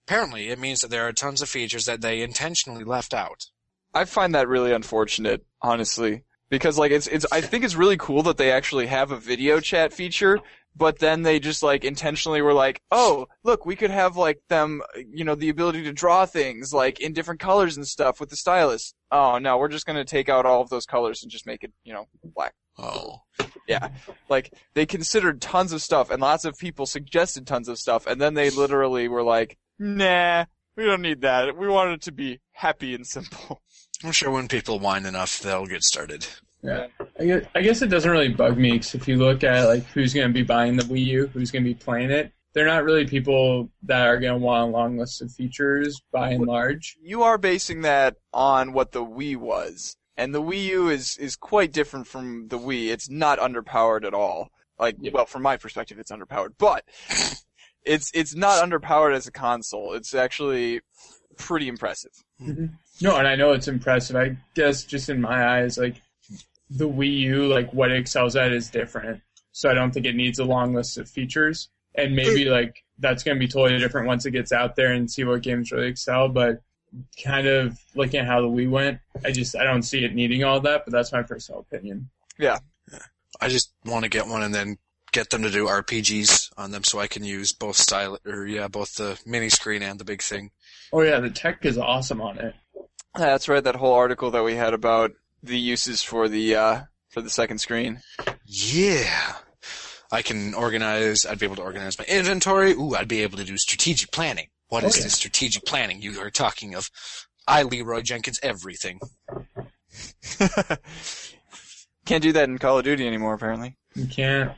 Apparently, 0.05 0.49
it 0.49 0.59
means 0.59 0.81
that 0.81 0.89
there 0.89 1.07
are 1.07 1.13
tons 1.13 1.41
of 1.41 1.49
features 1.49 1.85
that 1.85 2.01
they 2.01 2.21
intentionally 2.21 2.83
left 2.83 3.13
out. 3.13 3.45
I 3.95 4.05
find 4.05 4.35
that 4.35 4.47
really 4.47 4.73
unfortunate, 4.73 5.45
honestly. 5.61 6.23
Because 6.49 6.77
like 6.77 6.91
it's 6.91 7.07
it's 7.07 7.25
I 7.31 7.41
think 7.41 7.63
it's 7.63 7.73
really 7.73 7.97
cool 7.97 8.21
that 8.23 8.37
they 8.37 8.51
actually 8.51 8.85
have 8.87 9.11
a 9.11 9.17
video 9.17 9.59
chat 9.59 9.91
feature, 9.91 10.39
but 10.75 10.99
then 10.99 11.23
they 11.23 11.39
just 11.39 11.63
like 11.63 11.83
intentionally 11.83 12.43
were 12.43 12.53
like, 12.53 12.81
oh, 12.91 13.27
look, 13.43 13.65
we 13.65 13.75
could 13.75 13.89
have 13.89 14.17
like 14.17 14.39
them, 14.49 14.81
you 15.11 15.23
know, 15.23 15.33
the 15.33 15.49
ability 15.49 15.83
to 15.83 15.93
draw 15.93 16.27
things 16.27 16.71
like 16.71 16.99
in 16.99 17.13
different 17.13 17.39
colors 17.39 17.75
and 17.75 17.87
stuff 17.87 18.19
with 18.19 18.29
the 18.29 18.35
stylus. 18.35 18.93
Oh 19.13 19.37
no, 19.37 19.59
we're 19.59 19.69
just 19.69 19.85
gonna 19.85 20.03
take 20.03 20.27
out 20.27 20.45
all 20.45 20.61
of 20.61 20.69
those 20.69 20.87
colors 20.87 21.21
and 21.21 21.31
just 21.31 21.45
make 21.45 21.63
it, 21.63 21.71
you 21.83 21.93
know, 21.93 22.07
black. 22.23 22.53
Oh. 22.77 23.21
Yeah. 23.67 23.89
Like, 24.27 24.51
they 24.73 24.87
considered 24.87 25.39
tons 25.39 25.71
of 25.71 25.81
stuff 25.81 26.09
and 26.09 26.19
lots 26.19 26.43
of 26.43 26.57
people 26.57 26.87
suggested 26.87 27.45
tons 27.45 27.69
of 27.69 27.77
stuff 27.77 28.07
and 28.07 28.19
then 28.19 28.33
they 28.33 28.49
literally 28.49 29.07
were 29.07 29.21
like, 29.21 29.57
nah, 29.77 30.45
we 30.75 30.85
don't 30.85 31.03
need 31.03 31.21
that. 31.21 31.55
We 31.55 31.67
want 31.67 31.91
it 31.91 32.01
to 32.01 32.11
be 32.11 32.39
happy 32.53 32.95
and 32.95 33.05
simple. 33.05 33.61
I'm 34.03 34.11
sure 34.11 34.31
when 34.31 34.47
people 34.47 34.79
whine 34.79 35.05
enough, 35.05 35.39
they'll 35.39 35.67
get 35.67 35.83
started. 35.83 36.27
Yeah, 36.63 36.87
I 37.19 37.25
guess, 37.25 37.45
I 37.55 37.61
guess 37.61 37.81
it 37.81 37.87
doesn't 37.87 38.09
really 38.09 38.29
bug 38.29 38.57
me 38.57 38.71
because 38.71 38.95
if 38.95 39.07
you 39.07 39.17
look 39.17 39.43
at 39.43 39.65
like 39.65 39.83
who's 39.87 40.13
going 40.13 40.27
to 40.27 40.33
be 40.33 40.43
buying 40.43 40.75
the 40.77 40.83
Wii 40.83 41.05
U, 41.05 41.27
who's 41.27 41.51
going 41.51 41.63
to 41.63 41.69
be 41.69 41.75
playing 41.75 42.09
it, 42.09 42.31
they're 42.53 42.67
not 42.67 42.83
really 42.83 43.05
people 43.05 43.69
that 43.83 44.07
are 44.07 44.19
going 44.19 44.33
to 44.39 44.45
want 44.45 44.69
a 44.69 44.71
long 44.71 44.97
list 44.97 45.21
of 45.21 45.31
features 45.31 46.01
by 46.11 46.31
and 46.31 46.45
large. 46.45 46.95
You 47.01 47.23
are 47.23 47.37
basing 47.37 47.81
that 47.81 48.15
on 48.31 48.73
what 48.73 48.91
the 48.91 49.03
Wii 49.03 49.37
was. 49.37 49.95
And 50.15 50.33
the 50.35 50.41
Wii 50.41 50.63
U 50.65 50.89
is, 50.89 51.17
is 51.17 51.35
quite 51.35 51.71
different 51.73 52.05
from 52.07 52.47
the 52.49 52.59
Wii. 52.59 52.91
It's 52.91 53.09
not 53.09 53.39
underpowered 53.39 54.05
at 54.05 54.13
all. 54.13 54.49
Like, 54.79 54.95
Yeah. 54.99 55.11
well, 55.13 55.25
from 55.25 55.41
my 55.41 55.57
perspective, 55.57 55.97
it's 55.97 56.11
underpowered, 56.11 56.53
but 56.59 56.83
it's, 57.83 58.11
it's 58.13 58.35
not 58.35 58.63
underpowered 58.63 59.15
as 59.15 59.25
a 59.27 59.31
console. 59.31 59.93
It's 59.93 60.13
actually 60.13 60.81
pretty 61.37 61.67
impressive. 61.67 62.11
Mm-hmm. 62.39 62.67
No, 63.01 63.15
and 63.17 63.27
I 63.27 63.35
know 63.35 63.53
it's 63.53 63.67
impressive. 63.67 64.15
I 64.15 64.37
guess 64.53 64.83
just 64.83 65.09
in 65.09 65.19
my 65.19 65.57
eyes, 65.61 65.79
like 65.79 65.95
the 66.69 66.87
Wii 66.87 67.17
U, 67.21 67.47
like 67.47 67.73
what 67.73 67.91
it 67.91 67.97
excels 67.97 68.35
at 68.35 68.51
is 68.51 68.69
different. 68.69 69.21
So 69.51 69.69
I 69.69 69.73
don't 69.73 69.91
think 69.91 70.05
it 70.05 70.15
needs 70.15 70.37
a 70.39 70.45
long 70.45 70.73
list 70.73 70.97
of 70.99 71.09
features. 71.09 71.69
And 71.95 72.15
maybe 72.15 72.45
like 72.45 72.83
that's 72.99 73.23
going 73.23 73.35
to 73.35 73.39
be 73.39 73.47
totally 73.47 73.79
different 73.79 74.07
once 74.07 74.25
it 74.25 74.31
gets 74.31 74.51
out 74.51 74.75
there 74.75 74.93
and 74.93 75.09
see 75.09 75.23
what 75.23 75.41
games 75.41 75.71
really 75.71 75.87
excel. 75.87 76.29
But 76.29 76.61
kind 77.23 77.47
of 77.47 77.77
looking 77.95 78.19
at 78.19 78.27
how 78.27 78.41
the 78.41 78.47
Wii 78.47 78.69
went, 78.69 78.99
I 79.23 79.31
just 79.31 79.55
I 79.55 79.63
don't 79.63 79.83
see 79.83 80.03
it 80.03 80.13
needing 80.15 80.43
all 80.43 80.59
that. 80.61 80.83
But 80.85 80.93
that's 80.93 81.11
my 81.11 81.23
personal 81.23 81.61
opinion. 81.61 82.09
Yeah, 82.37 82.57
I 83.39 83.49
just 83.49 83.73
want 83.85 84.03
to 84.03 84.09
get 84.09 84.27
one 84.27 84.43
and 84.43 84.53
then 84.53 84.77
get 85.13 85.29
them 85.29 85.43
to 85.43 85.49
do 85.49 85.67
RPGs 85.67 86.51
on 86.57 86.71
them 86.71 86.83
so 86.83 86.99
I 86.99 87.07
can 87.07 87.23
use 87.23 87.53
both 87.53 87.77
style 87.77 88.17
or 88.25 88.45
yeah, 88.45 88.67
both 88.67 88.95
the 88.95 89.19
mini 89.25 89.49
screen 89.49 89.81
and 89.81 89.99
the 89.99 90.03
big 90.03 90.21
thing. 90.21 90.51
Oh 90.91 91.01
yeah, 91.01 91.19
the 91.19 91.29
tech 91.29 91.63
is 91.65 91.77
awesome 91.77 92.19
on 92.19 92.39
it. 92.39 92.55
That's 93.15 93.47
right, 93.47 93.63
that 93.63 93.75
whole 93.75 93.93
article 93.93 94.31
that 94.31 94.43
we 94.43 94.55
had 94.55 94.73
about 94.73 95.11
the 95.43 95.57
uses 95.57 96.01
for 96.01 96.27
the, 96.27 96.55
uh, 96.55 96.81
for 97.09 97.21
the 97.21 97.29
second 97.29 97.59
screen. 97.59 98.01
Yeah. 98.45 99.35
I 100.13 100.21
can 100.21 100.53
organize, 100.53 101.25
I'd 101.25 101.39
be 101.39 101.45
able 101.45 101.55
to 101.57 101.63
organize 101.63 101.97
my 101.97 102.05
inventory. 102.05 102.71
Ooh, 102.73 102.93
I'd 102.95 103.07
be 103.07 103.21
able 103.23 103.37
to 103.37 103.43
do 103.43 103.57
strategic 103.57 104.11
planning. 104.11 104.47
What 104.69 104.83
is 104.83 104.93
Okay. 104.95 105.03
this 105.03 105.13
strategic 105.13 105.65
planning 105.65 106.01
you 106.01 106.21
are 106.21 106.29
talking 106.29 106.75
of? 106.75 106.89
I, 107.47 107.63
Leroy 107.63 108.01
Jenkins, 108.01 108.39
everything. 108.43 108.99
Can't 112.05 112.21
do 112.23 112.31
that 112.33 112.49
in 112.49 112.57
Call 112.57 112.77
of 112.79 112.83
Duty 112.83 113.07
anymore, 113.07 113.33
apparently. 113.33 113.77
You 113.95 114.07
can't. 114.07 114.51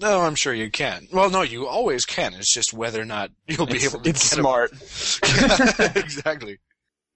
No, 0.00 0.20
I'm 0.22 0.34
sure 0.34 0.52
you 0.54 0.70
can. 0.70 1.06
Well, 1.12 1.30
no, 1.30 1.42
you 1.42 1.66
always 1.66 2.04
can. 2.04 2.34
It's 2.34 2.52
just 2.52 2.72
whether 2.72 3.00
or 3.00 3.04
not 3.04 3.30
you'll 3.46 3.66
be 3.66 3.74
It's, 3.76 3.84
able 3.94 4.02
to 4.02 4.10
it's 4.10 4.30
get 4.30 4.38
'em. 4.38 4.42
smart. 4.42 4.72
exactly. 5.96 6.58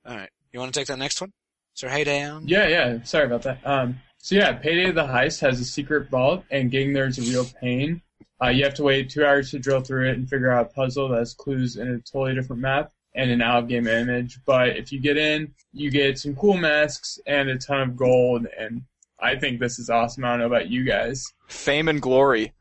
All 0.06 0.16
right. 0.16 0.30
You 0.52 0.60
want 0.60 0.72
to 0.72 0.78
take 0.80 0.86
that 0.88 0.98
next 0.98 1.20
one? 1.20 1.32
Sir 1.74 1.88
Hayden? 1.88 2.46
Yeah, 2.46 2.68
yeah. 2.68 3.02
Sorry 3.04 3.26
about 3.26 3.42
that. 3.42 3.58
Um, 3.66 4.00
so 4.26 4.34
yeah, 4.34 4.54
Payday 4.54 4.88
of 4.88 4.96
the 4.96 5.04
Heist 5.04 5.40
has 5.42 5.60
a 5.60 5.64
secret 5.64 6.10
vault, 6.10 6.42
and 6.50 6.68
getting 6.68 6.92
there 6.92 7.06
is 7.06 7.16
a 7.16 7.22
real 7.22 7.46
pain. 7.60 8.02
Uh, 8.42 8.48
you 8.48 8.64
have 8.64 8.74
to 8.74 8.82
wait 8.82 9.08
two 9.08 9.24
hours 9.24 9.52
to 9.52 9.60
drill 9.60 9.82
through 9.82 10.10
it 10.10 10.18
and 10.18 10.28
figure 10.28 10.50
out 10.50 10.66
a 10.66 10.68
puzzle 10.70 11.10
that 11.10 11.18
has 11.18 11.32
clues 11.32 11.76
in 11.76 11.86
a 11.86 12.00
totally 12.00 12.34
different 12.34 12.60
map 12.60 12.90
and 13.14 13.30
an 13.30 13.40
out-of-game 13.40 13.86
image. 13.86 14.40
But 14.44 14.70
if 14.70 14.90
you 14.90 14.98
get 14.98 15.16
in, 15.16 15.54
you 15.72 15.92
get 15.92 16.18
some 16.18 16.34
cool 16.34 16.56
masks 16.56 17.20
and 17.28 17.48
a 17.48 17.56
ton 17.56 17.82
of 17.82 17.96
gold, 17.96 18.48
and 18.58 18.82
I 19.20 19.36
think 19.36 19.60
this 19.60 19.78
is 19.78 19.90
awesome. 19.90 20.24
I 20.24 20.30
don't 20.30 20.40
know 20.40 20.46
about 20.46 20.70
you 20.70 20.82
guys. 20.82 21.32
Fame 21.46 21.86
and 21.86 22.02
glory. 22.02 22.52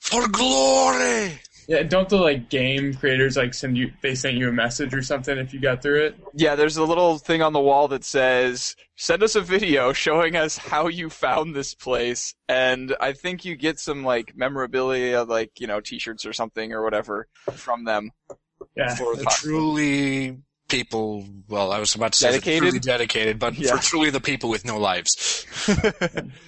For 0.00 0.26
glory! 0.26 1.38
Yeah, 1.68 1.82
don't 1.82 2.08
the 2.08 2.16
like 2.16 2.48
game 2.48 2.94
creators 2.94 3.36
like 3.36 3.52
send 3.54 3.76
you? 3.76 3.92
They 4.00 4.14
sent 4.14 4.36
you 4.36 4.48
a 4.48 4.52
message 4.52 4.94
or 4.94 5.02
something 5.02 5.36
if 5.36 5.52
you 5.52 5.60
got 5.60 5.82
through 5.82 6.04
it. 6.06 6.16
Yeah, 6.34 6.54
there's 6.54 6.76
a 6.76 6.84
little 6.84 7.18
thing 7.18 7.42
on 7.42 7.52
the 7.52 7.60
wall 7.60 7.88
that 7.88 8.04
says, 8.04 8.76
send 8.94 9.22
us 9.24 9.34
a 9.34 9.40
video 9.40 9.92
showing 9.92 10.36
us 10.36 10.56
how 10.56 10.86
you 10.86 11.10
found 11.10 11.54
this 11.56 11.74
place. 11.74 12.34
And 12.48 12.94
I 13.00 13.12
think 13.12 13.44
you 13.44 13.56
get 13.56 13.80
some 13.80 14.04
like 14.04 14.36
memorabilia, 14.36 15.22
like, 15.24 15.58
you 15.60 15.66
know, 15.66 15.80
t-shirts 15.80 16.24
or 16.24 16.32
something 16.32 16.72
or 16.72 16.82
whatever 16.84 17.26
from 17.52 17.84
them. 17.84 18.12
Yeah, 18.76 18.94
For 18.94 19.16
The 19.16 19.22
the- 19.24 19.30
truly 19.36 20.38
people, 20.68 21.24
well, 21.48 21.72
I 21.72 21.78
was 21.78 21.94
about 21.94 22.12
to 22.12 22.18
say 22.18 22.26
the 22.28 22.32
Dedicated? 22.38 22.62
truly 22.62 22.78
dedicated, 22.80 23.38
but 23.38 23.54
Yeah. 23.56 23.76
for 23.76 23.82
truly 23.82 24.10
the 24.10 24.20
people 24.20 24.50
with 24.50 24.64
no 24.64 24.78
lives. 24.78 25.46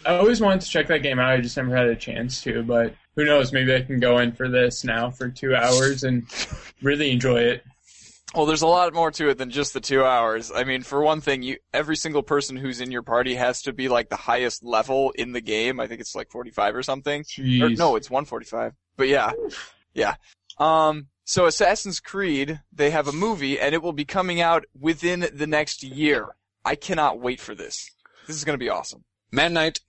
I 0.06 0.16
always 0.16 0.40
wanted 0.40 0.60
to 0.62 0.68
check 0.68 0.88
that 0.88 1.02
game 1.02 1.18
out. 1.18 1.30
I 1.30 1.40
just 1.40 1.56
never 1.56 1.74
had 1.74 1.86
a 1.86 1.96
chance 1.96 2.40
to, 2.42 2.62
but 2.62 2.94
who 3.18 3.24
knows? 3.24 3.52
Maybe 3.52 3.74
I 3.74 3.82
can 3.82 3.98
go 3.98 4.18
in 4.18 4.30
for 4.30 4.48
this 4.48 4.84
now 4.84 5.10
for 5.10 5.28
two 5.28 5.52
hours 5.56 6.04
and 6.04 6.24
really 6.82 7.10
enjoy 7.10 7.40
it. 7.40 7.64
Well, 8.32 8.46
there's 8.46 8.62
a 8.62 8.66
lot 8.68 8.94
more 8.94 9.10
to 9.10 9.30
it 9.30 9.38
than 9.38 9.50
just 9.50 9.74
the 9.74 9.80
two 9.80 10.04
hours. 10.04 10.52
I 10.54 10.62
mean, 10.62 10.82
for 10.82 11.02
one 11.02 11.20
thing, 11.20 11.42
you 11.42 11.56
every 11.74 11.96
single 11.96 12.22
person 12.22 12.56
who's 12.56 12.80
in 12.80 12.92
your 12.92 13.02
party 13.02 13.34
has 13.34 13.62
to 13.62 13.72
be 13.72 13.88
like 13.88 14.08
the 14.08 14.14
highest 14.14 14.62
level 14.62 15.10
in 15.16 15.32
the 15.32 15.40
game. 15.40 15.80
I 15.80 15.88
think 15.88 16.00
it's 16.00 16.14
like 16.14 16.30
45 16.30 16.76
or 16.76 16.82
something. 16.84 17.24
Or, 17.60 17.70
no, 17.70 17.96
it's 17.96 18.08
145. 18.08 18.74
But 18.96 19.08
yeah, 19.08 19.32
yeah. 19.94 20.14
Um, 20.58 21.08
so 21.24 21.46
Assassin's 21.46 21.98
Creed, 21.98 22.60
they 22.72 22.90
have 22.90 23.08
a 23.08 23.12
movie, 23.12 23.58
and 23.58 23.74
it 23.74 23.82
will 23.82 23.92
be 23.92 24.04
coming 24.04 24.40
out 24.40 24.64
within 24.78 25.26
the 25.32 25.46
next 25.48 25.82
year. 25.82 26.36
I 26.64 26.76
cannot 26.76 27.18
wait 27.18 27.40
for 27.40 27.56
this. 27.56 27.90
This 28.28 28.36
is 28.36 28.44
gonna 28.44 28.58
be 28.58 28.68
awesome. 28.68 29.02
Man 29.32 29.54
Knight, 29.54 29.80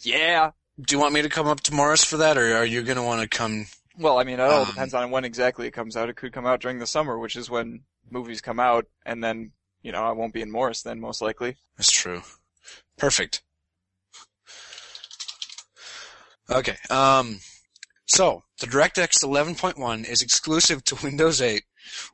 Yeah. 0.00 0.52
Do 0.80 0.94
you 0.94 1.00
want 1.00 1.12
me 1.14 1.22
to 1.22 1.28
come 1.28 1.46
up 1.46 1.60
to 1.62 1.74
Morris 1.74 2.04
for 2.04 2.16
that, 2.18 2.38
or 2.38 2.54
are 2.56 2.64
you 2.64 2.82
going 2.82 2.96
to 2.96 3.02
want 3.02 3.20
to 3.22 3.28
come? 3.28 3.66
Well, 3.98 4.18
I 4.18 4.24
mean, 4.24 4.38
it 4.38 4.42
all 4.42 4.62
Um, 4.62 4.66
depends 4.66 4.94
on 4.94 5.10
when 5.10 5.24
exactly 5.24 5.66
it 5.66 5.72
comes 5.72 5.96
out. 5.96 6.08
It 6.08 6.16
could 6.16 6.32
come 6.32 6.46
out 6.46 6.60
during 6.60 6.78
the 6.78 6.86
summer, 6.86 7.18
which 7.18 7.36
is 7.36 7.50
when 7.50 7.80
movies 8.10 8.40
come 8.40 8.60
out, 8.60 8.86
and 9.04 9.22
then, 9.22 9.52
you 9.82 9.90
know, 9.92 10.04
I 10.04 10.12
won't 10.12 10.32
be 10.32 10.40
in 10.42 10.50
Morris 10.50 10.82
then, 10.82 11.00
most 11.00 11.20
likely. 11.20 11.56
That's 11.76 11.90
true. 11.90 12.22
Perfect. 12.96 13.42
Okay, 16.50 16.76
um, 16.88 17.40
so, 18.06 18.42
the 18.60 18.66
DirectX 18.66 19.22
11.1 19.22 20.08
is 20.08 20.22
exclusive 20.22 20.82
to 20.84 20.96
Windows 21.04 21.42
8. 21.42 21.62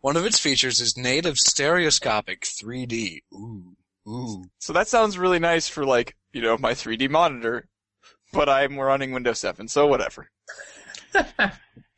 One 0.00 0.16
of 0.16 0.24
its 0.27 0.40
features 0.40 0.81
is 0.81 0.96
native 0.96 1.37
stereoscopic 1.37 2.40
3D. 2.42 3.20
Ooh, 3.33 3.77
ooh. 4.09 4.44
So 4.59 4.72
that 4.72 4.88
sounds 4.88 5.18
really 5.18 5.38
nice 5.38 5.68
for 5.68 5.85
like, 5.85 6.16
you 6.33 6.42
know, 6.42 6.59
my 6.59 6.72
3D 6.72 7.09
monitor, 7.11 7.68
but 8.34 8.48
I'm 8.48 8.78
running 8.78 9.12
Windows 9.12 9.38
7, 9.40 9.68
so 9.68 9.86
whatever. 9.86 10.28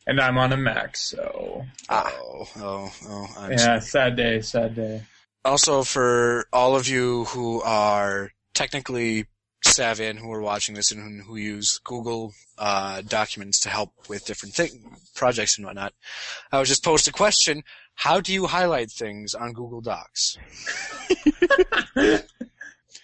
and 0.06 0.20
I'm 0.20 0.38
on 0.38 0.52
a 0.52 0.56
Mac, 0.56 0.96
so 0.96 1.64
Ah. 1.88 2.12
Oh, 2.20 2.48
oh, 2.58 2.92
oh. 3.08 3.26
I'm 3.38 3.52
yeah, 3.52 3.78
sad 3.78 4.16
day, 4.16 4.40
sad 4.40 4.74
day. 4.76 5.02
Also, 5.44 5.82
for 5.82 6.46
all 6.52 6.76
of 6.76 6.88
you 6.88 7.24
who 7.26 7.62
are 7.62 8.32
technically 8.54 9.26
savvy 9.64 10.06
and 10.06 10.18
who 10.18 10.30
are 10.32 10.40
watching 10.42 10.74
this 10.74 10.92
and 10.92 11.22
who 11.22 11.36
use 11.36 11.78
Google 11.84 12.32
uh, 12.58 13.02
documents 13.02 13.60
to 13.60 13.68
help 13.68 13.92
with 14.08 14.24
different 14.26 14.54
thing, 14.54 14.96
projects 15.14 15.56
and 15.56 15.66
whatnot, 15.66 15.92
I 16.52 16.58
was 16.58 16.68
just 16.68 16.84
posed 16.84 17.08
a 17.08 17.12
question: 17.12 17.62
How 17.94 18.20
do 18.20 18.32
you 18.32 18.46
highlight 18.46 18.90
things 18.90 19.34
on 19.34 19.52
Google 19.52 19.80
Docs? 19.80 20.38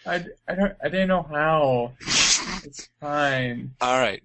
I, 0.04 0.24
I 0.48 0.54
don't 0.54 0.72
I 0.82 0.88
didn't 0.88 1.08
know 1.08 1.22
how. 1.22 1.92
It's 2.64 2.88
fine. 3.00 3.74
All 3.80 3.98
right. 3.98 4.22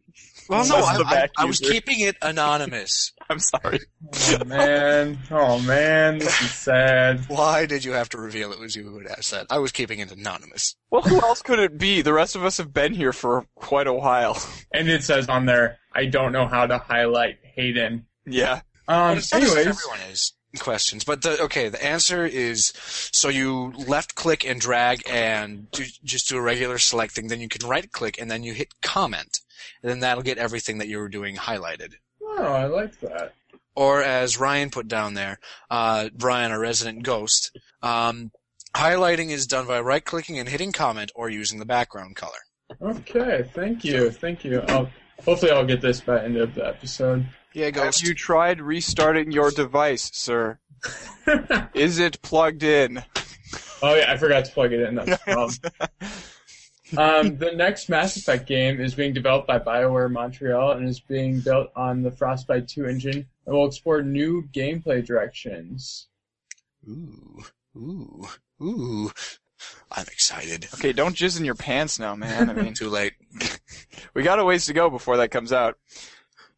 Well, 0.49 0.65
no, 0.67 0.77
I, 0.77 1.01
I, 1.05 1.27
I 1.39 1.45
was 1.45 1.59
keeping 1.59 1.99
it 1.99 2.15
anonymous. 2.21 3.11
I'm 3.29 3.39
sorry. 3.39 3.79
Oh 4.39 4.45
man, 4.45 5.19
oh 5.29 5.59
man, 5.59 6.19
this 6.19 6.41
is 6.41 6.51
sad. 6.51 7.25
Why 7.27 7.65
did 7.65 7.83
you 7.83 7.91
have 7.91 8.07
to 8.09 8.17
reveal 8.17 8.53
it 8.53 8.59
was 8.59 8.73
you 8.75 8.83
who 8.83 8.99
had 8.99 9.07
asked 9.07 9.31
that? 9.31 9.47
I 9.49 9.59
was 9.59 9.73
keeping 9.73 9.99
it 9.99 10.09
anonymous. 10.11 10.75
Well, 10.89 11.01
who 11.01 11.19
else 11.21 11.41
could 11.41 11.59
it 11.59 11.77
be? 11.77 12.01
The 12.01 12.13
rest 12.13 12.35
of 12.37 12.45
us 12.45 12.57
have 12.57 12.73
been 12.73 12.93
here 12.93 13.11
for 13.11 13.45
quite 13.55 13.87
a 13.87 13.93
while. 13.93 14.41
And 14.73 14.87
it 14.89 15.03
says 15.03 15.27
on 15.27 15.45
there, 15.45 15.77
I 15.93 16.05
don't 16.05 16.31
know 16.31 16.47
how 16.47 16.65
to 16.65 16.77
highlight 16.77 17.39
Hayden. 17.55 18.05
yeah. 18.25 18.61
Um, 18.87 19.15
But 19.15 19.17
it's 19.17 19.33
not 19.33 19.41
as 19.43 19.51
if 19.51 19.57
anyways, 19.57 19.67
everyone 19.67 20.11
is 20.11 20.33
questions. 20.57 21.03
But 21.03 21.21
the 21.21 21.41
okay, 21.43 21.69
the 21.69 21.83
answer 21.83 22.25
is 22.25 22.73
so 22.75 23.29
you 23.29 23.73
left 23.87 24.15
click 24.15 24.45
and 24.45 24.59
drag 24.59 25.03
and 25.09 25.69
do, 25.71 25.85
just 26.03 26.29
do 26.29 26.37
a 26.37 26.41
regular 26.41 26.77
select 26.77 27.13
thing. 27.13 27.27
Then 27.27 27.41
you 27.41 27.47
can 27.47 27.67
right 27.67 27.91
click 27.91 28.19
and 28.19 28.29
then 28.29 28.43
you 28.43 28.53
hit 28.53 28.81
comment, 28.81 29.39
and 29.81 29.89
then 29.89 29.99
that'll 30.01 30.23
get 30.23 30.37
everything 30.37 30.77
that 30.79 30.87
you 30.87 30.97
were 30.99 31.09
doing 31.09 31.35
highlighted. 31.35 31.93
oh, 32.21 32.43
I 32.43 32.65
like 32.65 32.99
that. 33.01 33.33
Or 33.75 34.01
as 34.01 34.39
Ryan 34.39 34.71
put 34.71 34.87
down 34.87 35.13
there, 35.13 35.39
uh, 35.69 36.09
Brian, 36.15 36.51
a 36.51 36.57
resident 36.57 37.03
ghost, 37.03 37.55
um, 37.83 38.31
highlighting 38.75 39.29
is 39.29 39.45
done 39.45 39.67
by 39.67 39.79
right 39.81 40.03
clicking 40.03 40.39
and 40.39 40.49
hitting 40.49 40.71
comment 40.71 41.11
or 41.13 41.29
using 41.29 41.59
the 41.59 41.65
background 41.65 42.15
color. 42.15 42.39
Okay, 42.81 43.47
thank 43.53 43.85
you, 43.85 44.09
thank 44.09 44.43
you. 44.43 44.61
I'll 44.67 44.89
Hopefully, 45.25 45.51
I'll 45.51 45.65
get 45.65 45.81
this 45.81 46.01
by 46.01 46.15
the 46.15 46.23
end 46.25 46.37
of 46.37 46.55
the 46.55 46.65
episode. 46.67 47.25
Yeah, 47.53 47.71
Have 47.73 47.95
you 48.01 48.13
tried 48.13 48.61
restarting 48.61 49.31
your 49.31 49.51
device, 49.51 50.11
sir? 50.13 50.59
Is 51.73 51.99
it 51.99 52.21
plugged 52.21 52.63
in? 52.63 53.03
Oh 53.81 53.95
yeah, 53.95 54.11
I 54.11 54.17
forgot 54.17 54.45
to 54.45 54.51
plug 54.51 54.73
it 54.73 54.81
in. 54.81 54.95
That's 54.95 55.23
the 55.25 55.71
um, 56.97 57.37
the 57.37 57.51
next 57.53 57.89
Mass 57.89 58.15
Effect 58.17 58.47
game 58.47 58.79
is 58.79 58.95
being 58.95 59.13
developed 59.13 59.47
by 59.47 59.59
BioWare 59.59 60.11
Montreal 60.11 60.71
and 60.71 60.87
is 60.87 60.99
being 60.99 61.39
built 61.41 61.71
on 61.75 62.01
the 62.03 62.11
Frostbite 62.11 62.67
2 62.67 62.85
engine 62.85 63.25
and 63.45 63.55
will 63.55 63.67
explore 63.67 64.01
new 64.01 64.43
gameplay 64.53 65.05
directions. 65.05 66.07
Ooh, 66.87 67.43
ooh, 67.75 68.27
ooh. 68.61 69.11
I'm 69.91 70.05
excited. 70.11 70.67
Okay, 70.75 70.93
don't 70.93 71.15
jizz 71.15 71.39
in 71.39 71.45
your 71.45 71.55
pants 71.55 71.99
now, 71.99 72.15
man. 72.15 72.49
I 72.49 72.53
mean, 72.53 72.73
Too 72.75 72.89
late. 72.89 73.13
we 74.13 74.23
got 74.23 74.39
a 74.39 74.45
ways 74.45 74.65
to 74.67 74.73
go 74.73 74.89
before 74.89 75.17
that 75.17 75.31
comes 75.31 75.51
out. 75.51 75.77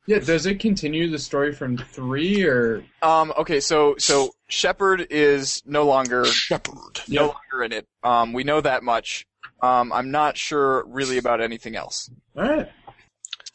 Yeah, 0.09 0.17
does 0.17 0.47
it 0.47 0.59
continue 0.59 1.07
the 1.07 1.19
story 1.19 1.53
from 1.53 1.77
three 1.77 2.43
or? 2.43 2.83
Um, 3.03 3.31
okay, 3.37 3.59
so 3.59 3.93
so 3.99 4.31
Shepard 4.47 5.05
is 5.11 5.61
no 5.67 5.85
longer 5.85 6.25
Shepherd. 6.25 7.01
no 7.07 7.27
longer 7.27 7.63
in 7.63 7.71
it. 7.73 7.85
Um, 8.03 8.33
we 8.33 8.43
know 8.43 8.59
that 8.59 8.81
much. 8.81 9.27
Um, 9.61 9.93
I'm 9.93 10.09
not 10.09 10.35
sure 10.35 10.83
really 10.87 11.19
about 11.19 11.41
anything 11.41 11.75
else. 11.75 12.09
All 12.35 12.41
right. 12.41 12.67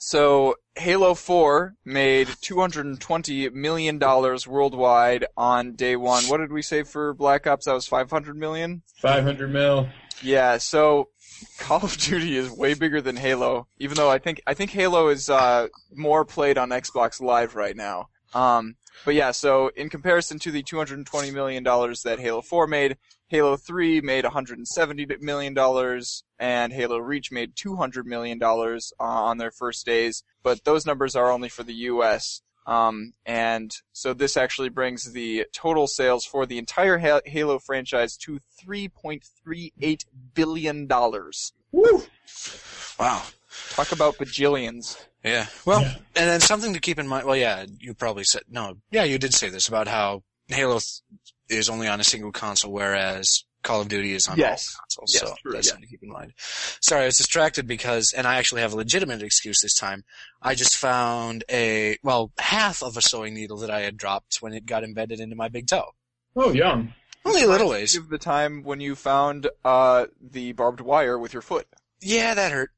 So 0.07 0.57
Halo 0.76 1.14
4 1.14 1.76
made 1.86 2.28
220 2.42 3.48
million 3.48 3.98
dollars 3.98 4.46
worldwide 4.46 5.24
on 5.34 5.76
day 5.76 5.96
one. 5.96 6.24
What 6.24 6.40
did 6.40 6.52
we 6.52 6.61
say 6.61 6.82
for 6.82 7.14
Black 7.14 7.46
Ops? 7.46 7.64
That 7.64 7.72
was 7.72 7.86
500 7.86 8.36
million. 8.36 8.82
500 9.00 9.50
mil. 9.50 9.88
Yeah. 10.20 10.59
So 10.59 11.09
Call 11.59 11.82
of 11.82 11.96
Duty 11.96 12.36
is 12.36 12.50
way 12.50 12.74
bigger 12.74 13.00
than 13.00 13.16
Halo. 13.16 13.66
Even 13.78 13.96
though 13.96 14.11
I 14.11 14.18
think 14.18 14.42
I 14.46 14.52
think 14.52 14.72
Halo 14.72 15.09
is 15.09 15.30
uh, 15.30 15.68
more 15.94 16.26
played 16.26 16.59
on 16.59 16.68
Xbox 16.68 17.22
Live 17.22 17.55
right 17.55 17.74
now. 17.74 18.11
Um, 18.35 18.76
but 19.05 19.14
yeah. 19.14 19.30
So 19.30 19.70
in 19.76 19.89
comparison 19.89 20.39
to 20.41 20.51
the 20.51 20.62
220 20.62 21.30
million 21.30 21.62
dollars 21.62 22.03
that 22.03 22.18
Halo 22.18 22.43
4 22.43 22.66
made, 22.66 22.97
Halo 23.28 23.57
3 23.57 24.01
made 24.01 24.24
170 24.24 25.07
million 25.20 25.55
dollars, 25.55 26.24
and 26.39 26.72
Halo 26.72 26.99
Reach 26.99 27.32
made 27.32 27.57
200 27.57 28.07
million 28.07 28.39
dollars 28.39 28.93
uh, 29.01 29.05
on 29.05 29.39
their 29.39 29.51
first 29.51 29.87
days. 29.87 30.22
But 30.43 30.64
those 30.64 30.87
numbers 30.87 31.16
are 31.16 31.30
only 31.30 31.49
for 31.49 31.62
the 31.62 31.74
U.S. 31.74 32.43
Um, 32.66 33.12
and 33.26 33.70
so 33.93 34.14
this 34.14 34.37
actually 34.37 34.70
brings 34.70 35.12
the 35.12 35.47
total 35.53 35.87
sales 35.87 36.24
for 36.24 36.47
the 36.47 36.59
entire 36.59 36.99
Halo 36.99 37.59
franchise 37.59 38.16
to 38.18 38.41
3.38 38.66 40.05
billion 40.35 40.87
dollars. 40.87 41.53
Woo! 41.72 42.03
Wow. 42.99 43.22
Talk 43.70 43.93
about 43.93 44.16
bajillions. 44.16 44.97
Yeah. 45.25 45.47
Well, 45.64 45.81
Yeah. 45.83 45.95
and 46.16 46.29
then 46.31 46.41
something 46.41 46.75
to 46.75 46.81
keep 46.81 46.99
in 46.99 47.09
mind. 47.09 47.27
Well, 47.27 47.37
yeah, 47.37 47.64
you 47.81 47.95
probably 47.95 48.25
said 48.25 48.43
no. 48.49 48.77
Yeah, 48.91 49.05
you 49.05 49.18
did 49.18 49.33
say 49.35 49.49
this 49.49 49.68
about 49.68 49.89
how 49.89 50.22
Halo 50.49 50.79
th- 50.81 51.01
is 51.49 51.68
only 51.70 51.89
on 51.89 52.01
a 52.01 52.05
single 52.05 52.31
console, 52.33 52.72
whereas 52.72 53.45
Call 53.62 53.81
of 53.81 53.89
Duty 53.89 54.12
is 54.12 54.29
on 54.29 54.37
Yes. 54.37 54.75
all 54.77 54.83
consoles. 54.85 55.14
Yes, 55.14 55.22
so 55.22 55.35
true, 55.43 55.53
that's 55.53 55.66
yeah. 55.66 55.70
something 55.72 55.89
to 55.89 55.91
keep 55.91 56.03
in 56.03 56.11
mind. 56.11 56.35
Sorry, 56.83 57.03
I 57.05 57.07
was 57.07 57.16
distracted 57.16 57.66
because, 57.66 58.12
and 58.12 58.27
I 58.27 58.37
actually 58.37 58.61
have 58.61 58.75
a 58.75 58.77
legitimate 58.77 59.22
excuse 59.22 59.61
this 59.62 59.75
time. 59.75 60.05
I 60.43 60.55
just 60.55 60.77
found 60.77 61.45
a 61.51 61.97
well 62.03 62.31
half 62.39 62.83
of 62.83 62.97
a 62.99 63.03
sewing 63.03 63.33
needle 63.33 63.57
that 63.59 63.70
I 63.70 63.81
had 63.81 63.97
dropped 63.97 64.37
when 64.43 64.53
it 64.53 64.66
got 64.66 64.85
embedded 64.85 65.20
into 65.20 65.37
my 65.37 65.49
big 65.49 65.66
toe. 65.66 65.93
Oh, 66.37 66.53
yum. 66.53 66.93
Only 67.25 67.43
a 67.45 67.49
little 67.49 67.70
ways. 67.70 67.95
Give 67.95 68.09
the 68.11 68.18
time 68.18 68.62
when 68.64 68.81
you 68.81 68.95
found 68.95 69.49
uh, 69.64 70.07
the 70.20 70.53
barbed 70.53 70.83
wire 70.83 71.18
with 71.18 71.33
your 71.33 71.41
foot. 71.41 71.66
Yeah, 72.03 72.35
that 72.35 72.53
hurt. 72.53 72.70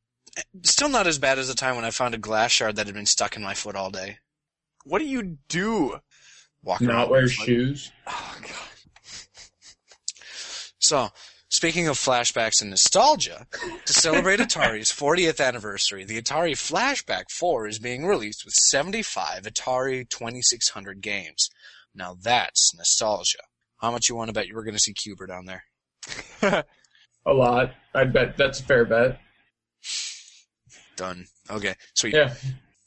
Still 0.62 0.88
not 0.88 1.06
as 1.06 1.18
bad 1.18 1.38
as 1.38 1.48
the 1.48 1.54
time 1.54 1.76
when 1.76 1.84
I 1.84 1.90
found 1.90 2.14
a 2.14 2.18
glass 2.18 2.50
shard 2.50 2.76
that 2.76 2.86
had 2.86 2.94
been 2.94 3.06
stuck 3.06 3.36
in 3.36 3.42
my 3.42 3.54
foot 3.54 3.76
all 3.76 3.90
day. 3.90 4.18
What 4.84 4.98
do 4.98 5.06
you 5.06 5.38
do? 5.48 5.98
Walk 6.62 6.80
Not 6.80 6.90
around 6.92 7.10
wear 7.10 7.22
my 7.22 7.28
shoes. 7.28 7.92
Oh, 8.06 8.36
God. 8.42 8.52
So, 10.78 11.08
speaking 11.48 11.88
of 11.88 11.96
flashbacks 11.96 12.60
and 12.60 12.70
nostalgia, 12.70 13.46
to 13.86 13.92
celebrate 13.92 14.38
Atari's 14.40 14.92
40th 14.92 15.44
anniversary, 15.44 16.04
the 16.04 16.20
Atari 16.20 16.52
Flashback 16.52 17.24
4 17.30 17.66
is 17.66 17.78
being 17.78 18.06
released 18.06 18.44
with 18.44 18.54
75 18.54 19.42
Atari 19.44 20.08
2600 20.08 21.00
games. 21.00 21.48
Now 21.94 22.16
that's 22.20 22.74
nostalgia. 22.76 23.38
How 23.78 23.90
much 23.90 24.08
you 24.08 24.14
want 24.14 24.28
to 24.28 24.32
bet 24.32 24.46
you 24.46 24.54
were 24.54 24.64
going 24.64 24.74
to 24.74 24.80
see 24.80 24.92
Cuber 24.92 25.26
down 25.26 25.46
there? 25.46 25.64
A 27.26 27.32
lot. 27.32 27.74
I 27.92 28.04
bet 28.04 28.36
that's 28.36 28.60
a 28.60 28.62
fair 28.62 28.84
bet. 28.84 29.18
Done. 30.96 31.26
Okay, 31.50 31.74
sweet. 31.94 32.14
Yeah. 32.14 32.34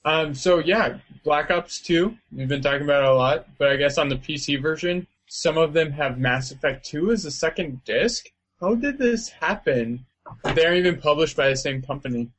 Um, 0.05 0.33
so 0.33 0.59
yeah, 0.59 0.97
Black 1.23 1.51
Ops 1.51 1.81
2, 1.81 2.15
we've 2.31 2.47
been 2.47 2.61
talking 2.61 2.83
about 2.83 3.03
it 3.03 3.09
a 3.09 3.13
lot, 3.13 3.47
but 3.57 3.69
I 3.69 3.75
guess 3.75 3.97
on 3.97 4.09
the 4.09 4.15
PC 4.15 4.61
version, 4.61 5.07
some 5.27 5.57
of 5.57 5.73
them 5.73 5.91
have 5.91 6.17
Mass 6.17 6.51
Effect 6.51 6.85
2 6.85 7.11
as 7.11 7.25
a 7.25 7.31
second 7.31 7.83
disc. 7.83 8.25
How 8.59 8.75
did 8.75 8.97
this 8.97 9.29
happen? 9.29 10.05
They 10.43 10.65
aren't 10.65 10.77
even 10.77 10.99
published 10.99 11.37
by 11.37 11.49
the 11.49 11.57
same 11.57 11.81
company. 11.81 12.31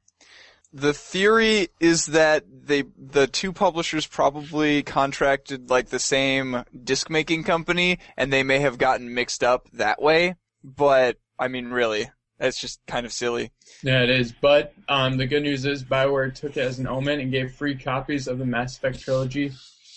The 0.72 0.94
theory 0.94 1.68
is 1.80 2.06
that 2.06 2.44
they 2.48 2.84
the 2.96 3.26
two 3.26 3.52
publishers 3.52 4.06
probably 4.06 4.84
contracted 4.84 5.68
like 5.68 5.88
the 5.88 5.98
same 5.98 6.64
disc 6.84 7.10
making 7.10 7.42
company 7.42 7.98
and 8.16 8.32
they 8.32 8.44
may 8.44 8.60
have 8.60 8.78
gotten 8.78 9.12
mixed 9.12 9.42
up 9.42 9.68
that 9.72 10.00
way. 10.00 10.36
But 10.62 11.16
I 11.40 11.48
mean 11.48 11.70
really, 11.70 12.10
that's 12.40 12.60
just 12.60 12.80
kind 12.86 13.06
of 13.06 13.12
silly. 13.12 13.52
Yeah, 13.84 14.02
it 14.02 14.10
is. 14.10 14.32
But 14.32 14.72
um, 14.88 15.16
the 15.18 15.26
good 15.26 15.42
news 15.44 15.64
is 15.64 15.84
Bioware 15.84 16.34
took 16.34 16.56
it 16.56 16.60
as 16.62 16.78
an 16.80 16.88
omen 16.88 17.20
and 17.20 17.30
gave 17.30 17.52
free 17.52 17.76
copies 17.76 18.26
of 18.26 18.38
the 18.38 18.44
Mass 18.46 18.76
Effect 18.76 18.98
trilogy 19.00 19.52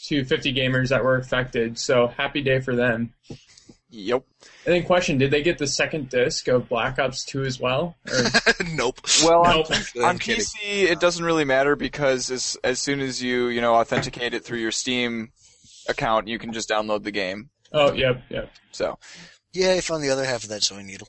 to 0.06 0.24
50 0.26 0.54
gamers 0.54 0.90
that 0.90 1.04
were 1.04 1.16
affected. 1.16 1.80
So 1.80 2.08
happy 2.08 2.42
day 2.42 2.60
for 2.60 2.76
them. 2.76 3.14
Yep. 3.90 4.24
And 4.66 4.74
then 4.76 4.84
question, 4.84 5.18
did 5.20 5.32
they 5.32 5.42
get 5.44 5.58
the 5.60 5.68
second 5.68 6.10
disc 6.10 6.48
of 6.48 6.68
Black 6.68 7.00
Ops 7.00 7.24
2 7.26 7.44
as 7.44 7.60
well? 7.60 7.96
Or, 8.12 8.24
nope. 8.74 9.00
Well, 9.24 9.44
Nope. 9.44 9.72
on, 9.72 10.04
on. 10.04 10.20
PC 10.20 10.84
it 10.84 11.00
doesn't 11.00 11.24
really 11.24 11.46
matter 11.46 11.76
because 11.76 12.32
as 12.32 12.58
as 12.64 12.80
soon 12.80 13.00
as 13.02 13.22
you 13.22 13.48
you 13.48 13.62
know 13.62 13.76
authenticate 13.76 14.34
it 14.34 14.44
through 14.44 14.60
your 14.60 14.72
Steam 14.72 15.32
account, 15.88 16.28
you 16.28 16.40
can 16.40 16.54
just 16.54 16.70
download 16.70 17.04
the 17.04 17.12
game. 17.12 17.50
oh, 17.72 17.94
yep, 17.94 18.24
yep. 18.30 18.50
So. 18.72 18.98
Yeah, 19.54 19.74
I 19.74 19.82
found 19.82 20.04
the 20.04 20.10
other 20.10 20.26
half 20.26 20.44
of 20.44 20.50
that 20.50 20.64
sewing 20.64 20.88
needle. 20.88 21.08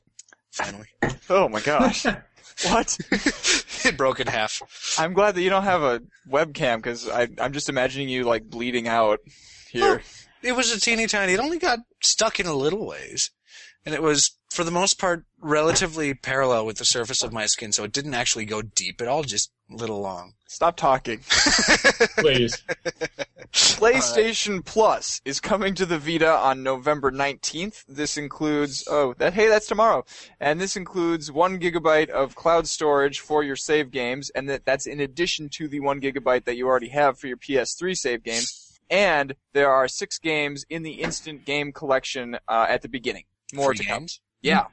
Finally. 0.55 0.87
Oh 1.29 1.49
my 1.49 1.61
gosh. 1.61 2.05
what? 2.69 2.97
it 3.85 3.97
broke 3.97 4.21
in 4.21 4.29
half. 4.29 4.63
I'm 4.97 5.13
glad 5.13 5.35
that 5.35 5.43
you 5.43 5.51
don't 5.51 5.65
have 5.65 5.83
a 5.83 6.01
webcam 6.31 6.77
because 6.77 7.11
I'm 7.11 7.53
just 7.53 7.69
imagining 7.69 8.09
you 8.09 8.23
like 8.23 8.49
bleeding 8.49 8.87
out 8.87 9.19
here. 9.69 10.01
It 10.43 10.55
was 10.55 10.71
a 10.71 10.79
teeny 10.79 11.09
tiny. 11.09 11.33
It 11.33 11.41
only 11.41 11.59
got 11.59 11.81
stuck 12.05 12.39
in 12.39 12.47
a 12.47 12.55
little 12.55 12.87
ways. 12.87 13.33
And 13.85 13.97
it 13.97 14.01
was, 14.03 14.31
for 14.55 14.63
the 14.63 14.71
most 14.71 15.01
part, 15.01 15.25
relatively 15.41 16.15
parallel 16.15 16.65
with 16.65 16.79
the 16.79 16.85
surface 16.85 17.25
of 17.25 17.33
my 17.33 17.45
skin, 17.45 17.73
so 17.73 17.83
it 17.83 17.91
didn't 17.91 18.15
actually 18.15 18.45
go 18.45 18.63
deep 18.63 19.01
at 19.01 19.09
all, 19.09 19.25
just 19.25 19.51
a 19.69 19.75
little 19.75 20.01
long. 20.01 20.35
Stop 20.47 20.77
talking. 20.77 21.19
Please. 22.19 22.63
PlayStation 23.53 24.65
Plus 24.65 25.21
is 25.25 25.41
coming 25.41 25.75
to 25.75 25.85
the 25.85 25.99
Vita 25.99 26.31
on 26.31 26.63
November 26.63 27.11
19th. 27.11 27.85
This 27.89 28.17
includes, 28.17 28.87
oh, 28.89 29.15
that, 29.19 29.33
hey, 29.33 29.49
that's 29.49 29.67
tomorrow. 29.67 30.05
And 30.39 30.61
this 30.61 30.77
includes 30.77 31.33
one 31.33 31.59
gigabyte 31.59 32.11
of 32.11 32.37
cloud 32.37 32.69
storage 32.69 33.19
for 33.19 33.43
your 33.43 33.57
save 33.57 33.91
games, 33.91 34.31
and 34.31 34.49
that, 34.49 34.65
that's 34.65 34.87
in 34.87 35.01
addition 35.01 35.49
to 35.55 35.67
the 35.67 35.81
one 35.81 36.01
gigabyte 36.01 36.45
that 36.45 36.57
you 36.57 36.69
already 36.69 36.91
have 36.91 37.19
for 37.19 37.27
your 37.27 37.39
PS3 37.39 37.97
save 37.97 38.23
games. 38.23 38.79
And 38.89 39.35
there 39.53 39.71
are 39.71 39.89
six 39.89 40.21
games 40.21 40.65
in 40.71 40.85
the 40.85 41.03
instant 41.03 41.45
game 41.45 41.73
collection, 41.73 42.39
uh, 42.47 42.67
at 42.69 42.83
the 42.83 42.89
beginning. 42.89 43.25
More 43.53 43.75
Free 43.75 43.79
to 43.79 43.85
come. 43.85 44.07
Yeah. 44.45 44.67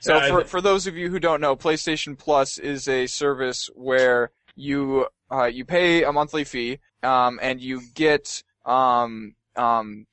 So 0.00 0.16
Yeah, 0.16 0.24
I 0.24 0.28
for 0.28 0.44
for 0.44 0.60
those 0.60 0.86
of 0.86 0.96
you 0.96 1.10
who 1.10 1.18
don't 1.18 1.40
know, 1.40 1.56
PlayStation 1.56 2.16
Plus 2.16 2.58
is 2.58 2.86
a 2.88 3.06
service 3.06 3.68
where 3.74 4.30
you 4.54 5.06
uh, 5.32 5.44
you 5.46 5.64
pay 5.64 6.04
a 6.04 6.12
monthly 6.12 6.44
fee, 6.44 6.78
um, 7.02 7.38
and 7.42 7.60
you 7.60 7.80
get 7.94 8.42
um, 8.66 9.34
um, 9.56 10.06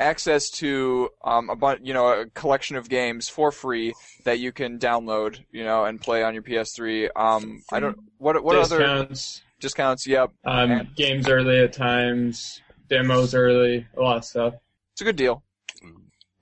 access 0.00 0.50
to 0.50 1.10
um, 1.24 1.50
a 1.50 1.56
bunch, 1.56 1.80
you 1.82 1.92
know, 1.92 2.08
a 2.20 2.26
collection 2.26 2.76
of 2.76 2.88
games 2.88 3.28
for 3.28 3.50
free 3.52 3.92
that 4.24 4.38
you 4.38 4.52
can 4.52 4.78
download, 4.78 5.38
you 5.52 5.64
know, 5.64 5.84
and 5.84 6.00
play 6.00 6.22
on 6.22 6.34
your 6.34 6.42
PS3. 6.42 7.10
Um, 7.16 7.62
I 7.72 7.80
don't 7.80 7.98
what 8.18 8.42
what 8.42 8.56
other 8.56 8.78
Discounts, 8.78 9.42
discounts? 9.60 10.06
Yep, 10.06 10.30
um, 10.44 10.70
And- 10.70 10.94
games 10.96 11.28
early 11.28 11.58
at 11.60 11.72
times, 11.72 12.62
demos 12.88 13.34
early, 13.34 13.86
a 13.96 14.00
lot 14.00 14.16
of 14.16 14.24
stuff. 14.24 14.54
it's 14.92 15.02
a 15.02 15.04
good 15.04 15.16
deal. 15.16 15.42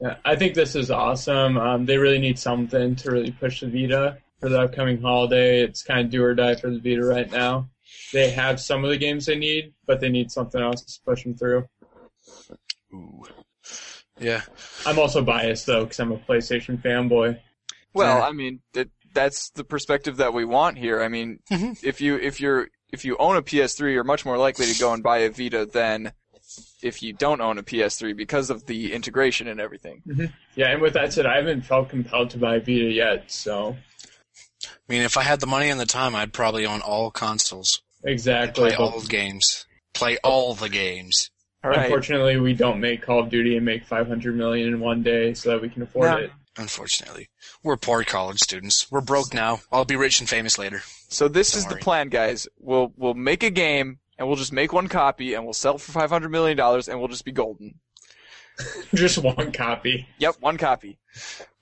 Yeah, 0.01 0.17
I 0.25 0.37
think 0.37 0.55
this 0.55 0.75
is 0.77 0.91
awesome. 0.91 1.57
Um, 1.57 1.87
they 1.87 1.97
really 1.97 2.19
need 2.19 2.39
something 2.39 2.97
to 2.97 3.11
really 3.11 3.31
push 3.33 3.61
the 3.61 3.67
Vita 3.69 4.19
for 4.41 4.49
the 4.51 4.61
upcoming 4.63 5.01
holiday. 5.01 5.63
It's 5.63 5.83
kind 5.83 6.01
of 6.05 6.11
do 6.11 6.23
or 6.23 6.35
die 6.35 6.55
for 6.57 6.71
the 6.71 6.79
Vita 6.79 7.03
right 7.05 7.31
now. 7.31 7.71
They 8.13 8.31
have 8.31 8.61
some 8.61 8.85
of 8.85 8.91
the 8.91 8.99
games 8.99 9.27
they 9.27 9.37
need, 9.37 9.73
but 9.87 10.01
they 10.01 10.09
need 10.11 10.31
something 10.31 10.61
else 10.61 10.83
to 10.83 11.01
push 11.05 11.23
them 11.25 11.35
through. 11.35 11.67
Ooh. 12.93 13.23
Yeah. 14.21 14.43
I'm 14.85 14.99
also 14.99 15.23
biased 15.23 15.67
though, 15.67 15.85
because 15.85 15.99
I'm 16.01 16.13
a 16.13 16.19
PlayStation 16.19 16.81
fanboy. 16.83 17.39
Well, 17.95 18.19
Yeah. 18.19 18.27
I 18.27 18.33
mean, 18.33 18.61
that 18.75 18.89
that's 19.15 19.49
the 19.51 19.65
perspective 19.65 20.19
that 20.19 20.35
we 20.35 20.45
want 20.45 20.77
here. 20.79 21.01
I 21.03 21.09
mean, 21.09 21.39
Mhm. 21.51 21.83
if 21.83 22.01
you 22.01 22.17
if 22.17 22.41
you're 22.41 22.69
if 22.93 23.05
you 23.05 23.17
own 23.19 23.37
a 23.37 23.43
PS3, 23.43 23.93
you're 23.93 24.05
much 24.05 24.25
more 24.25 24.37
likely 24.39 24.67
to 24.67 24.79
go 24.79 24.93
and 24.93 25.03
buy 25.03 25.19
a 25.19 25.31
Vita 25.31 25.67
than 25.67 26.13
if 26.87 27.03
you 27.03 27.13
don't 27.13 27.41
own 27.41 27.59
a 27.59 27.63
PS3 27.63 28.17
because 28.17 28.51
of 28.51 28.67
the 28.67 28.93
integration 28.93 29.49
and 29.49 29.61
everything. 29.61 30.03
Mm-hmm. 30.07 30.27
Yeah, 30.55 30.71
and 30.71 30.81
with 30.83 30.95
that 30.95 31.13
said, 31.13 31.27
I 31.27 31.37
haven't 31.37 31.63
felt 31.63 31.89
compelled 31.89 32.31
to 32.31 32.39
buy 32.39 32.59
Vita 32.59 32.91
yet, 32.91 33.31
so 33.31 33.77
I 34.65 34.69
mean, 34.89 35.03
if 35.03 35.17
I 35.17 35.23
had 35.23 35.41
the 35.41 35.47
money 35.47 35.69
and 35.69 35.81
the 35.81 35.87
time, 35.87 36.15
I'd 36.15 36.33
probably 36.33 36.67
own 36.67 36.81
all 36.81 37.11
consoles, 37.11 37.83
exactly. 38.05 38.71
play 38.71 38.77
all 38.77 39.01
the 39.01 39.07
games, 39.09 39.67
play 39.95 40.19
all 40.25 40.55
the 40.55 40.69
games. 40.69 41.31
All 41.65 41.71
right. 41.71 41.85
Unfortunately, 41.87 42.39
we 42.39 42.55
don't 42.55 42.81
make 42.81 43.03
Call 43.03 43.21
of 43.21 43.29
Duty 43.29 43.57
and 43.57 43.65
make 43.65 43.85
500 43.85 44.37
million 44.37 44.69
in 44.69 44.81
one 44.81 45.03
day 45.03 45.35
so 45.35 45.51
that 45.51 45.61
we 45.61 45.69
can 45.69 45.83
afford 45.83 46.11
No. 46.11 46.17
it. 46.19 46.31
Unfortunately, 46.59 47.29
we're 47.63 47.77
poor 47.77 48.03
college 48.05 48.39
students. 48.39 48.91
We're 48.91 49.01
broke 49.03 49.35
now. 49.35 49.61
I'll 49.71 49.85
be 49.85 49.97
rich 49.97 50.21
and 50.21 50.29
famous 50.29 50.59
later. 50.59 50.83
So 51.09 51.29
this 51.29 51.53
Don't 51.53 51.59
is 51.61 51.67
the 51.67 51.77
plan, 51.77 52.09
guys. 52.09 52.49
We'll 52.59 52.93
we'll 52.97 53.15
make 53.15 53.43
a 53.43 53.51
game 53.51 53.99
and 54.19 54.27
we'll 54.27 54.37
just 54.37 54.53
make 54.53 54.73
one 54.73 54.89
copy 54.89 55.35
and 55.35 55.45
we'll 55.45 55.53
sell 55.55 55.75
it 55.77 55.81
for 55.81 55.93
five 55.93 56.11
hundred 56.11 56.31
million 56.31 56.57
dollars 56.57 56.89
and 56.89 56.99
we'll 56.99 57.09
just 57.09 57.25
be 57.25 57.33
golden. 57.33 57.75
Just 58.95 59.19
one 59.19 59.53
copy. 59.53 60.09
Yep, 60.19 60.37
one 60.41 60.57
copy. 60.57 60.99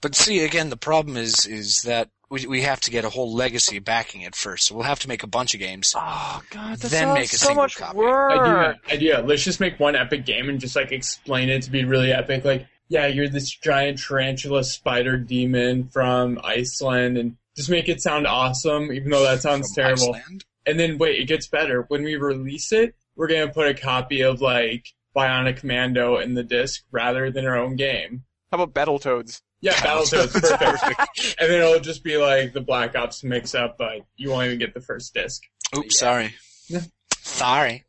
But 0.01 0.15
see, 0.15 0.45
again, 0.45 0.71
the 0.71 0.77
problem 0.77 1.17
is 1.17 1.45
is 1.45 1.83
that 1.83 2.09
we 2.31 2.47
we 2.47 2.63
have 2.63 2.81
to 2.83 2.91
get 2.93 3.05
a 3.05 3.09
whole 3.09 3.35
legacy 3.35 3.81
backing 3.81 4.21
it 4.21 4.37
first. 4.37 4.67
So 4.67 4.77
we'll 4.77 4.85
have 4.85 5.01
to 5.01 5.09
make 5.09 5.25
a 5.25 5.27
bunch 5.27 5.55
of 5.55 5.61
games. 5.61 5.93
Oh 5.99 6.41
god, 6.51 6.79
that 6.79 6.91
Then 6.93 7.07
sounds 7.09 7.15
make 7.19 7.25
a 7.33 7.37
so 7.37 7.47
single 7.47 7.65
much 7.65 7.77
copy. 7.79 7.99
work. 7.99 8.33
Idea, 8.33 8.81
idea. 8.93 9.23
Let's 9.27 9.43
just 9.43 9.59
make 9.59 9.81
one 9.81 9.97
epic 9.97 10.25
game 10.25 10.49
and 10.49 10.61
just 10.61 10.77
like 10.77 10.93
explain 10.93 11.49
it 11.49 11.63
to 11.63 11.71
be 11.73 11.85
really 11.85 12.13
epic. 12.13 12.45
Like, 12.45 12.69
yeah, 12.89 13.09
you're 13.09 13.29
this 13.29 13.51
giant 13.51 13.99
tarantula 14.01 14.63
spider 14.63 15.17
demon 15.19 15.89
from 15.89 16.39
Iceland, 16.45 17.19
and 17.19 17.37
just 17.57 17.71
make 17.71 17.89
it 17.89 18.03
sound 18.03 18.29
awesome, 18.29 18.93
even 18.93 19.11
though 19.11 19.25
that 19.25 19.43
sounds 19.43 19.75
From 19.75 19.83
terrible. 19.83 20.15
Iceland. 20.15 20.45
And 20.67 20.79
then 20.81 20.99
wait, 20.99 21.21
it 21.21 21.27
gets 21.27 21.47
better. 21.49 21.83
When 21.89 22.03
we 22.05 22.17
release 22.17 22.73
it, 22.73 22.95
we're 23.17 23.29
gonna 23.29 23.53
put 23.53 23.69
a 23.69 23.75
copy 23.75 24.23
of 24.23 24.41
like 24.41 24.87
Bionic 25.17 25.59
Commando 25.59 26.19
in 26.19 26.35
the 26.35 26.43
disc 26.43 26.83
rather 26.91 27.31
than 27.31 27.47
our 27.47 27.57
own 27.59 27.77
game. 27.77 28.25
How 28.51 28.63
about 28.63 28.75
Battletoads? 28.75 29.43
Yeah, 29.61 29.73
Battletoads, 29.75 30.33
perfect. 30.59 31.37
and 31.41 31.51
then 31.51 31.61
it'll 31.61 31.81
just 31.81 32.05
be 32.05 32.17
like 32.17 32.53
the 32.53 32.61
Black 32.61 32.95
Ops 32.97 33.25
mix 33.25 33.55
up, 33.55 33.77
but 33.79 33.99
you 34.17 34.31
won't 34.31 34.47
even 34.47 34.59
get 34.59 34.75
the 34.75 34.81
first 34.81 35.15
disc. 35.15 35.43
Oops, 35.77 35.87
Yeah. 35.95 35.99
sorry. 35.99 36.35
Sorry. 37.23 37.85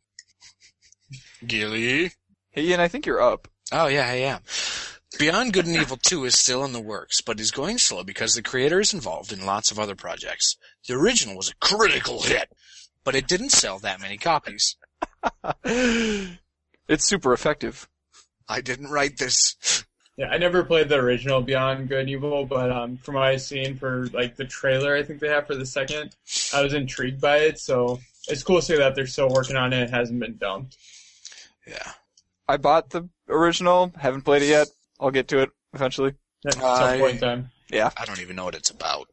Gilly. 1.45 2.11
Hey, 2.51 2.63
Ian, 2.63 2.79
I 2.79 2.87
think 2.87 3.05
you're 3.05 3.21
up. 3.21 3.47
Oh 3.71 3.87
yeah, 3.87 4.07
I 4.07 4.13
am. 4.15 4.39
Beyond 5.19 5.53
Good 5.53 5.65
and 5.67 5.75
Evil 5.75 5.97
2 5.97 6.25
is 6.25 6.37
still 6.37 6.63
in 6.65 6.73
the 6.73 6.79
works, 6.81 7.21
but 7.21 7.39
is 7.39 7.51
going 7.51 7.77
slow 7.77 8.03
because 8.03 8.33
the 8.33 8.41
creator 8.41 8.79
is 8.79 8.93
involved 8.93 9.31
in 9.31 9.45
lots 9.45 9.71
of 9.71 9.79
other 9.79 9.95
projects. 9.95 10.57
The 10.87 10.95
original 10.95 11.35
was 11.37 11.49
a 11.49 11.55
critical 11.55 12.21
hit, 12.21 12.49
but 13.05 13.15
it 13.15 13.27
didn't 13.27 13.51
sell 13.51 13.79
that 13.79 14.01
many 14.01 14.17
copies. 14.17 14.75
it's 15.63 17.05
super 17.05 17.31
effective. 17.31 17.87
I 18.49 18.59
didn't 18.59 18.89
write 18.89 19.17
this. 19.17 19.85
Yeah, 20.17 20.27
I 20.29 20.37
never 20.37 20.63
played 20.63 20.89
the 20.89 20.95
original 20.95 21.41
Beyond 21.41 21.89
Good 21.89 21.99
and 22.01 22.09
Evil, 22.09 22.45
but 22.45 22.71
um, 22.71 22.97
from 22.97 23.15
what 23.15 23.23
I've 23.23 23.41
seen 23.41 23.75
for 23.77 24.07
like 24.07 24.35
the 24.35 24.45
trailer, 24.45 24.95
I 24.95 25.03
think 25.03 25.19
they 25.19 25.27
have 25.29 25.45
for 25.45 25.55
the 25.55 25.65
second, 25.65 26.15
I 26.53 26.61
was 26.61 26.73
intrigued 26.73 27.21
by 27.21 27.37
it. 27.37 27.59
So 27.59 27.99
it's 28.29 28.43
cool 28.43 28.57
to 28.57 28.61
see 28.61 28.77
that 28.77 28.95
they're 28.95 29.07
still 29.07 29.29
working 29.29 29.55
on 29.55 29.73
it. 29.73 29.83
It 29.83 29.89
hasn't 29.89 30.19
been 30.19 30.37
dumped. 30.37 30.77
Yeah. 31.67 31.91
I 32.47 32.57
bought 32.57 32.91
the 32.91 33.09
original, 33.27 33.91
haven't 33.97 34.21
played 34.21 34.41
it 34.43 34.47
yet. 34.47 34.67
I'll 34.99 35.11
get 35.11 35.27
to 35.29 35.39
it 35.39 35.49
eventually. 35.73 36.13
At 36.45 36.53
some 36.53 36.63
I- 36.63 36.99
point 36.99 37.15
in 37.15 37.21
time. 37.21 37.51
Yeah. 37.69 37.89
I 37.97 38.05
don't 38.05 38.21
even 38.21 38.35
know 38.35 38.45
what 38.45 38.55
it's 38.55 38.69
about. 38.69 39.09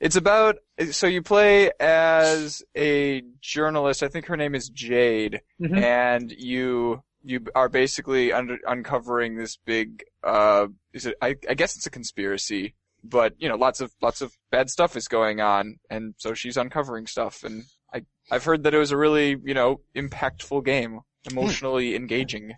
It's 0.00 0.16
about 0.16 0.56
so 0.92 1.06
you 1.06 1.22
play 1.22 1.70
as 1.78 2.62
a 2.76 3.22
journalist. 3.42 4.02
I 4.02 4.08
think 4.08 4.26
her 4.26 4.36
name 4.36 4.54
is 4.54 4.68
Jade, 4.70 5.42
Mhm. 5.60 5.82
and 5.82 6.32
you 6.32 7.02
you 7.22 7.44
are 7.54 7.68
basically 7.68 8.32
under, 8.32 8.56
uncovering 8.66 9.36
this 9.36 9.58
big. 9.58 10.02
Uh, 10.24 10.68
is 10.94 11.04
it? 11.04 11.16
I, 11.20 11.36
I 11.48 11.52
guess 11.54 11.76
it's 11.76 11.86
a 11.86 11.90
conspiracy, 11.90 12.74
but 13.04 13.34
you 13.38 13.46
know, 13.48 13.56
lots 13.56 13.82
of 13.82 13.92
lots 14.00 14.22
of 14.22 14.32
bad 14.50 14.70
stuff 14.70 14.96
is 14.96 15.06
going 15.06 15.40
on, 15.40 15.78
and 15.90 16.14
so 16.16 16.32
she's 16.32 16.56
uncovering 16.56 17.06
stuff. 17.06 17.44
And 17.44 17.64
I 17.92 18.06
I've 18.30 18.44
heard 18.44 18.62
that 18.62 18.72
it 18.72 18.78
was 18.78 18.92
a 18.92 18.96
really 18.96 19.36
you 19.44 19.52
know 19.52 19.82
impactful 19.94 20.64
game, 20.64 21.00
emotionally 21.30 21.94
engaging. 21.94 22.54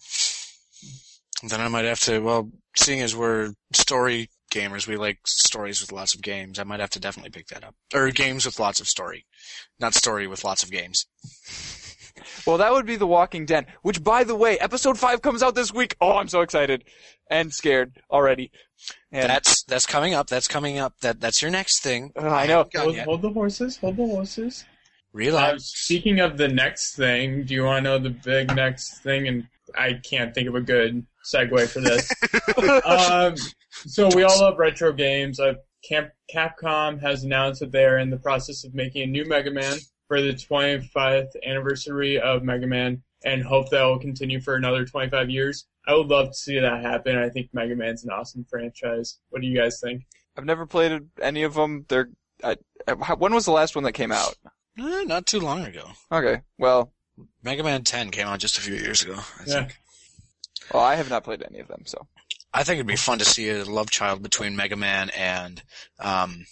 Then 1.49 1.61
I 1.61 1.67
might 1.67 1.87
have 1.87 1.99
to, 2.01 2.21
well, 2.21 2.53
seeing 2.77 3.01
as 3.01 3.17
we're 3.17 3.53
story 3.73 4.31
gamers, 4.53 4.87
we 4.87 4.97
like 4.97 5.19
stories 5.27 5.81
with 5.81 5.93
lots 5.93 6.15
of 6.15 6.23
games, 6.23 6.59
I 6.59 6.65
might 6.65 6.81
have 6.81 6.91
to 6.91 7.01
definitely 7.01 7.31
pick 7.31 7.49
that 7.49 7.65
up. 7.65 7.75
Or 7.93 8.11
games 8.11 8.47
with 8.47 8.61
lots 8.61 8.81
of 8.81 8.87
story. 8.87 9.27
Not 9.81 9.95
story 9.95 10.27
with 10.27 10.45
lots 10.45 10.63
of 10.63 10.71
games. 10.71 11.07
Well, 12.47 12.59
that 12.59 12.73
would 12.73 12.87
be 12.87 12.97
The 12.97 13.07
Walking 13.07 13.47
Dead, 13.47 13.67
which, 13.83 14.03
by 14.03 14.23
the 14.23 14.37
way, 14.37 14.59
episode 14.59 14.99
five 14.99 15.23
comes 15.23 15.43
out 15.43 15.55
this 15.55 15.73
week. 15.73 15.97
Oh, 16.01 16.19
I'm 16.19 16.29
so 16.29 16.43
excited 16.43 16.85
and 17.31 17.53
scared 17.53 18.01
already. 18.11 18.53
And 19.11 19.31
That's, 19.31 19.65
that's 19.65 19.87
coming 19.87 20.15
up, 20.15 20.29
that's 20.29 20.47
coming 20.47 20.79
up, 20.79 20.95
that, 21.01 21.21
that's 21.21 21.41
your 21.41 21.51
next 21.51 21.83
thing. 21.83 22.13
Uh, 22.17 22.29
I 22.29 22.47
know. 22.47 22.69
Hold, 22.75 22.99
hold 22.99 23.23
the 23.23 23.31
horses. 23.31 23.77
Hold 23.79 23.97
the 23.97 24.07
horses. 24.07 24.65
Uh, 25.15 25.59
speaking 25.59 26.21
of 26.21 26.39
the 26.39 26.49
next 26.49 26.97
thing, 26.97 27.45
do 27.45 27.55
you 27.55 27.65
want 27.65 27.85
to 27.85 27.91
know 27.91 27.99
the 27.99 28.11
big 28.11 28.55
next 28.55 29.03
thing? 29.03 29.29
And 29.29 29.47
I 29.77 29.95
can't 29.95 30.35
think 30.35 30.49
of 30.49 30.55
a 30.55 30.61
good 30.61 31.07
segue 31.33 31.69
for 31.69 31.81
this. 31.81 32.11
um, 32.87 33.35
so 33.87 34.09
we 34.15 34.23
all 34.23 34.41
love 34.41 34.59
retro 34.59 34.93
games. 34.93 35.39
Uh, 35.41 35.55
Camp, 35.89 36.11
Capcom 36.33 37.01
has 37.01 37.25
announced 37.25 37.61
that 37.61 37.73
they 37.73 37.85
are 37.85 37.99
in 37.99 38.11
the 38.11 38.17
process 38.19 38.65
of 38.65 38.75
making 38.75 39.03
a 39.03 39.07
new 39.07 39.25
Mega 39.25 39.51
Man 39.51 39.79
for 40.09 40.21
the 40.21 40.33
25th 40.33 41.31
anniversary 41.45 42.21
of 42.21 42.43
Mega 42.43 42.67
Man, 42.67 43.03
and 43.25 43.43
hope 43.43 43.71
that 43.71 43.83
will 43.83 43.99
continue 43.99 44.41
for 44.41 44.55
another 44.55 44.85
25 44.85 45.31
years. 45.31 45.67
I 45.87 45.95
would 45.95 46.07
love 46.09 46.29
to 46.29 46.35
see 46.35 46.59
that 46.61 46.83
happen. 46.83 47.17
I 47.19 47.29
think 47.29 47.51
Mega 47.53 47.75
Man's 47.75 48.05
an 48.05 48.11
awesome 48.11 48.45
franchise. 48.49 49.19
What 49.31 49.43
do 49.43 49.49
you 49.49 49.57
guys 49.59 49.81
think? 49.83 50.05
I've 50.37 50.45
never 50.45 50.67
played 50.67 51.01
any 51.21 51.43
of 51.43 51.55
them. 51.55 51.85
They're. 51.89 52.09
I, 52.45 52.57
I- 52.87 53.15
when 53.15 53.35
was 53.35 53.45
the 53.45 53.53
last 53.53 53.75
one 53.75 53.85
that 53.85 53.93
came 53.93 54.13
out? 54.13 54.35
Eh, 54.79 55.05
not 55.05 55.27
too 55.27 55.41
long 55.41 55.65
ago. 55.65 55.85
Okay, 56.11 56.43
well, 56.59 56.93
Mega 57.43 57.63
Man 57.63 57.83
10 57.85 58.11
came 58.11 58.27
out 58.27 58.39
just 58.39 58.57
a 58.57 58.61
few 58.61 58.75
years 58.75 59.03
ago. 59.03 59.15
I 59.17 59.43
Yeah. 59.47 59.55
think. 59.65 59.77
well, 60.73 60.83
I 60.83 60.95
have 60.95 61.11
not 61.11 61.25
played 61.25 61.43
any 61.43 61.59
of 61.59 61.69
them, 61.69 61.83
so. 61.87 62.07
I 62.55 62.65
think 62.65 62.77
it'd 62.77 62.87
be 62.87 62.97
fun 62.97 63.19
to 63.19 63.25
see 63.25 63.49
a 63.51 63.65
love 63.65 63.91
child 63.91 64.23
between 64.23 64.57
Mega 64.57 64.77
Man 64.77 65.11
and, 65.11 65.63
um, 65.99 66.45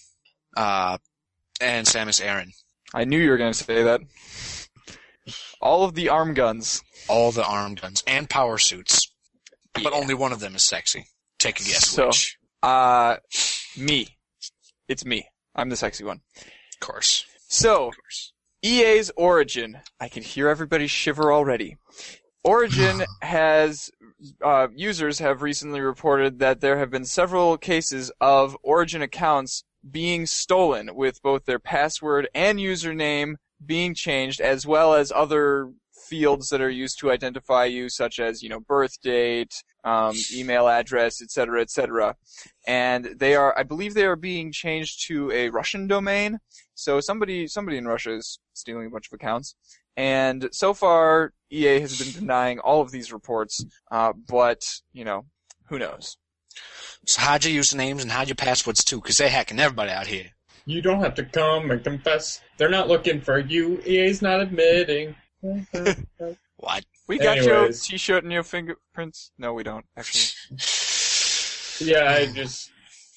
uh, 0.56 0.98
and 1.60 1.86
Samus 1.86 2.24
Aran. 2.24 2.52
I 2.94 3.04
knew 3.04 3.18
you 3.18 3.30
were 3.30 3.36
going 3.36 3.52
to 3.52 3.64
say 3.64 3.82
that. 3.82 4.00
All 5.60 5.84
of 5.84 5.94
the 5.94 6.08
arm 6.08 6.34
guns. 6.34 6.82
All 7.08 7.32
the 7.32 7.44
arm 7.44 7.74
guns 7.74 8.02
and 8.06 8.28
power 8.30 8.56
suits. 8.58 9.10
But 9.74 9.92
only 9.92 10.14
one 10.14 10.32
of 10.32 10.40
them 10.40 10.54
is 10.56 10.62
sexy. 10.64 11.06
Take 11.38 11.60
a 11.60 11.64
guess 11.64 11.88
So- 11.88 12.08
which. 12.08 12.36
Uh, 12.62 13.16
me. 13.76 14.08
It's 14.88 15.04
me. 15.04 15.28
I'm 15.54 15.68
the 15.70 15.76
sexy 15.76 16.04
one. 16.04 16.20
Of 16.36 16.80
course. 16.80 17.24
So, 17.48 17.88
Of 17.88 17.96
course. 17.96 18.32
EA's 18.62 19.10
Origin. 19.16 19.80
I 19.98 20.08
can 20.08 20.22
hear 20.22 20.48
everybody 20.48 20.86
shiver 20.86 21.32
already. 21.32 21.76
Origin 22.44 23.02
has 23.22 23.90
uh, 24.44 24.68
users 24.74 25.18
have 25.18 25.42
recently 25.42 25.80
reported 25.80 26.38
that 26.38 26.60
there 26.60 26.78
have 26.78 26.90
been 26.90 27.04
several 27.04 27.56
cases 27.56 28.10
of 28.20 28.56
Origin 28.62 29.02
accounts 29.02 29.64
being 29.88 30.26
stolen, 30.26 30.94
with 30.94 31.22
both 31.22 31.46
their 31.46 31.58
password 31.58 32.28
and 32.34 32.58
username 32.58 33.36
being 33.64 33.94
changed, 33.94 34.40
as 34.40 34.66
well 34.66 34.94
as 34.94 35.10
other 35.10 35.72
fields 35.92 36.48
that 36.48 36.60
are 36.60 36.70
used 36.70 36.98
to 36.98 37.10
identify 37.10 37.64
you, 37.64 37.88
such 37.88 38.18
as 38.18 38.42
you 38.42 38.48
know 38.48 38.60
birth 38.60 39.00
date, 39.02 39.54
um, 39.84 40.14
email 40.34 40.68
address, 40.68 41.22
etc., 41.22 41.62
etc. 41.62 42.16
And 42.66 43.06
they 43.16 43.34
are, 43.34 43.56
I 43.58 43.62
believe, 43.62 43.94
they 43.94 44.06
are 44.06 44.16
being 44.16 44.52
changed 44.52 45.06
to 45.06 45.30
a 45.32 45.48
Russian 45.50 45.86
domain. 45.86 46.38
So 46.74 47.00
somebody 47.00 47.46
somebody 47.46 47.78
in 47.78 47.86
Russia 47.86 48.16
is 48.16 48.38
stealing 48.54 48.86
a 48.86 48.90
bunch 48.90 49.06
of 49.06 49.12
accounts. 49.14 49.54
And 49.96 50.48
so 50.52 50.74
far, 50.74 51.32
EA 51.50 51.80
has 51.80 51.98
been 51.98 52.20
denying 52.20 52.58
all 52.58 52.80
of 52.80 52.90
these 52.90 53.12
reports. 53.12 53.64
Uh, 53.90 54.12
but 54.28 54.64
you 54.92 55.04
know, 55.04 55.26
who 55.66 55.78
knows? 55.78 56.16
So 57.06 57.22
hide 57.22 57.44
your 57.44 57.62
usernames 57.62 58.02
and 58.02 58.10
hide 58.10 58.28
your 58.28 58.36
passwords 58.36 58.84
too, 58.84 59.00
because 59.00 59.16
they're 59.16 59.28
hacking 59.28 59.58
everybody 59.58 59.90
out 59.90 60.06
here. 60.06 60.26
You 60.66 60.82
don't 60.82 61.00
have 61.00 61.14
to 61.14 61.24
come 61.24 61.70
and 61.70 61.82
confess. 61.82 62.40
They're 62.58 62.68
not 62.68 62.88
looking 62.88 63.20
for 63.20 63.38
you. 63.38 63.80
EA's 63.86 64.22
not 64.22 64.40
admitting. 64.40 65.14
What? 66.60 66.84
We 67.08 67.18
got 67.18 67.38
your 67.38 67.72
T-shirt 67.72 68.22
and 68.22 68.32
your 68.32 68.42
fingerprints. 68.42 69.32
No, 69.38 69.54
we 69.54 69.62
don't 69.62 69.86
actually. 69.96 70.58
yeah, 71.80 72.12
I 72.12 72.26
just 72.26 72.70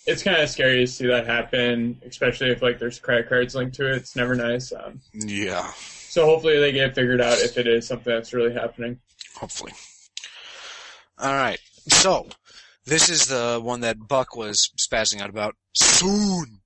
it's 0.08 0.24
kind 0.24 0.42
of 0.42 0.50
scary 0.50 0.86
to 0.86 0.88
see 0.88 1.08
that 1.08 1.28
happen, 1.28 2.02
especially 2.06 2.52
if 2.52 2.62
like 2.62 2.80
there's 2.80 3.00
credit 3.00 3.28
cards 3.28 3.54
linked 3.54 3.76
to 3.76 3.92
it. 3.92 3.98
It's 3.98 4.16
never 4.16 4.36
nice. 4.36 4.72
Um, 4.72 5.02
Yeah. 5.14 5.72
So 6.14 6.28
hopefully 6.28 6.60
they 6.60 6.72
get 6.72 6.94
figured 6.94 7.20
out 7.20 7.40
if 7.40 7.58
it 7.58 7.66
is 7.66 7.88
something 7.88 8.14
that's 8.14 8.34
really 8.34 8.54
happening. 8.54 9.00
Hopefully. 9.36 9.72
Alright. 11.20 11.60
So, 11.88 12.28
this 12.86 13.10
is 13.10 13.26
the 13.26 13.60
one 13.60 13.82
that 13.82 14.08
Buck 14.08 14.36
was 14.36 14.70
spazzing 14.80 15.22
out 15.22 15.32
about. 15.32 15.56
Soon! 15.74 16.60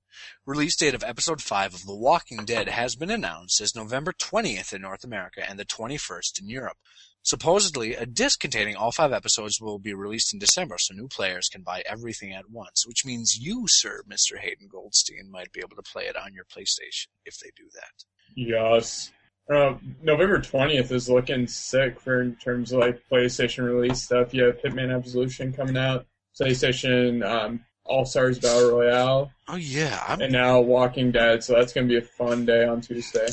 release 0.44 0.76
date 0.76 0.94
of 0.94 1.02
episode 1.02 1.40
5 1.40 1.72
of 1.72 1.86
The 1.86 1.96
Walking 1.96 2.44
Dead 2.44 2.68
has 2.68 2.94
been 2.94 3.10
announced 3.10 3.62
as 3.62 3.74
November 3.74 4.12
20th 4.12 4.74
in 4.74 4.82
North 4.82 5.02
America 5.02 5.42
and 5.48 5.58
the 5.58 5.64
21st 5.64 6.42
in 6.42 6.50
Europe. 6.50 6.76
Supposedly, 7.22 7.94
a 7.94 8.04
disc 8.04 8.40
containing 8.40 8.76
all 8.76 8.92
five 8.92 9.12
episodes 9.12 9.62
will 9.62 9.78
be 9.78 9.94
released 9.94 10.34
in 10.34 10.38
December 10.38 10.76
so 10.78 10.92
new 10.92 11.08
players 11.08 11.48
can 11.48 11.62
buy 11.62 11.82
everything 11.86 12.34
at 12.34 12.50
once, 12.50 12.86
which 12.86 13.06
means 13.06 13.38
you, 13.38 13.64
sir, 13.66 14.02
Mr. 14.06 14.38
Hayden 14.38 14.68
Goldstein, 14.70 15.30
might 15.30 15.52
be 15.52 15.60
able 15.60 15.76
to 15.76 15.90
play 15.90 16.04
it 16.04 16.16
on 16.16 16.34
your 16.34 16.44
PlayStation 16.44 17.06
if 17.24 17.38
they 17.38 17.50
do 17.56 17.64
that. 17.72 18.04
Yes. 18.36 19.10
Uh, 19.50 19.74
November 20.02 20.38
20th 20.40 20.90
is 20.92 21.08
looking 21.08 21.46
sick 21.46 21.98
for 22.00 22.20
in 22.20 22.36
terms 22.36 22.72
of 22.72 22.80
like 22.80 23.00
PlayStation 23.10 23.64
release 23.64 24.02
stuff. 24.02 24.34
You 24.34 24.44
have 24.44 24.60
Hitman 24.60 24.94
Absolution 24.94 25.52
coming 25.54 25.76
out, 25.76 26.06
PlayStation 26.38 27.26
um, 27.26 27.60
All 27.84 28.04
Stars 28.04 28.38
Battle 28.38 28.70
Royale, 28.70 29.32
Oh 29.48 29.56
yeah, 29.56 30.04
I'm 30.06 30.20
and 30.20 30.32
now 30.32 30.60
Walking 30.60 31.12
Dead. 31.12 31.42
So 31.42 31.54
that's 31.54 31.72
going 31.72 31.88
to 31.88 31.90
be 31.92 31.96
a 31.98 32.06
fun 32.06 32.44
day 32.44 32.64
on 32.66 32.82
Tuesday. 32.82 33.28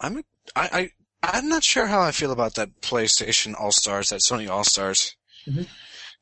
I'm 0.00 0.18
I, 0.54 0.68
I 0.72 0.90
I'm 1.36 1.48
not 1.48 1.64
sure 1.64 1.86
how 1.86 2.00
I 2.00 2.12
feel 2.12 2.30
about 2.30 2.54
that 2.54 2.80
PlayStation 2.80 3.54
All 3.58 3.72
Stars, 3.72 4.10
that 4.10 4.20
Sony 4.20 4.48
All 4.48 4.62
Stars 4.64 5.16
Mhm. 5.48 5.66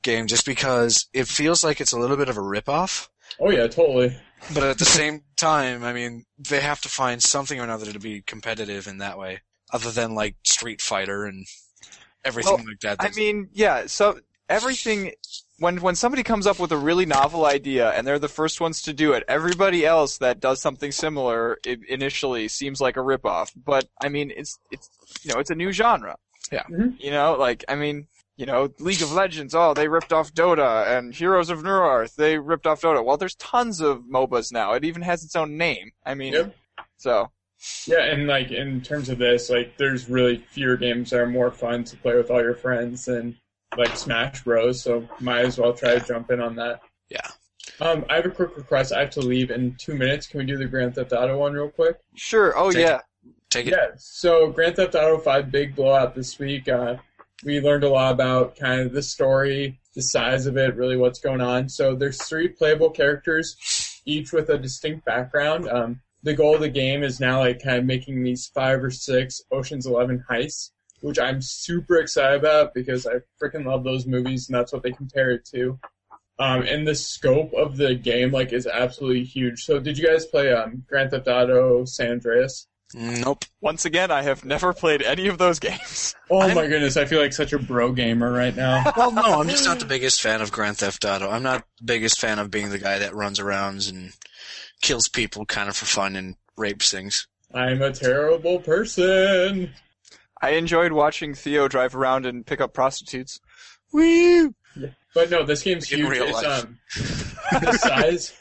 game, 0.03 0.27
just 0.27 0.47
because 0.47 1.07
it 1.13 1.29
feels 1.29 1.63
like 1.63 1.81
it's 1.81 1.93
a 1.93 1.99
little 1.99 2.17
bit 2.17 2.29
of 2.31 2.39
a 2.39 2.41
ripoff. 2.41 3.09
Oh 3.39 3.51
yeah, 3.51 3.67
totally. 3.67 4.17
But 4.55 4.63
at 4.65 4.79
the 4.79 4.85
same 4.85 5.23
time, 5.43 5.83
I 5.85 5.93
mean, 5.93 6.25
they 6.39 6.61
have 6.61 6.81
to 6.83 6.89
find 6.89 7.23
something 7.23 7.59
or 7.59 7.65
another 7.65 7.93
to 7.93 7.99
be 7.99 8.23
competitive 8.23 8.87
in 8.87 8.99
that 8.99 9.19
way, 9.19 9.41
other 9.73 9.91
than 9.91 10.15
like 10.15 10.37
Street 10.45 10.81
Fighter 10.81 11.25
and 11.25 11.47
everything 12.25 12.55
Well, 12.55 12.65
like 12.67 12.81
that. 12.81 12.97
I 13.01 13.11
mean, 13.17 13.49
yeah. 13.53 13.87
So 13.87 14.21
everything 14.49 15.13
when 15.59 15.81
when 15.81 15.95
somebody 15.95 16.23
comes 16.23 16.47
up 16.47 16.59
with 16.59 16.73
a 16.73 16.77
really 16.77 17.07
novel 17.07 17.45
idea 17.45 17.91
and 17.91 18.07
they're 18.07 18.19
the 18.19 18.29
first 18.29 18.61
ones 18.61 18.83
to 18.83 18.93
do 18.93 19.13
it, 19.13 19.25
everybody 19.29 19.85
else 19.85 20.19
that 20.19 20.41
does 20.41 20.61
something 20.61 20.93
similar 20.93 21.59
i 21.67 21.77
initially 21.89 22.49
seems 22.49 22.81
like 22.81 22.97
a 22.97 23.01
ripoff. 23.01 23.51
But 23.57 23.89
I 24.01 24.09
mean, 24.09 24.33
it's 24.35 24.59
it's 24.71 24.89
you 25.23 25.33
know 25.33 25.41
it's 25.41 25.51
a 25.51 25.55
new 25.55 25.73
genre. 25.73 26.17
Yeah. 26.51 26.65
Mhm. 26.71 27.01
You 27.01 27.11
know, 27.11 27.35
like 27.35 27.65
I 27.69 27.75
mean. 27.75 28.07
You 28.43 28.47
know, 28.47 28.69
League 28.81 29.03
of 29.03 29.13
Legends, 29.13 29.55
oh, 29.55 29.73
they 29.73 29.87
ripped 29.87 30.13
off 30.13 30.35
Dota, 30.35 30.99
and 30.99 31.15
Heroes 31.15 31.49
of 31.49 31.63
Newerth, 31.63 32.17
they 32.17 32.39
ripped 32.41 32.67
off 32.67 32.81
Dota. 32.81 33.05
Well, 33.05 33.17
there's 33.17 33.37
tons 33.37 33.81
of 33.81 34.01
MOBAs 34.01 34.51
now. 34.51 34.73
It 34.73 34.85
even 34.85 35.03
has 35.03 35.23
its 35.23 35.37
own 35.37 35.57
name. 35.57 35.93
I 36.05 36.15
mean, 36.15 36.33
Yep. 36.33 36.57
so, 36.97 37.31
Yeah, 37.87 38.03
and 38.03 38.27
like 38.27 38.51
in 38.51 38.81
terms 38.81 39.09
of 39.11 39.19
this, 39.19 39.49
like 39.49 39.77
there's 39.77 40.09
really 40.11 40.39
fewer 40.39 40.77
games 40.77 41.11
that 41.11 41.21
are 41.21 41.27
more 41.29 41.53
fun 41.53 41.85
to 41.85 41.97
play 41.99 42.17
with 42.17 42.33
all 42.33 42.43
your 42.43 42.57
friends 42.57 43.05
than 43.05 43.39
like 43.79 43.97
Smash 43.97 44.43
Bros. 44.43 44.83
So 44.83 45.09
might 45.21 45.45
as 45.45 45.57
well 45.57 45.73
try 45.73 45.97
to 45.97 46.05
jump 46.05 46.33
in 46.33 46.41
on 46.41 46.57
that. 46.57 46.81
Yeah. 47.11 47.29
Um, 47.81 48.05
I 48.11 48.17
have 48.17 48.27
a 48.27 48.31
quick 48.31 48.57
request. 48.57 48.93
I 48.93 48.99
have 49.03 49.11
to 49.11 49.21
leave 49.21 49.53
in 49.53 49.77
two 49.77 49.95
minutes. 49.95 50.27
Can 50.27 50.39
we 50.41 50.47
do 50.47 50.57
the 50.57 50.67
Grand 50.67 50.97
Theft 50.97 51.13
Auto 51.13 51.39
one 51.39 51.53
real 51.53 51.69
quick? 51.69 51.97
sure, 52.17 52.59
oh 52.59 52.73
Take 52.73 52.89
yeah. 52.89 53.01
take 53.51 53.67
it. 53.69 53.71
Yeah. 53.71 53.91
So 53.99 54.51
Grand 54.51 54.75
Theft 54.75 54.97
Auto 54.97 55.19
Five 55.19 55.53
big 55.53 55.77
blowout 55.77 56.17
this 56.17 56.41
week. 56.41 56.69
Uh, 56.69 56.97
we 57.45 57.61
learned 57.61 57.85
a 57.85 57.89
lot 57.89 58.13
about 58.13 58.57
kind 58.57 58.81
of 58.81 58.93
the 58.93 59.03
story, 59.03 59.81
the 59.95 60.03
size 60.03 60.47
of 60.47 60.57
it, 60.57 60.77
really 60.77 60.97
what's 60.97 61.21
going 61.21 61.41
on. 61.41 61.69
So 61.69 61.95
there's 61.95 62.23
three 62.23 62.49
playable 62.49 62.91
characters, 62.91 64.01
each 64.05 64.33
with 64.33 64.49
a 64.49 64.59
distinct 64.59 65.05
background. 65.05 65.69
Um, 65.69 66.01
the 66.23 66.35
goal 66.35 66.55
of 66.55 66.61
the 66.61 66.69
game 66.69 67.03
is 67.03 67.21
now 67.21 67.41
like 67.41 67.63
kind 67.63 67.79
of 67.79 67.85
making 67.85 68.23
these 68.23 68.47
five 68.47 68.83
or 68.83 68.91
six 68.91 69.43
Ocean's 69.51 69.87
Eleven 69.87 70.25
heists, 70.31 70.71
which 71.01 71.19
I'm 71.19 71.43
super 71.43 71.97
excited 71.97 72.39
about 72.39 72.75
because 72.75 73.07
I 73.07 73.15
freaking 73.43 73.67
love 73.67 73.83
those 73.83 74.07
movies 74.07 74.49
and 74.49 74.57
that's 74.57 74.73
what 74.73 74.83
they 74.83 74.93
compare 74.93 75.31
it 75.33 75.45
to. 75.47 75.79
Um, 76.39 76.63
and 76.63 76.87
the 76.87 76.95
scope 76.95 77.53
of 77.53 77.77
the 77.77 77.95
game 77.95 78.31
like 78.31 78.53
is 78.53 78.67
absolutely 78.67 79.25
huge. 79.25 79.65
So 79.65 79.79
did 79.79 79.99
you 79.99 80.07
guys 80.07 80.27
play 80.27 80.53
um, 80.53 80.85
Grand 80.89 81.11
Theft 81.11 81.29
Auto 81.29 81.85
San 81.85 82.13
Andreas? 82.13 82.67
Nope. 82.95 83.45
Once 83.61 83.85
again, 83.85 84.11
I 84.11 84.23
have 84.23 84.45
never 84.45 84.73
played 84.73 85.03
any 85.03 85.29
of 85.29 85.39
those 85.39 85.59
games. 85.59 86.15
Oh 86.31 86.41
I'm- 86.41 86.55
my 86.55 86.67
goodness, 86.67 86.97
I 86.97 87.05
feel 87.05 87.21
like 87.21 87.35
such 87.35 87.53
a 87.53 87.59
bro 87.59 87.93
gamer 87.93 88.33
right 88.33 88.57
now. 88.57 88.91
Well, 88.97 89.13
no, 89.13 89.23
I'm 89.41 89.49
just 89.49 89.67
not 89.67 89.81
the 89.81 89.85
biggest 89.85 90.23
fan 90.23 90.41
of 90.41 90.51
Grand 90.51 90.79
Theft 90.79 91.05
Auto. 91.05 91.29
I'm 91.29 91.43
not 91.43 91.65
the 91.79 91.85
biggest 91.85 92.19
fan 92.19 92.39
of 92.39 92.51
being 92.51 92.71
the 92.71 92.79
guy 92.79 92.99
that 93.01 93.15
runs 93.15 93.39
around 93.39 93.87
and 93.89 94.13
kills 94.81 95.09
people 95.09 95.45
kind 95.45 95.69
of 95.69 95.77
for 95.77 95.85
fun 95.85 96.17
and 96.17 96.37
rapes 96.57 96.91
things. 96.91 97.27
I'm 97.53 97.83
a 97.83 97.93
terrible 97.93 98.61
person. 98.61 99.73
I 100.41 100.51
enjoyed 100.53 100.93
watching 100.93 101.35
Theo 101.35 101.69
drive 101.69 101.95
around 101.95 102.25
and 102.25 102.47
pick 102.47 102.63
up 102.63 102.73
prostitutes. 102.73 103.39
Woo! 103.93 104.55
But 105.15 105.31
no, 105.31 105.45
this 105.45 105.63
game's 105.63 105.93
In 105.93 105.99
huge. 105.99 106.09
real 106.09 106.25
It's, 106.29 106.43
life. 106.43 106.65
um, 106.65 106.79
the 107.61 107.73
size, 107.75 108.33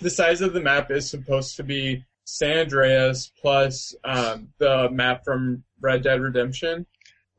the 0.00 0.10
size 0.10 0.40
of 0.40 0.52
the 0.54 0.60
map 0.60 0.90
is 0.90 1.08
supposed 1.08 1.56
to 1.56 1.62
be 1.62 2.04
San 2.30 2.58
Andreas 2.58 3.32
plus 3.40 3.94
um, 4.04 4.48
the 4.58 4.90
map 4.90 5.24
from 5.24 5.64
Red 5.80 6.02
Dead 6.02 6.20
Redemption, 6.20 6.84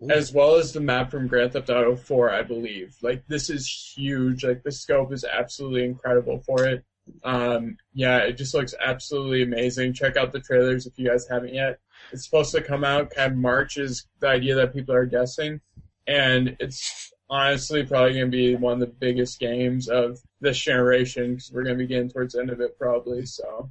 Ooh. 0.02 0.10
as 0.10 0.34
well 0.34 0.56
as 0.56 0.74
the 0.74 0.80
map 0.80 1.12
from 1.12 1.28
Grand 1.28 1.54
Theft 1.54 1.70
Auto 1.70 1.96
4, 1.96 2.32
I 2.32 2.42
believe. 2.42 2.96
Like 3.04 3.24
this 3.28 3.52
is 3.52 3.70
huge. 3.96 4.44
Like 4.44 4.64
the 4.64 4.72
scope 4.72 5.14
is 5.14 5.24
absolutely 5.24 5.86
incredible 5.86 6.40
for 6.40 6.66
it. 6.66 6.84
Um, 7.24 7.78
yeah, 7.94 8.18
it 8.18 8.34
just 8.34 8.56
looks 8.56 8.74
absolutely 8.84 9.44
amazing. 9.44 9.94
Check 9.94 10.18
out 10.18 10.32
the 10.32 10.40
trailers 10.40 10.88
if 10.88 10.98
you 10.98 11.08
guys 11.08 11.28
haven't 11.30 11.54
yet. 11.54 11.80
It's 12.12 12.26
supposed 12.26 12.52
to 12.56 12.62
come 12.62 12.84
out 12.84 13.12
kind 13.12 13.34
of 13.34 13.38
March 13.38 13.78
is 13.78 14.08
the 14.20 14.28
idea 14.28 14.56
that 14.56 14.74
people 14.74 14.96
are 14.96 15.06
guessing, 15.06 15.62
and 16.08 16.58
it's 16.60 17.14
honestly 17.30 17.86
probably 17.86 18.14
going 18.14 18.32
to 18.32 18.36
be 18.36 18.56
one 18.56 18.74
of 18.74 18.80
the 18.80 18.88
biggest 18.88 19.40
games 19.40 19.88
of 19.88 20.18
this 20.42 20.58
generation 20.58 21.36
because 21.36 21.52
we're 21.54 21.64
going 21.64 21.78
to 21.78 21.84
be 21.84 21.88
getting 21.88 22.10
towards 22.10 22.34
the 22.34 22.40
end 22.40 22.50
of 22.50 22.60
it 22.60 22.76
probably. 22.80 23.28
So 23.28 23.70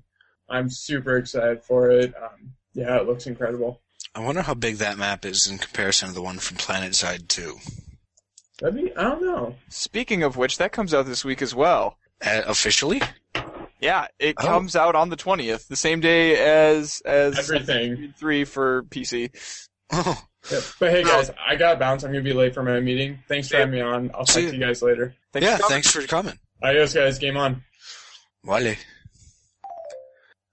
I'm 0.48 0.70
super 0.70 1.16
excited 1.16 1.62
for 1.62 1.90
it. 1.90 2.14
Um, 2.16 2.52
yeah, 2.74 2.96
it 2.98 3.06
looks 3.06 3.26
incredible. 3.26 3.80
I 4.14 4.20
wonder 4.20 4.42
how 4.42 4.54
big 4.54 4.76
that 4.76 4.98
map 4.98 5.24
is 5.24 5.46
in 5.46 5.58
comparison 5.58 6.08
to 6.08 6.14
the 6.14 6.22
one 6.22 6.38
from 6.38 6.56
PlanetSide 6.56 7.28
2. 7.28 7.56
That'd 8.60 8.76
be 8.76 8.96
I 8.96 9.02
don't 9.04 9.22
know. 9.22 9.54
Speaking 9.68 10.22
of 10.22 10.36
which, 10.36 10.58
that 10.58 10.72
comes 10.72 10.92
out 10.92 11.06
this 11.06 11.24
week 11.24 11.42
as 11.42 11.54
well. 11.54 11.96
Uh, 12.24 12.42
officially? 12.46 13.00
Yeah, 13.80 14.08
it 14.18 14.34
Oh. 14.40 14.44
comes 14.44 14.74
out 14.74 14.96
on 14.96 15.08
the 15.10 15.14
twentieth, 15.16 15.68
the 15.68 15.76
same 15.76 16.00
day 16.00 16.36
as 16.36 17.00
as 17.04 17.38
Everything. 17.38 18.12
Three 18.18 18.44
for 18.44 18.82
PC. 18.84 19.30
Oh, 19.92 20.20
Yep. 20.50 20.62
But 20.80 20.90
hey 20.90 21.04
guys, 21.04 21.30
I 21.46 21.54
got 21.56 21.74
to 21.74 21.78
bounce. 21.78 22.02
I'm 22.04 22.10
going 22.12 22.24
to 22.24 22.28
be 22.28 22.34
late 22.34 22.54
for 22.54 22.62
my 22.62 22.80
meeting. 22.80 23.18
Thanks 23.28 23.48
for 23.48 23.58
having 23.58 23.72
me 23.74 23.80
on. 23.80 24.10
I'll 24.14 24.24
talk 24.24 24.30
See 24.30 24.40
to 24.42 24.46
you. 24.48 24.52
you 24.54 24.58
guys 24.66 24.82
later. 24.82 25.14
Thanks 25.32 25.46
yeah, 25.46 25.56
for 25.56 25.62
coming. 25.62 25.70
thanks 25.74 25.90
for 25.92 26.02
coming. 26.06 26.38
Adios, 26.62 26.94
guys. 26.94 27.18
Game 27.18 27.36
on. 27.36 27.62
Wale. 28.44 28.74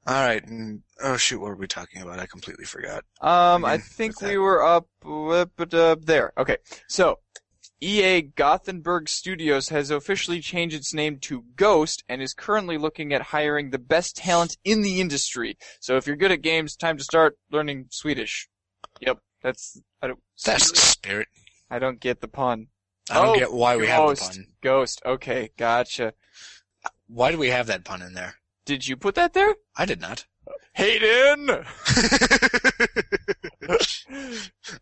Alright, 0.08 0.45
and- 0.47 0.84
oh 1.01 1.18
shoot, 1.18 1.39
what 1.39 1.49
were 1.49 1.56
we 1.56 1.68
talking 1.68 2.01
about? 2.01 2.20
I 2.20 2.26
completely 2.28 2.66
forgot. 2.66 3.03
Um, 3.22 3.66
I 3.66 3.78
think 3.80 4.22
we 4.22 4.38
were 4.38 4.64
up, 4.64 4.88
but, 5.01 5.72
there. 6.06 6.32
Okay, 6.38 6.58
so 6.88 7.20
EA 7.82 8.22
Gothenburg 8.22 9.10
Studios 9.10 9.70
has 9.70 9.89
officially 9.89 10.41
changed 10.41 10.76
its 10.76 10.93
name 10.93 11.20
to 11.22 11.43
Ghost 11.56 12.03
and 12.08 12.22
is 12.22 12.34
currently 12.34 12.78
looking 12.78 13.14
at 13.14 13.22
hiring 13.22 13.72
the 13.72 13.80
best 13.80 14.16
talent 14.16 14.58
in 14.64 14.82
the 14.84 15.01
industry. 15.01 15.58
So 15.82 15.97
if 15.97 16.06
you're 16.08 16.16
good 16.16 16.32
at 16.32 16.41
games, 16.41 16.76
time 16.76 16.97
to 16.97 17.03
start 17.03 17.38
learning 17.51 17.88
Swedish. 17.89 18.47
Yep, 19.01 19.20
that's 19.41 19.82
I 20.01 20.08
don't. 20.08 20.20
That's 20.43 20.72
the 20.72 20.78
spirit. 20.78 21.28
I 21.70 21.80
don't 21.80 21.99
get 21.99 22.22
the 22.22 22.28
pun. 22.28 22.68
I 23.10 23.16
don't 23.16 23.36
Oh, 23.36 23.39
get 23.39 23.51
why 23.51 23.76
we 23.76 23.88
have 23.88 24.01
the 24.01 24.08
Ghost. 24.08 24.32
pun. 24.32 24.45
Ghost. 24.62 25.01
Okay, 25.06 25.49
gotcha. 25.58 26.14
Why 27.08 27.32
do 27.32 27.38
we 27.38 27.49
have 27.49 27.68
that 27.68 27.84
pun 27.84 28.01
in 28.01 28.14
there? 28.14 28.36
Did 28.66 28.88
you 28.88 28.97
put 28.97 29.16
that 29.16 29.34
there? 29.34 29.55
I 29.76 29.86
did 29.86 30.01
not. 30.01 30.26
Hayden! 30.74 31.45
Man, 31.47 31.66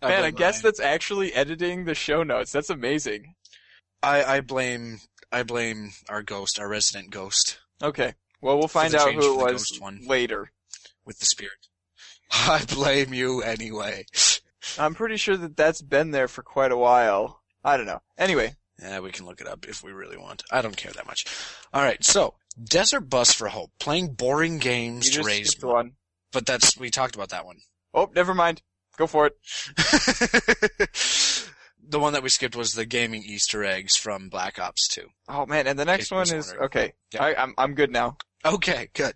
I 0.02 0.20
blame 0.22 0.36
guess 0.36 0.62
that's 0.62 0.80
actually 0.80 1.34
editing 1.34 1.86
the 1.86 1.96
show 1.96 2.24
notes. 2.24 2.52
That's 2.52 2.70
amazing. 2.70 3.36
I, 4.02 4.24
I 4.24 4.42
blame 4.42 5.00
I 5.32 5.44
blame 5.44 5.92
our 6.10 6.22
ghost, 6.24 6.60
our 6.60 6.68
resident 6.68 7.10
ghost, 7.12 7.60
Okay. 7.82 8.14
Well, 8.42 8.58
we'll 8.58 8.68
find 8.68 8.94
out 8.96 9.14
who 9.14 9.40
it 9.40 9.54
was 9.54 9.78
one. 9.80 10.02
later. 10.06 10.52
with 11.06 11.20
the 11.20 11.26
spirit. 11.26 11.68
I 12.32 12.64
blame 12.66 13.14
you 13.14 13.42
anyway. 13.42 14.06
I'm 14.78 14.96
pretty 14.96 15.18
sure 15.18 15.36
that 15.38 15.58
that's 15.58 15.82
been 15.82 16.12
there 16.12 16.28
for 16.28 16.44
quite 16.44 16.72
a 16.72 16.78
while. 16.78 17.42
I 17.64 17.78
don't 17.78 17.86
know. 17.86 18.02
Anyway, 18.18 18.56
Yeah, 18.82 19.00
we 19.00 19.12
can 19.12 19.26
look 19.26 19.42
it 19.42 19.48
up 19.48 19.66
if 19.68 19.84
we 19.84 19.92
really 19.92 20.18
want. 20.18 20.44
I 20.52 20.62
don't 20.62 20.78
care 20.78 20.92
that 20.94 21.06
much. 21.06 21.26
All 21.74 21.82
right, 21.82 22.04
so 22.04 22.36
Desert 22.62 23.02
Bus 23.02 23.34
for 23.34 23.48
Hope, 23.48 23.72
playing 23.80 24.14
boring 24.14 24.60
games 24.60 25.08
you 25.08 25.22
to 25.22 25.24
raise 25.24 25.62
money. 25.62 25.74
one. 25.74 25.92
But 26.32 26.46
that's 26.46 26.78
we 26.78 26.90
talked 26.90 27.16
about 27.16 27.30
that 27.30 27.46
one. 27.46 27.58
Oh, 27.94 28.10
never 28.16 28.34
mind. 28.34 28.62
Go 28.98 29.08
for 29.08 29.28
it. 29.28 29.38
the 31.88 32.00
one 32.00 32.14
that 32.14 32.24
we 32.24 32.30
skipped 32.30 32.56
was 32.56 32.72
the 32.74 32.86
gaming 32.86 33.24
Easter 33.24 33.64
eggs 33.64 33.96
from 33.96 34.30
Black 34.30 34.60
Ops 34.60 34.88
2. 34.90 35.08
Oh 35.30 35.46
man, 35.46 35.68
and 35.68 35.78
the 35.78 35.86
next 35.86 36.12
one 36.12 36.24
is 36.24 36.48
wondering. 36.48 36.62
okay. 36.66 36.94
Yeah. 37.14 37.24
I, 37.24 37.42
I'm 37.42 37.54
I'm 37.58 37.74
good 37.76 37.92
now. 37.92 38.18
Okay, 38.46 38.90
good. 38.94 39.14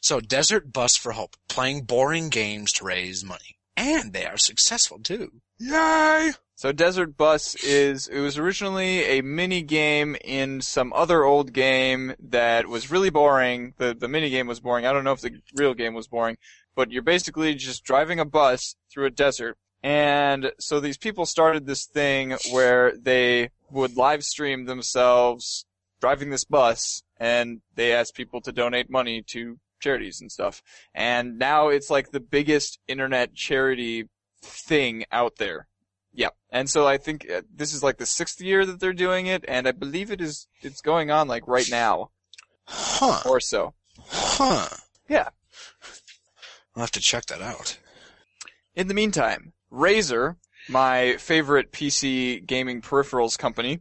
So 0.00 0.20
Desert 0.20 0.72
Bus 0.72 0.96
for 0.96 1.12
Hope, 1.12 1.36
playing 1.48 1.82
boring 1.82 2.28
games 2.30 2.72
to 2.74 2.84
raise 2.84 3.24
money. 3.24 3.56
and 3.76 4.12
they 4.12 4.24
are 4.26 4.38
successful 4.38 4.98
too. 4.98 5.30
Yay! 5.58 6.32
So 6.58 6.72
Desert 6.72 7.16
Bus 7.16 7.54
is, 7.54 8.08
it 8.08 8.18
was 8.18 8.36
originally 8.36 9.04
a 9.04 9.20
mini 9.20 9.62
game 9.62 10.16
in 10.24 10.60
some 10.60 10.92
other 10.92 11.22
old 11.22 11.52
game 11.52 12.16
that 12.18 12.66
was 12.66 12.90
really 12.90 13.10
boring. 13.10 13.74
The, 13.76 13.94
the 13.94 14.08
mini 14.08 14.28
game 14.28 14.48
was 14.48 14.58
boring. 14.58 14.84
I 14.84 14.92
don't 14.92 15.04
know 15.04 15.12
if 15.12 15.20
the 15.20 15.40
real 15.54 15.72
game 15.72 15.94
was 15.94 16.08
boring, 16.08 16.36
but 16.74 16.90
you're 16.90 17.02
basically 17.02 17.54
just 17.54 17.84
driving 17.84 18.18
a 18.18 18.24
bus 18.24 18.74
through 18.90 19.06
a 19.06 19.10
desert. 19.10 19.56
And 19.84 20.50
so 20.58 20.80
these 20.80 20.98
people 20.98 21.26
started 21.26 21.64
this 21.64 21.86
thing 21.86 22.36
where 22.50 22.92
they 22.96 23.50
would 23.70 23.96
live 23.96 24.24
stream 24.24 24.64
themselves 24.64 25.64
driving 26.00 26.30
this 26.30 26.44
bus 26.44 27.04
and 27.18 27.60
they 27.76 27.92
asked 27.92 28.16
people 28.16 28.40
to 28.40 28.50
donate 28.50 28.90
money 28.90 29.22
to 29.28 29.60
charities 29.78 30.20
and 30.20 30.32
stuff. 30.32 30.60
And 30.92 31.38
now 31.38 31.68
it's 31.68 31.88
like 31.88 32.10
the 32.10 32.18
biggest 32.18 32.80
internet 32.88 33.32
charity 33.32 34.08
thing 34.42 35.04
out 35.12 35.36
there. 35.36 35.68
Yeah. 36.18 36.30
And 36.50 36.68
so 36.68 36.84
I 36.84 36.98
think 36.98 37.30
uh, 37.30 37.42
this 37.54 37.72
is 37.72 37.84
like 37.84 37.98
the 37.98 38.04
sixth 38.04 38.40
year 38.40 38.66
that 38.66 38.80
they're 38.80 38.92
doing 38.92 39.26
it, 39.28 39.44
and 39.46 39.68
I 39.68 39.70
believe 39.72 40.10
it 40.10 40.20
is, 40.20 40.48
it's 40.62 40.80
going 40.80 41.12
on 41.12 41.28
like 41.28 41.46
right 41.46 41.68
now, 41.70 42.10
Huh. 42.66 43.22
or 43.24 43.38
so. 43.38 43.74
Huh. 44.08 44.66
Yeah. 45.08 45.28
I'll 46.74 46.80
have 46.82 46.90
to 46.90 47.00
check 47.00 47.26
that 47.26 47.40
out. 47.40 47.78
In 48.74 48.88
the 48.88 48.94
meantime, 48.94 49.52
Razer, 49.72 50.36
my 50.68 51.16
favorite 51.18 51.70
PC 51.70 52.44
gaming 52.44 52.82
peripherals 52.82 53.38
company, 53.38 53.78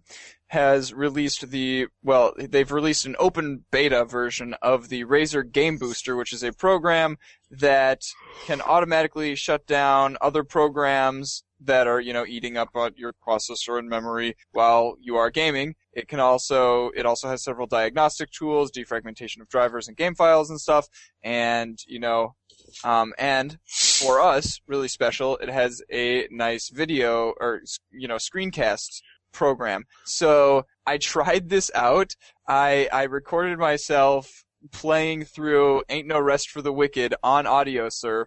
has 0.50 0.94
released 0.94 1.50
the, 1.50 1.88
well, 2.04 2.34
they've 2.38 2.72
released 2.72 3.08
an 3.08 3.16
open 3.18 3.66
beta 3.72 4.06
version 4.06 4.54
of 4.62 4.90
the 4.90 5.06
Razer 5.06 5.52
Game 5.52 5.78
Booster, 5.80 6.16
which 6.16 6.34
is 6.34 6.44
a 6.44 6.54
program 6.54 7.18
that 7.50 8.04
can 8.46 8.62
automatically 8.62 9.34
shut 9.36 9.66
down 9.66 10.18
other 10.22 10.44
programs 10.44 11.44
that 11.60 11.88
are, 11.88 12.00
you 12.00 12.14
know, 12.14 12.26
eating 12.26 12.58
up 12.58 12.70
your 12.96 13.14
processor 13.26 13.80
and 13.80 13.90
memory 13.90 14.36
while 14.52 14.96
you 15.02 15.16
are 15.16 15.30
gaming. 15.32 15.76
It 15.94 16.08
can 16.08 16.20
also, 16.20 16.92
it 16.96 17.06
also 17.06 17.28
has 17.28 17.44
several 17.44 17.66
diagnostic 17.66 18.32
tools, 18.32 18.72
defragmentation 18.72 19.42
of 19.42 19.50
drivers 19.50 19.88
and 19.88 19.98
game 19.98 20.14
files 20.14 20.50
and 20.50 20.62
stuff, 20.62 20.88
and, 21.24 21.80
you 21.88 22.00
know, 22.00 22.36
um, 22.84 23.14
and 23.18 23.58
for 23.66 24.20
us, 24.20 24.60
really 24.68 24.88
special, 24.88 25.38
it 25.38 25.50
has 25.50 25.82
a 25.92 26.28
nice 26.30 26.70
video 26.70 27.34
or, 27.40 27.62
you 27.92 28.08
know, 28.08 28.18
screencast 28.18 29.02
program. 29.34 29.84
So 30.06 30.66
I 30.86 30.98
tried 30.98 31.50
this 31.50 31.72
out. 31.74 32.16
I, 32.48 32.88
I 32.92 33.04
recorded 33.04 33.58
myself 33.58 34.44
playing 34.72 35.26
through 35.26 35.84
Ain't 35.90 36.08
No 36.08 36.20
Rest 36.20 36.50
for 36.50 36.62
the 36.62 36.74
Wicked 36.74 37.16
on 37.24 37.46
Audiosurf. 37.46 38.26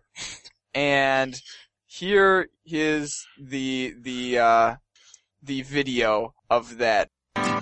And 0.74 1.40
here 1.90 2.48
is 2.64 3.26
the, 3.36 3.94
the, 4.00 4.38
uh, 4.38 4.76
the 5.42 5.62
video 5.62 6.32
of 6.48 6.78
that. 6.78 7.08
I 7.34 7.58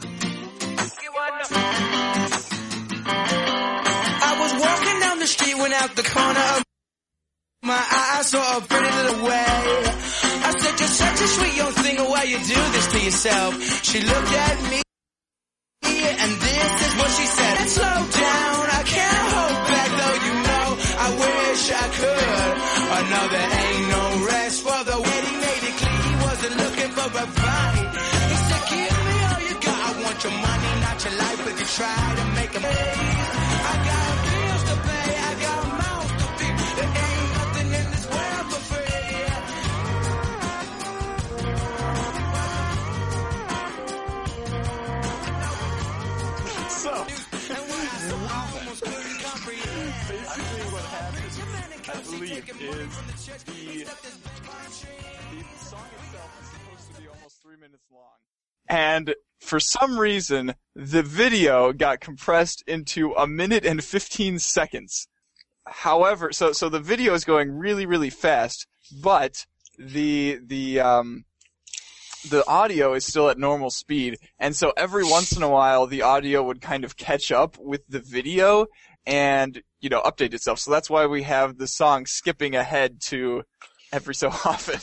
was 4.39 4.53
walking 4.61 5.01
down 5.01 5.18
the 5.18 5.26
street 5.26 5.57
when 5.57 5.72
out 5.72 5.97
the 5.97 6.03
corner 6.03 6.41
of 6.57 6.62
my 7.62 7.72
eye 7.72 8.16
I 8.18 8.22
saw 8.22 8.59
a 8.59 8.61
pretty 8.61 8.95
little 8.97 9.24
way. 9.24 9.47
I 10.45 10.55
said, 10.59 10.79
you're 10.79 10.89
such 10.89 11.20
a 11.22 11.26
sweet 11.26 11.57
young 11.57 11.72
thing, 11.72 11.97
why 11.97 12.24
you 12.24 12.37
do 12.37 12.70
this 12.72 12.87
to 12.89 13.01
yourself? 13.01 13.83
She 13.83 14.01
looked 14.01 14.33
at 14.33 14.70
me, 14.70 14.83
and 15.85 16.38
want 30.18 30.34
your 30.34 30.42
money, 30.42 30.80
not 30.80 31.04
your 31.04 31.14
life, 31.14 31.46
if 31.46 31.60
you 31.60 31.66
try 31.66 32.14
to 32.16 32.24
make 32.34 32.54
a 32.54 32.58
I 32.58 33.74
got 33.88 34.14
bills 34.26 34.64
to 34.68 34.74
pay, 34.88 35.10
I 35.14 35.34
got 35.46 35.62
mouths 35.78 36.10
to 36.10 36.26
feed. 36.38 36.58
There 36.78 36.92
ain't 37.06 37.30
nothing 37.38 37.68
in 37.78 37.86
this 37.94 38.06
world 38.10 38.46
for 38.50 38.62
free. 38.68 38.98
So, 46.68 46.92
basically 50.08 50.66
what 50.72 50.84
happens, 50.84 51.34
I 51.38 52.02
believe, 52.02 52.32
is 52.32 52.54
the, 53.44 53.54
the 55.38 55.58
song 55.64 55.88
itself 55.94 56.30
is 56.40 56.48
supposed 56.48 56.86
to 56.88 57.00
be 57.00 57.06
almost 57.08 57.36
three 57.42 57.56
minutes 57.56 57.86
long. 57.92 58.18
And 58.68 59.14
for 59.41 59.61
some 59.61 59.99
reason, 59.99 60.55
the 60.74 61.03
video 61.03 61.72
got 61.72 62.01
compressed 62.01 62.62
into 62.66 63.12
a 63.12 63.26
minute 63.26 63.64
and 63.64 63.82
15 63.82 64.39
seconds. 64.39 65.09
However, 65.66 66.32
so, 66.32 66.53
so 66.53 66.68
the 66.68 66.80
video 66.80 67.14
is 67.14 67.24
going 67.24 67.53
really, 67.53 67.86
really 67.86 68.11
fast, 68.11 68.66
but 69.03 69.47
the, 69.78 70.41
the, 70.45 70.80
um, 70.80 71.24
the 72.28 72.47
audio 72.49 72.95
is 72.95 73.05
still 73.07 73.28
at 73.30 73.39
normal 73.39 73.70
speed, 73.70 74.18
and 74.39 74.57
so 74.57 74.72
every 74.76 75.05
once 75.05 75.36
in 75.36 75.43
a 75.43 75.49
while 75.49 75.86
the 75.86 76.03
audio 76.03 76.43
would 76.43 76.61
kind 76.61 76.84
of 76.84 76.97
catch 76.97 77.30
up 77.30 77.57
with 77.59 77.82
the 77.89 78.01
video 78.01 78.66
and, 79.07 79.62
you 79.80 79.89
know, 79.89 80.03
update 80.03 80.34
itself. 80.34 80.59
So 80.59 80.70
that's 80.70 80.91
why 80.91 81.07
we 81.07 81.22
have 81.22 81.59
the 81.59 81.66
song 81.66 82.07
skipping 82.07 82.55
ahead 82.55 83.01
to 83.03 83.45
every 83.93 84.14
so 84.14 84.28
often. 84.45 84.80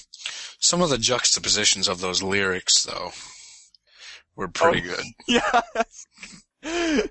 Some 0.59 0.81
of 0.81 0.89
the 0.89 0.97
juxtapositions 0.97 1.87
of 1.87 1.99
those 1.99 2.23
lyrics, 2.23 2.83
though, 2.83 3.11
were 4.35 4.47
pretty 4.47 4.87
Oh. 4.89 4.95
good. 4.95 5.05
yeah. 6.63 7.03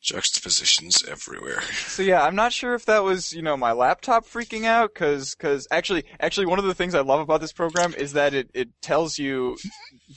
Juxtapositions 0.00 1.04
everywhere. 1.08 1.60
So 1.86 2.02
yeah, 2.02 2.24
I'm 2.24 2.34
not 2.34 2.52
sure 2.52 2.74
if 2.74 2.84
that 2.86 3.04
was, 3.04 3.32
you 3.32 3.40
know, 3.40 3.56
my 3.56 3.70
laptop 3.70 4.26
freaking 4.26 4.64
out, 4.64 4.94
cause, 4.96 5.36
cause 5.36 5.68
actually, 5.70 6.04
actually 6.18 6.46
one 6.46 6.58
of 6.58 6.64
the 6.64 6.74
things 6.74 6.96
I 6.96 7.02
love 7.02 7.20
about 7.20 7.40
this 7.40 7.52
program 7.52 7.94
is 7.94 8.12
that 8.14 8.34
it, 8.34 8.50
it 8.52 8.70
tells 8.82 9.16
you 9.18 9.56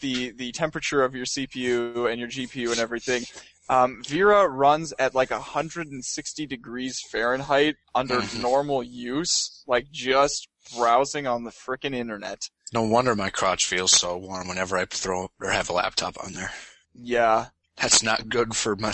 the, 0.02 0.32
the 0.32 0.52
temperature 0.54 1.04
of 1.04 1.14
your 1.14 1.26
CPU 1.26 2.10
and 2.10 2.20
your 2.20 2.30
GPU 2.30 2.72
and 2.72 2.80
everything. 2.80 3.26
Um, 3.70 4.02
Vera 4.08 4.48
runs 4.48 4.92
at 4.98 5.14
like 5.14 5.30
160 5.30 6.48
degrees 6.48 7.00
Fahrenheit 7.12 7.76
under 7.94 8.22
Mhm. 8.22 8.42
normal 8.42 8.82
use, 8.82 9.64
like 9.68 9.86
just 9.92 10.48
browsing 10.76 11.28
on 11.28 11.44
the 11.44 11.52
frickin' 11.52 11.94
internet. 11.94 12.50
No 12.76 12.82
wonder 12.82 13.16
my 13.16 13.30
crotch 13.30 13.68
feels 13.68 13.94
so 13.94 14.18
warm 14.18 14.50
whenever 14.50 14.78
I 14.78 14.84
throw 14.84 15.32
or 15.40 15.50
have 15.50 15.70
a 15.70 15.74
laptop 15.74 16.22
on 16.22 16.34
there. 16.34 16.52
Yeah. 16.94 17.46
That's 17.78 18.04
not 18.04 18.28
good 18.28 18.54
for 18.54 18.76
my. 18.76 18.92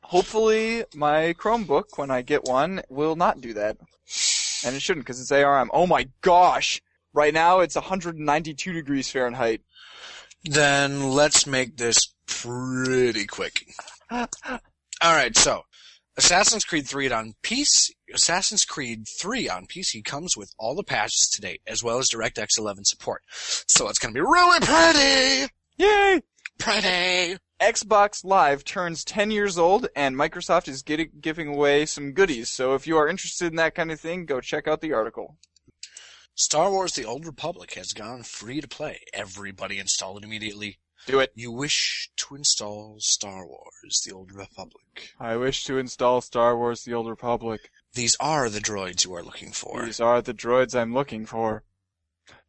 Hopefully 0.00 0.84
my 0.94 1.34
Chromebook, 1.34 1.98
when 1.98 2.10
I 2.10 2.22
get 2.22 2.44
one, 2.44 2.80
will 2.88 3.14
not 3.14 3.42
do 3.42 3.52
that. 3.52 3.76
And 4.64 4.74
it 4.74 4.80
shouldn't, 4.80 5.04
because 5.04 5.20
it's 5.20 5.30
ARM. 5.30 5.70
Oh 5.74 5.86
my 5.86 6.08
gosh! 6.22 6.80
Right 7.12 7.34
now 7.34 7.60
it's 7.60 7.74
192 7.74 8.72
degrees 8.72 9.10
Fahrenheit. 9.10 9.60
Then 10.44 11.10
let's 11.10 11.46
make 11.46 11.76
this 11.76 12.08
pretty 12.26 13.26
quick. 13.26 13.66
Alright, 14.10 15.36
so 15.36 15.64
Assassin's 16.18 16.64
Creed 16.64 16.88
3 16.88 17.10
on 17.12 17.34
PC 17.42 17.90
Assassin's 18.14 18.64
Creed 18.64 19.06
3 19.20 19.48
on 19.48 19.66
PC 19.66 20.02
comes 20.04 20.36
with 20.36 20.54
all 20.58 20.74
the 20.74 20.82
patches 20.82 21.28
to 21.34 21.40
date, 21.40 21.60
as 21.66 21.82
well 21.82 21.98
as 21.98 22.08
DirectX 22.08 22.58
11 22.58 22.84
support. 22.84 23.22
So 23.28 23.88
it's 23.88 23.98
gonna 23.98 24.14
be 24.14 24.20
really 24.20 24.60
pretty! 24.60 25.52
Yay! 25.76 26.22
Pretty! 26.58 27.38
Xbox 27.60 28.24
Live 28.24 28.64
turns 28.64 29.04
10 29.04 29.30
years 29.30 29.58
old, 29.58 29.88
and 29.96 30.16
Microsoft 30.16 30.68
is 30.68 30.82
getting, 30.82 31.10
giving 31.20 31.48
away 31.48 31.84
some 31.84 32.12
goodies. 32.12 32.48
So 32.48 32.74
if 32.74 32.86
you 32.86 32.96
are 32.96 33.08
interested 33.08 33.48
in 33.48 33.56
that 33.56 33.74
kind 33.74 33.90
of 33.90 34.00
thing, 34.00 34.24
go 34.24 34.40
check 34.40 34.68
out 34.68 34.80
the 34.80 34.92
article. 34.92 35.36
Star 36.34 36.70
Wars 36.70 36.94
The 36.94 37.04
Old 37.04 37.24
Republic 37.24 37.74
has 37.74 37.92
gone 37.92 38.22
free 38.22 38.60
to 38.60 38.68
play. 38.68 39.00
Everybody 39.14 39.78
install 39.78 40.18
it 40.18 40.24
immediately. 40.24 40.78
Do 41.06 41.20
it. 41.20 41.30
You 41.36 41.52
wish 41.52 42.10
to 42.16 42.34
install 42.34 42.96
Star 42.98 43.46
Wars 43.46 44.02
The 44.04 44.12
Old 44.12 44.32
Republic. 44.32 45.14
I 45.20 45.36
wish 45.36 45.62
to 45.64 45.78
install 45.78 46.20
Star 46.20 46.56
Wars 46.56 46.82
The 46.82 46.94
Old 46.94 47.08
Republic. 47.08 47.70
These 47.94 48.16
are 48.18 48.50
the 48.50 48.58
droids 48.58 49.04
you 49.04 49.14
are 49.14 49.22
looking 49.22 49.52
for. 49.52 49.84
These 49.84 50.00
are 50.00 50.20
the 50.20 50.34
droids 50.34 50.74
I'm 50.74 50.92
looking 50.92 51.24
for. 51.24 51.62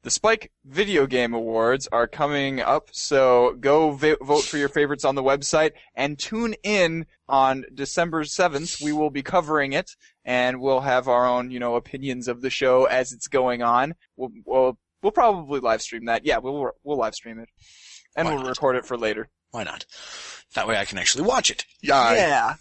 The 0.01 0.09
Spike 0.09 0.51
Video 0.65 1.05
Game 1.05 1.35
Awards 1.35 1.87
are 1.91 2.07
coming 2.07 2.59
up, 2.59 2.89
so 2.93 3.55
go 3.59 3.91
vote 3.91 4.43
for 4.43 4.57
your 4.57 4.69
favorites 4.69 5.05
on 5.05 5.13
the 5.13 5.21
website 5.21 5.73
and 5.93 6.17
tune 6.17 6.55
in 6.63 7.05
on 7.29 7.63
December 7.73 8.23
7th. 8.23 8.81
We 8.81 8.91
will 8.91 9.11
be 9.11 9.21
covering 9.21 9.73
it 9.73 9.91
and 10.25 10.59
we'll 10.61 10.81
have 10.81 11.07
our 11.07 11.27
own, 11.27 11.51
you 11.51 11.59
know, 11.59 11.75
opinions 11.75 12.27
of 12.27 12.41
the 12.41 12.49
show 12.49 12.85
as 12.85 13.11
it's 13.11 13.27
going 13.27 13.61
on. 13.61 13.93
We'll, 14.15 14.31
we'll, 14.45 14.77
we'll 15.03 15.11
probably 15.11 15.59
live 15.59 15.83
stream 15.83 16.05
that. 16.05 16.25
Yeah, 16.25 16.37
we'll, 16.39 16.71
we'll 16.83 16.97
live 16.97 17.13
stream 17.13 17.37
it. 17.37 17.49
And 18.17 18.27
Why 18.27 18.33
we'll 18.33 18.43
not? 18.43 18.49
record 18.49 18.75
it 18.75 18.85
for 18.85 18.97
later. 18.97 19.29
Why 19.51 19.63
not? 19.63 19.85
That 20.55 20.67
way 20.67 20.75
I 20.77 20.83
can 20.85 20.97
actually 20.97 21.23
watch 21.25 21.49
it. 21.49 21.65
Yeah. 21.81 22.13
Yeah. 22.13 22.53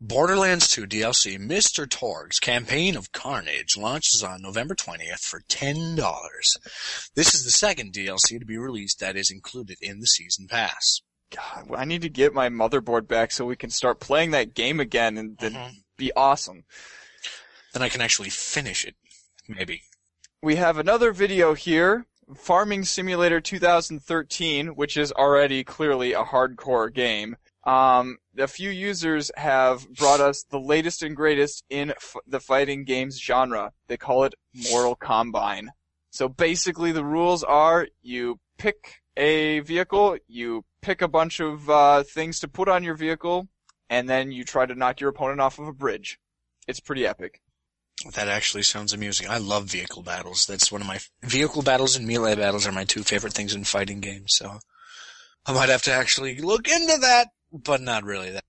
Borderlands 0.00 0.68
2 0.68 0.86
DLC 0.86 1.36
Mr. 1.38 1.88
Torgue's 1.90 2.38
Campaign 2.38 2.96
of 2.96 3.10
Carnage 3.10 3.76
launches 3.76 4.22
on 4.22 4.40
November 4.40 4.76
20th 4.76 5.18
for 5.24 5.40
$10. 5.48 5.96
This 7.16 7.34
is 7.34 7.44
the 7.44 7.50
second 7.50 7.92
DLC 7.92 8.38
to 8.38 8.46
be 8.46 8.56
released 8.56 9.00
that 9.00 9.16
is 9.16 9.30
included 9.32 9.76
in 9.82 9.98
the 9.98 10.06
season 10.06 10.46
pass. 10.48 11.00
God, 11.34 11.68
I 11.76 11.84
need 11.84 12.02
to 12.02 12.08
get 12.08 12.32
my 12.32 12.48
motherboard 12.48 13.08
back 13.08 13.32
so 13.32 13.44
we 13.44 13.56
can 13.56 13.70
start 13.70 13.98
playing 14.00 14.30
that 14.30 14.54
game 14.54 14.78
again 14.80 15.18
and 15.18 15.36
then 15.38 15.52
Mhm. 15.54 15.74
be 15.96 16.12
awesome. 16.14 16.64
Then 17.72 17.82
I 17.82 17.88
can 17.88 18.00
actually 18.00 18.30
finish 18.30 18.84
it. 18.84 18.94
Maybe. 19.48 19.82
We 20.40 20.56
have 20.56 20.78
another 20.78 21.12
video 21.12 21.54
here, 21.54 22.06
Farming 22.36 22.84
Simulator 22.84 23.40
2013, 23.40 24.68
which 24.68 24.96
is 24.96 25.12
already 25.12 25.64
clearly 25.64 26.12
a 26.12 26.24
hardcore 26.24 26.92
game. 26.92 27.36
Um, 27.64 28.18
a 28.38 28.46
few 28.46 28.70
users 28.70 29.30
have 29.36 29.88
brought 29.94 30.20
us 30.20 30.44
the 30.44 30.60
latest 30.60 31.02
and 31.02 31.16
greatest 31.16 31.64
in 31.68 31.90
f- 31.90 32.16
the 32.26 32.40
fighting 32.40 32.84
games 32.84 33.20
genre. 33.20 33.72
They 33.88 33.96
call 33.96 34.24
it 34.24 34.34
Mortal 34.70 34.94
Combine. 34.94 35.72
So 36.10 36.28
basically 36.28 36.92
the 36.92 37.04
rules 37.04 37.44
are 37.44 37.88
you 38.02 38.40
pick 38.56 39.02
a 39.16 39.60
vehicle, 39.60 40.16
you 40.26 40.64
pick 40.80 41.02
a 41.02 41.08
bunch 41.08 41.40
of 41.40 41.68
uh, 41.68 42.02
things 42.04 42.40
to 42.40 42.48
put 42.48 42.68
on 42.68 42.84
your 42.84 42.94
vehicle, 42.94 43.48
and 43.90 44.08
then 44.08 44.32
you 44.32 44.44
try 44.44 44.64
to 44.64 44.74
knock 44.74 45.00
your 45.00 45.10
opponent 45.10 45.40
off 45.40 45.58
of 45.58 45.66
a 45.66 45.72
bridge. 45.72 46.18
It's 46.66 46.80
pretty 46.80 47.06
epic. 47.06 47.40
That 48.14 48.28
actually 48.28 48.62
sounds 48.62 48.92
amusing. 48.92 49.28
I 49.28 49.38
love 49.38 49.64
vehicle 49.64 50.02
battles. 50.02 50.46
That's 50.46 50.70
one 50.70 50.80
of 50.80 50.86
my 50.86 51.00
vehicle 51.22 51.62
battles 51.62 51.96
and 51.96 52.06
melee 52.06 52.36
battles 52.36 52.66
are 52.66 52.72
my 52.72 52.84
two 52.84 53.02
favorite 53.02 53.32
things 53.32 53.54
in 53.54 53.64
fighting 53.64 54.00
games. 54.00 54.34
So 54.36 54.60
I 55.46 55.52
might 55.52 55.68
have 55.68 55.82
to 55.82 55.92
actually 55.92 56.38
look 56.40 56.68
into 56.68 56.96
that, 56.98 57.28
but 57.52 57.80
not 57.80 58.04
really. 58.04 58.30
That 58.30 58.44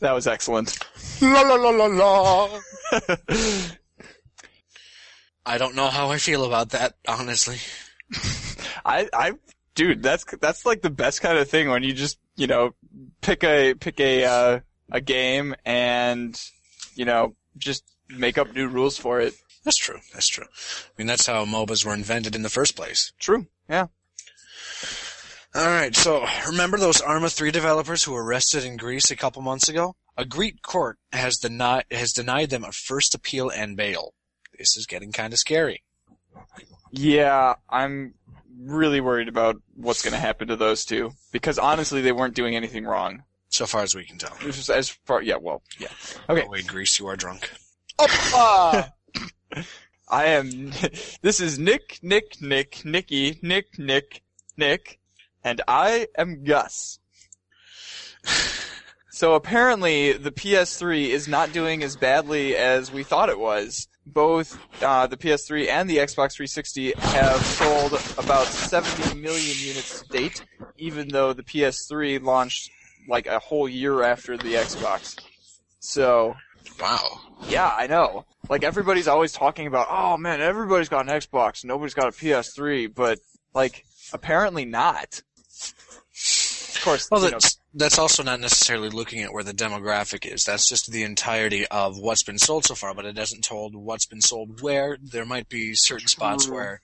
That 0.00 0.12
was 0.12 0.26
excellent. 0.26 0.76
la 1.20 1.42
la 1.42 1.54
la 1.54 1.70
la 1.70 1.86
la. 1.86 2.60
I 5.46 5.58
don't 5.58 5.74
know 5.74 5.88
how 5.88 6.10
I 6.10 6.18
feel 6.18 6.44
about 6.44 6.70
that, 6.70 6.94
honestly. 7.06 7.58
I, 8.84 9.08
I, 9.12 9.32
dude, 9.74 10.02
that's 10.02 10.24
that's 10.40 10.66
like 10.66 10.82
the 10.82 10.90
best 10.90 11.20
kind 11.20 11.38
of 11.38 11.48
thing 11.48 11.68
when 11.68 11.82
you 11.82 11.92
just, 11.92 12.18
you 12.36 12.46
know, 12.46 12.74
pick 13.20 13.42
a 13.44 13.74
pick 13.74 14.00
a 14.00 14.24
uh, 14.24 14.60
a 14.90 15.00
game 15.00 15.54
and, 15.64 16.40
you 16.94 17.04
know, 17.04 17.34
just 17.56 17.84
make 18.16 18.38
up 18.38 18.54
new 18.54 18.68
rules 18.68 18.96
for 18.96 19.20
it. 19.20 19.34
That's 19.64 19.76
true. 19.76 19.98
That's 20.12 20.28
true. 20.28 20.44
I 20.44 20.90
mean, 20.98 21.06
that's 21.06 21.26
how 21.26 21.44
MOBAs 21.44 21.84
were 21.84 21.94
invented 21.94 22.34
in 22.34 22.42
the 22.42 22.48
first 22.48 22.76
place. 22.76 23.12
True. 23.18 23.46
Yeah. 23.68 23.86
All 25.54 25.66
right. 25.66 25.94
So 25.94 26.26
remember 26.46 26.78
those 26.78 27.00
Arma 27.00 27.30
3 27.30 27.50
developers 27.50 28.04
who 28.04 28.12
were 28.12 28.24
arrested 28.24 28.64
in 28.64 28.76
Greece 28.76 29.10
a 29.10 29.16
couple 29.16 29.42
months 29.42 29.68
ago? 29.68 29.94
A 30.16 30.24
Greek 30.24 30.62
court 30.62 30.98
has 31.12 31.36
denied 31.38 31.84
has 31.90 32.12
denied 32.12 32.50
them 32.50 32.64
a 32.64 32.72
first 32.72 33.14
appeal 33.14 33.50
and 33.50 33.76
bail. 33.76 34.14
This 34.58 34.76
is 34.76 34.86
getting 34.86 35.12
kind 35.12 35.32
of 35.32 35.38
scary. 35.38 35.82
Yeah, 36.90 37.54
I'm 37.70 38.14
really 38.58 39.00
worried 39.00 39.28
about 39.28 39.56
what's 39.74 40.02
going 40.02 40.12
to 40.12 40.20
happen 40.20 40.48
to 40.48 40.56
those 40.56 40.84
two 40.84 41.12
because 41.30 41.58
honestly, 41.58 42.02
they 42.02 42.12
weren't 42.12 42.34
doing 42.34 42.56
anything 42.56 42.84
wrong. 42.84 43.22
So 43.48 43.66
far 43.66 43.82
as 43.82 43.94
we 43.94 44.04
can 44.04 44.16
tell. 44.16 44.34
It 44.40 44.46
was 44.46 44.56
just 44.56 44.70
as 44.70 44.88
far, 44.88 45.20
yeah, 45.20 45.36
well, 45.36 45.62
yeah. 45.78 45.88
Okay. 46.30 46.44
Oh, 46.46 46.50
wait, 46.50 46.66
Greece, 46.66 46.98
you 46.98 47.06
are 47.08 47.16
drunk. 47.16 47.50
I 48.34 48.90
am. 50.10 50.72
This 51.22 51.38
is 51.40 51.58
Nick, 51.58 52.00
Nick, 52.02 52.40
Nick, 52.40 52.84
Nicky, 52.84 53.38
Nick, 53.42 53.78
Nick, 53.78 54.22
Nick, 54.56 54.98
and 55.44 55.60
I 55.68 56.08
am 56.16 56.44
Gus. 56.44 56.98
So 59.14 59.34
apparently, 59.34 60.14
the 60.14 60.32
PS3 60.32 61.10
is 61.10 61.28
not 61.28 61.52
doing 61.52 61.84
as 61.84 61.96
badly 61.96 62.56
as 62.56 62.90
we 62.90 63.04
thought 63.04 63.28
it 63.28 63.38
was. 63.38 63.86
Both 64.06 64.58
uh, 64.82 65.06
the 65.06 65.18
PS3 65.18 65.68
and 65.68 65.88
the 65.88 65.98
Xbox 65.98 66.32
360 66.32 66.94
have 66.96 67.40
sold 67.44 67.92
about 68.16 68.46
70 68.46 69.20
million 69.20 69.56
units 69.60 70.00
to 70.00 70.08
date, 70.08 70.44
even 70.78 71.08
though 71.08 71.34
the 71.34 71.42
PS3 71.42 72.22
launched 72.22 72.70
like 73.06 73.26
a 73.26 73.38
whole 73.38 73.68
year 73.68 74.02
after 74.02 74.38
the 74.38 74.54
Xbox. 74.54 75.18
So 75.78 76.34
Wow. 76.80 77.20
yeah, 77.48 77.70
I 77.76 77.86
know. 77.86 78.24
Like 78.48 78.64
everybody's 78.64 79.08
always 79.08 79.32
talking 79.32 79.66
about, 79.66 79.86
oh 79.90 80.16
man, 80.16 80.40
everybody's 80.40 80.88
got 80.88 81.08
an 81.08 81.12
Xbox, 81.20 81.64
nobody's 81.64 81.94
got 81.94 82.08
a 82.08 82.12
PS3, 82.12 82.92
but 82.94 83.18
like 83.54 83.84
apparently 84.12 84.64
not. 84.64 85.22
Of 86.74 86.80
course, 86.84 87.08
Well, 87.10 87.20
you 87.20 87.30
know, 87.30 87.32
that's, 87.36 87.58
that's 87.74 87.98
also 87.98 88.22
not 88.22 88.40
necessarily 88.40 88.88
looking 88.88 89.22
at 89.22 89.32
where 89.32 89.44
the 89.44 89.52
demographic 89.52 90.26
is. 90.30 90.44
That's 90.44 90.68
just 90.68 90.90
the 90.90 91.04
entirety 91.04 91.66
of 91.68 91.96
what's 91.96 92.24
been 92.24 92.38
sold 92.38 92.64
so 92.64 92.74
far, 92.74 92.92
but 92.92 93.04
it 93.04 93.14
doesn't 93.14 93.44
told 93.44 93.76
what's 93.76 94.06
been 94.06 94.20
sold 94.20 94.60
where. 94.62 94.98
There 95.00 95.24
might 95.24 95.48
be 95.48 95.74
certain 95.74 96.08
spots 96.08 96.46
True. 96.46 96.54
where 96.54 96.80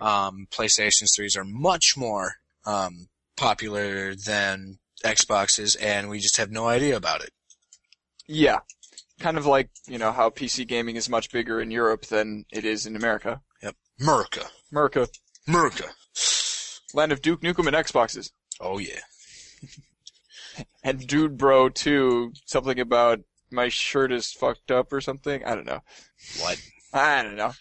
um, 0.00 0.48
PlayStation 0.50 1.04
3s 1.04 1.38
are 1.38 1.44
much 1.44 1.96
more 1.96 2.34
um, 2.64 3.08
popular 3.36 4.14
than 4.14 4.78
Xboxes, 5.04 5.76
and 5.80 6.08
we 6.08 6.18
just 6.18 6.38
have 6.38 6.50
no 6.50 6.66
idea 6.66 6.96
about 6.96 7.22
it. 7.22 7.30
yeah, 8.26 8.58
kind 9.20 9.38
of 9.38 9.46
like 9.46 9.70
you 9.86 9.98
know 9.98 10.12
how 10.12 10.30
PC 10.30 10.66
gaming 10.66 10.96
is 10.96 11.08
much 11.08 11.30
bigger 11.32 11.60
in 11.60 11.70
Europe 11.70 12.06
than 12.06 12.44
it 12.50 12.64
is 12.64 12.86
in 12.86 12.96
America. 12.96 13.40
Yep, 13.62 13.76
Merca. 14.00 14.46
America, 14.72 15.08
Merca. 15.48 15.90
land 16.94 17.12
of 17.12 17.22
Duke 17.22 17.40
Nukem 17.42 17.66
and 17.66 17.76
Xboxes, 17.76 18.30
Oh, 18.60 18.78
yeah. 18.78 19.00
and 20.84 21.06
Dude 21.06 21.36
Bro 21.36 21.70
2, 21.70 22.32
something 22.46 22.78
about 22.80 23.20
my 23.50 23.68
shirt 23.68 24.12
is 24.12 24.32
fucked 24.32 24.70
up 24.70 24.92
or 24.92 25.00
something. 25.00 25.44
I 25.44 25.54
don't 25.54 25.66
know. 25.66 25.80
What? 26.40 26.60
I 26.92 27.22
don't 27.22 27.36
know. 27.36 27.52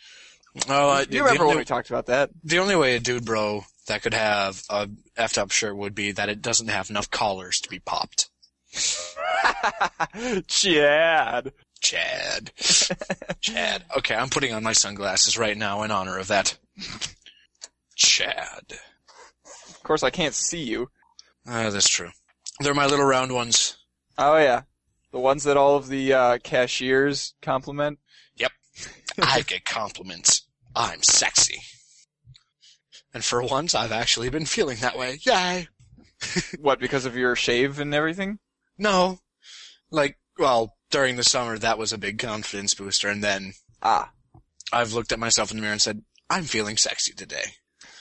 Oh, 0.70 0.89
uh, 0.89 0.99
You 1.01 1.06
the, 1.06 1.20
remember 1.20 1.47
when 1.47 1.58
we 1.58 1.66
talked 1.66 1.89
about 1.89 2.06
that? 2.08 2.30
the 2.43 2.60
only 2.60 2.76
way 2.76 2.95
a 2.95 2.99
dude 2.99 3.26
bro 3.26 3.66
that 3.88 4.01
could 4.01 4.14
have 4.14 4.64
a 4.70 4.88
effed 5.18 5.38
up 5.38 5.51
shirt 5.51 5.76
would 5.76 5.93
be 5.93 6.12
that 6.14 6.30
it 6.30 6.41
doesn't 6.41 6.70
have 6.70 6.89
enough 6.89 7.12
collars 7.12 7.60
to 7.62 7.70
be 7.70 7.80
popped. 7.80 8.30
Chad. 10.48 11.54
Chad. 11.82 12.52
Chad. 13.42 13.84
Okay, 13.98 14.16
I'm 14.16 14.30
putting 14.30 14.54
on 14.54 14.64
my 14.64 14.74
sunglasses 14.74 15.38
right 15.38 15.58
now 15.58 15.84
in 15.84 15.92
honor 15.92 16.18
of 16.18 16.28
that. 16.28 16.58
Chad. 17.96 18.74
Of 19.70 19.84
course, 19.84 20.04
I 20.04 20.10
can't 20.10 20.34
see 20.34 20.64
you. 20.64 20.90
Ah, 21.48 21.70
that's 21.70 21.88
true. 21.88 22.10
They're 22.60 22.74
my 22.74 22.88
little 22.88 23.06
round 23.06 23.34
ones. 23.34 23.78
Oh 24.18 24.38
yeah, 24.38 24.64
the 25.12 25.20
ones 25.20 25.44
that 25.44 25.58
all 25.58 25.76
of 25.76 25.88
the 25.88 26.14
uh, 26.14 26.38
cashiers 26.44 27.34
compliment. 27.42 28.00
Yep, 28.38 28.52
I 29.22 29.42
get 29.42 29.66
compliments. 29.66 30.48
I'm 30.76 31.04
sexy. 31.04 31.62
And 33.14 33.24
for 33.24 33.42
once, 33.44 33.76
I've 33.76 33.92
actually 33.92 34.30
been 34.30 34.46
feeling 34.46 34.78
that 34.82 34.98
way. 34.98 35.20
Yay! 35.26 35.68
What 36.60 36.80
because 36.80 37.06
of 37.06 37.16
your 37.16 37.36
shave 37.36 37.80
and 37.80 37.94
everything? 37.94 38.40
No. 38.78 39.20
Like, 39.92 40.18
well, 40.38 40.76
during 40.92 41.16
the 41.16 41.24
summer, 41.24 41.58
that 41.58 41.78
was 41.78 41.94
a 41.94 41.98
big 41.98 42.20
confidence 42.20 42.74
booster, 42.74 43.08
and 43.10 43.24
then 43.24 43.54
Ah, 43.82 44.12
I've 44.74 44.94
looked 44.94 45.12
at 45.12 45.20
myself 45.20 45.52
in 45.52 45.58
the 45.58 45.62
mirror 45.62 45.74
and 45.74 45.82
said, 45.82 46.02
I'm 46.30 46.44
feeling 46.46 46.78
sexy 46.78 47.14
today. 47.14 47.54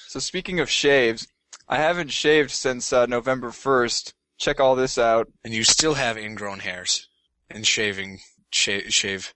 so 0.09 0.19
speaking 0.19 0.61
of 0.61 0.71
shaves, 0.71 1.27
I 1.69 1.77
haven't 1.77 2.09
shaved 2.11 2.51
since 2.51 2.93
uh, 2.93 3.07
November 3.07 3.51
first. 3.51 4.15
Check 4.39 4.61
all 4.61 4.75
this 4.75 4.99
out. 4.99 5.29
And 5.45 5.53
you 5.55 5.63
still 5.65 5.95
have 5.95 6.17
ingrown 6.19 6.61
hairs. 6.61 7.09
And 7.51 7.67
shaving, 7.67 8.21
shave, 8.51 8.93
shave, 8.93 9.35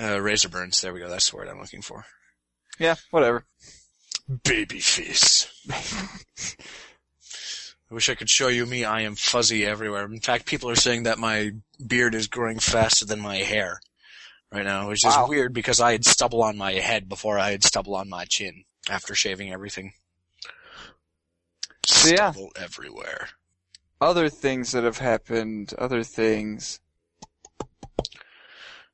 uh, 0.00 0.20
razor 0.20 0.48
burns. 0.48 0.80
There 0.80 0.92
we 0.92 1.00
go. 1.00 1.08
That's 1.08 1.30
the 1.30 1.36
word 1.36 1.48
I'm 1.48 1.60
looking 1.60 1.82
for. 1.82 2.04
Yeah, 2.78 2.96
whatever. 3.10 3.46
Baby 4.44 4.80
face. 4.80 5.46
I 7.90 7.94
wish 7.94 8.10
I 8.10 8.14
could 8.14 8.28
show 8.28 8.48
you 8.48 8.66
me. 8.66 8.84
I 8.84 9.02
am 9.02 9.14
fuzzy 9.14 9.64
everywhere. 9.64 10.04
In 10.04 10.20
fact, 10.20 10.44
people 10.46 10.68
are 10.68 10.76
saying 10.76 11.04
that 11.04 11.18
my 11.18 11.52
beard 11.84 12.14
is 12.14 12.26
growing 12.26 12.58
faster 12.58 13.06
than 13.06 13.20
my 13.20 13.36
hair 13.36 13.80
right 14.52 14.64
now, 14.64 14.88
which 14.88 15.06
is 15.06 15.14
weird 15.26 15.54
because 15.54 15.80
I 15.80 15.92
had 15.92 16.04
stubble 16.04 16.42
on 16.42 16.58
my 16.58 16.72
head 16.72 17.08
before 17.08 17.38
I 17.38 17.50
had 17.50 17.64
stubble 17.64 17.96
on 17.96 18.08
my 18.08 18.26
chin 18.26 18.64
after 18.90 19.14
shaving 19.14 19.52
everything. 19.52 19.92
So, 21.86 22.08
yeah. 22.10 22.32
Stubble 22.32 22.52
everywhere. 22.56 23.30
Other 24.00 24.28
things 24.28 24.72
that 24.72 24.84
have 24.84 24.98
happened. 24.98 25.72
Other 25.78 26.02
things. 26.02 26.80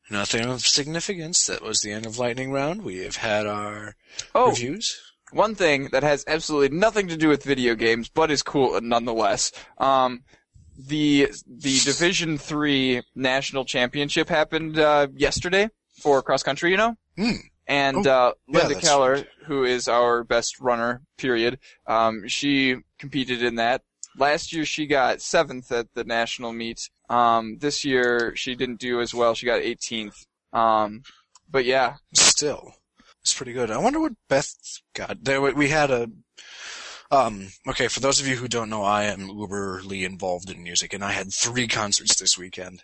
Nothing 0.08 0.44
of 0.44 0.60
significance. 0.60 1.46
That 1.46 1.62
was 1.62 1.80
the 1.80 1.90
end 1.90 2.06
of 2.06 2.18
lightning 2.18 2.52
round. 2.52 2.82
We 2.82 2.98
have 2.98 3.16
had 3.16 3.46
our 3.46 3.96
Oh, 4.34 4.50
reviews. 4.50 5.13
One 5.34 5.54
thing 5.54 5.88
that 5.92 6.02
has 6.02 6.24
absolutely 6.26 6.76
nothing 6.76 7.08
to 7.08 7.16
do 7.16 7.28
with 7.28 7.44
video 7.44 7.74
games, 7.74 8.08
but 8.08 8.30
is 8.30 8.42
cool 8.42 8.80
nonetheless. 8.80 9.52
Um, 9.78 10.24
the 10.78 11.28
the 11.46 11.78
Division 11.84 12.38
Three 12.38 13.02
National 13.14 13.64
Championship 13.64 14.28
happened 14.28 14.78
uh, 14.78 15.08
yesterday 15.14 15.68
for 16.02 16.22
cross 16.22 16.42
country. 16.42 16.70
You 16.70 16.76
know. 16.78 16.96
Hmm. 17.16 17.30
And 17.66 18.06
Oh, 18.06 18.10
uh, 18.10 18.32
Linda 18.46 18.74
that's 18.74 18.86
Keller, 18.86 19.24
who 19.46 19.64
is 19.64 19.88
our 19.88 20.22
best 20.22 20.60
runner, 20.60 21.00
period, 21.16 21.58
um, 21.86 22.28
she 22.28 22.76
competed 22.98 23.42
in 23.42 23.54
that. 23.54 23.80
last 24.18 24.52
year 24.52 24.66
she 24.66 24.86
got 24.86 25.22
seventh 25.22 25.72
at 25.72 25.86
the 25.94 26.04
national 26.04 26.52
meet. 26.52 26.90
Um, 27.08 27.56
this 27.58 27.82
year 27.84 28.34
she 28.36 28.54
didn't 28.54 28.80
do 28.80 29.00
as 29.00 29.14
well. 29.14 29.34
She 29.34 29.46
got 29.46 29.62
18th. 29.62 30.26
Um, 30.52 31.02
but 31.50 31.64
yeah, 31.64 31.94
Still, 32.12 32.74
it's 33.24 33.32
pretty 33.32 33.54
good. 33.54 33.70
I 33.70 33.78
wonder 33.78 34.00
what 34.00 34.12
Beth 34.28 34.54
got. 34.92 35.24
There, 35.24 35.40
we 35.40 35.70
had 35.70 35.90
a. 35.90 36.10
Um, 37.10 37.48
okay, 37.66 37.88
for 37.88 38.00
those 38.00 38.20
of 38.20 38.26
you 38.26 38.36
who 38.36 38.48
don't 38.48 38.68
know, 38.68 38.82
I 38.82 39.04
am 39.04 39.28
uberly 39.28 40.04
involved 40.04 40.50
in 40.50 40.62
music, 40.62 40.92
and 40.92 41.02
I 41.02 41.12
had 41.12 41.32
three 41.32 41.66
concerts 41.66 42.16
this 42.16 42.36
weekend. 42.36 42.82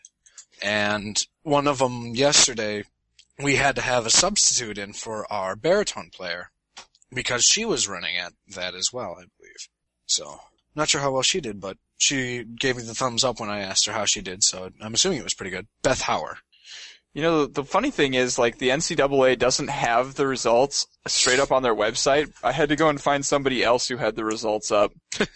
And 0.62 1.22
one 1.42 1.66
of 1.66 1.78
them 1.78 2.14
yesterday, 2.14 2.84
we 3.38 3.56
had 3.56 3.76
to 3.76 3.82
have 3.82 4.06
a 4.06 4.10
substitute 4.10 4.78
in 4.78 4.94
for 4.94 5.30
our 5.30 5.56
baritone 5.56 6.08
player 6.10 6.50
because 7.12 7.44
she 7.44 7.66
was 7.66 7.88
running 7.88 8.16
at 8.16 8.32
that 8.54 8.74
as 8.74 8.90
well, 8.92 9.16
I 9.18 9.24
believe. 9.38 9.68
So, 10.06 10.40
not 10.74 10.88
sure 10.88 11.02
how 11.02 11.12
well 11.12 11.22
she 11.22 11.42
did, 11.42 11.60
but 11.60 11.76
she 11.98 12.44
gave 12.44 12.78
me 12.78 12.82
the 12.82 12.94
thumbs 12.94 13.24
up 13.24 13.40
when 13.40 13.50
I 13.50 13.60
asked 13.60 13.84
her 13.84 13.92
how 13.92 14.06
she 14.06 14.22
did, 14.22 14.42
so 14.42 14.70
I'm 14.80 14.94
assuming 14.94 15.18
it 15.18 15.24
was 15.24 15.34
pretty 15.34 15.50
good. 15.50 15.66
Beth 15.82 16.02
Hauer. 16.02 16.36
You 17.12 17.22
know, 17.22 17.46
the, 17.46 17.64
funny 17.64 17.90
thing 17.90 18.14
is, 18.14 18.38
like, 18.38 18.58
the 18.58 18.68
NCAA 18.68 19.36
doesn't 19.36 19.68
have 19.68 20.14
the 20.14 20.28
results 20.28 20.86
straight 21.08 21.40
up 21.40 21.50
on 21.50 21.64
their 21.64 21.74
website. 21.74 22.32
I 22.42 22.52
had 22.52 22.68
to 22.68 22.76
go 22.76 22.88
and 22.88 23.00
find 23.00 23.26
somebody 23.26 23.64
else 23.64 23.88
who 23.88 23.96
had 23.96 24.14
the 24.16 24.24
results 24.24 24.70
up. 24.70 24.92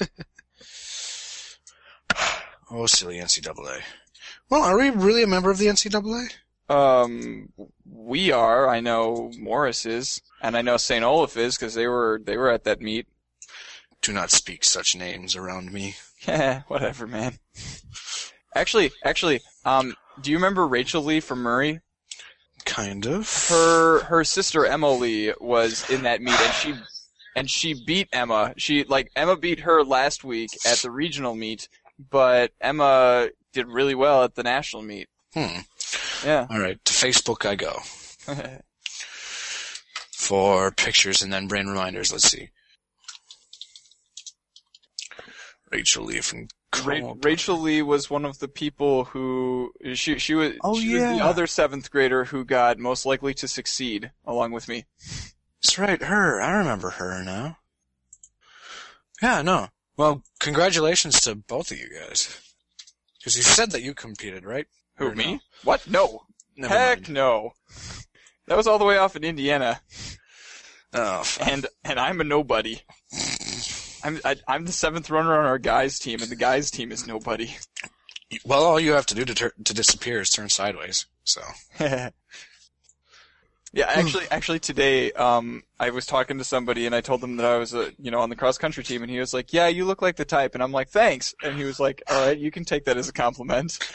Oh, 2.71 2.87
silly 2.87 3.19
NCAA. 3.19 3.83
Well, 4.49 4.63
are 4.63 4.77
we 4.77 4.91
really 4.91 5.23
a 5.23 5.29
member 5.29 5.51
of 5.51 5.59
the 5.59 5.67
NCAA? 5.67 6.33
Um, 6.69 7.53
we 7.85 8.33
are. 8.33 8.69
I 8.69 8.81
know 8.81 9.31
Morris 9.39 9.87
is, 9.87 10.23
and 10.43 10.57
I 10.57 10.63
know 10.63 10.77
St. 10.77 11.05
Olaf 11.05 11.37
is 11.37 11.57
because 11.57 11.75
they 11.75 11.87
were 11.87 12.21
they 12.25 12.37
were 12.37 12.51
at 12.51 12.65
that 12.65 12.81
meet. 12.81 13.07
Do 14.01 14.13
not 14.13 14.31
speak 14.31 14.65
such 14.65 14.97
names 14.97 15.37
around 15.37 15.73
me. 15.73 15.97
Yeah, 16.27 16.63
whatever, 16.69 17.07
man. 17.07 17.35
Actually, 18.55 18.93
actually, 19.05 19.43
um, 19.65 19.95
do 20.21 20.31
you 20.31 20.37
remember 20.37 20.67
Rachel 20.67 21.03
Lee 21.03 21.21
from 21.21 21.41
Murray? 21.41 21.81
Kind 22.65 23.07
of. 23.07 23.49
Her 23.49 24.05
her 24.05 24.25
sister 24.25 24.65
Emma 24.65 24.91
Lee 24.91 25.33
was 25.41 25.89
in 25.91 26.03
that 26.05 26.23
meet, 26.23 26.41
and 26.41 26.53
she 26.55 26.75
and 27.37 27.51
she 27.51 27.75
beat 27.85 28.09
Emma. 28.13 28.55
She 28.57 28.85
like 28.85 29.11
Emma 29.17 29.37
beat 29.37 29.61
her 29.61 29.85
last 29.85 30.25
week 30.25 30.51
at 30.67 30.79
the 30.79 30.91
regional 30.91 31.35
meet, 31.35 31.69
but 32.11 32.53
Emma 32.61 33.29
did 33.53 33.67
really 33.69 33.95
well 33.95 34.25
at 34.25 34.35
the 34.35 34.43
national 34.43 34.83
meet. 34.83 35.09
Hmm. 35.35 35.61
Yeah. 36.25 36.47
All 36.49 36.59
right. 36.59 36.83
To 36.85 36.93
Facebook 36.93 37.45
I 37.45 37.55
go 37.55 37.81
for 40.13 40.71
pictures 40.71 41.23
and 41.23 41.33
then 41.33 41.49
brain 41.49 41.67
reminders. 41.67 42.13
Let's 42.13 42.29
see. 42.29 42.51
Rachel 45.71 46.05
Lee 46.05 46.21
from 46.21 46.49
Ra- 46.83 47.15
Rachel 47.23 47.59
Lee 47.61 47.83
was 47.83 48.09
one 48.11 48.25
of 48.25 48.39
the 48.39 48.49
people 48.49 49.05
who 49.05 49.73
she 49.95 50.19
she 50.19 50.35
was 50.35 50.53
Oh, 50.63 50.79
she 50.79 50.95
was 50.95 51.03
the 51.03 51.25
other 51.25 51.47
seventh 51.47 51.91
grader 51.91 52.25
who 52.25 52.45
got 52.45 52.79
most 52.79 53.05
likely 53.07 53.35
to 53.35 53.49
succeed 53.49 54.11
along 54.25 54.53
with 54.53 54.69
me. 54.69 54.85
That's 55.63 55.79
right. 55.79 56.03
Her. 56.03 56.41
I 56.41 56.51
remember 56.59 56.91
her 56.91 57.23
now. 57.23 57.59
Yeah. 59.23 59.43
No. 59.43 59.69
Well, 59.97 60.23
congratulations 60.41 61.21
to 61.23 61.35
both 61.37 61.71
of 61.71 61.79
you 61.79 61.89
guys. 61.89 62.41
Because 63.19 63.37
you 63.37 63.43
said 63.43 63.71
that 63.71 63.83
you 63.83 63.95
competed, 63.95 64.45
right? 64.45 64.67
Who 64.97 65.07
Or 65.09 65.15
me? 65.15 65.33
no? 65.35 65.41
What? 65.63 65.89
No. 65.89 66.23
Never 66.57 66.75
Heck 66.75 67.03
mind. 67.03 67.15
no. 67.15 67.53
That 68.47 68.57
was 68.57 68.67
all 68.67 68.79
the 68.79 68.85
way 68.85 68.99
off 68.99 69.17
in 69.17 69.25
Indiana, 69.25 69.81
Oh, 70.93 71.23
fuck. 71.25 71.49
and 71.49 71.67
and 71.83 71.99
I'm 71.99 72.21
a 72.21 72.25
nobody. 72.25 72.81
I'm 74.05 74.21
I, 74.25 74.37
I'm 74.47 74.67
the 74.67 74.73
seventh 74.73 75.11
runner 75.11 75.37
on 75.37 75.47
our 75.47 75.59
guys 75.59 75.99
team, 75.99 76.21
and 76.21 76.31
the 76.31 76.37
guys 76.37 76.71
team 76.71 76.93
is 76.93 77.07
nobody. 77.07 77.57
well, 78.45 78.65
all 78.65 78.79
you 78.79 78.93
have 78.93 79.07
to 79.07 79.15
do 79.15 79.25
to 79.25 79.35
tur- 79.35 79.55
to 79.65 79.75
disappear 79.75 80.21
is 80.21 80.31
turn 80.31 80.51
sideways. 80.51 81.07
So. 81.25 81.41
yeah, 81.81 82.11
actually, 83.75 84.27
actually 84.31 84.61
today, 84.61 85.11
um, 85.13 85.63
I 85.81 85.89
was 85.91 86.05
talking 86.05 86.37
to 86.37 86.45
somebody 86.45 86.85
and 86.85 86.95
I 86.95 87.01
told 87.01 87.23
them 87.23 87.39
that 87.39 87.47
I 87.47 87.57
was, 87.57 87.75
uh, 87.75 87.91
you 87.99 88.11
know, 88.11 88.21
on 88.21 88.29
the 88.29 88.37
cross 88.37 88.59
country 88.59 88.85
team, 88.85 89.03
and 89.03 89.11
he 89.11 89.19
was 89.19 89.33
like, 89.33 89.55
"Yeah, 89.55 89.69
you 89.69 89.87
look 89.87 90.03
like 90.03 90.17
the 90.17 90.27
type," 90.27 90.55
and 90.55 90.63
I'm 90.63 90.73
like, 90.73 90.91
"Thanks," 90.91 91.35
and 91.43 91.57
he 91.57 91.65
was 91.65 91.81
like, 91.81 92.03
"All 92.09 92.27
right, 92.27 92.39
you 92.39 92.51
can 92.51 92.67
take 92.67 92.85
that 92.85 92.99
as 92.99 93.09
a 93.09 93.13
compliment." 93.13 93.79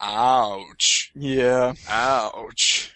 Ouch. 0.00 1.10
Yeah, 1.14 1.74
Ouch. 1.88 2.94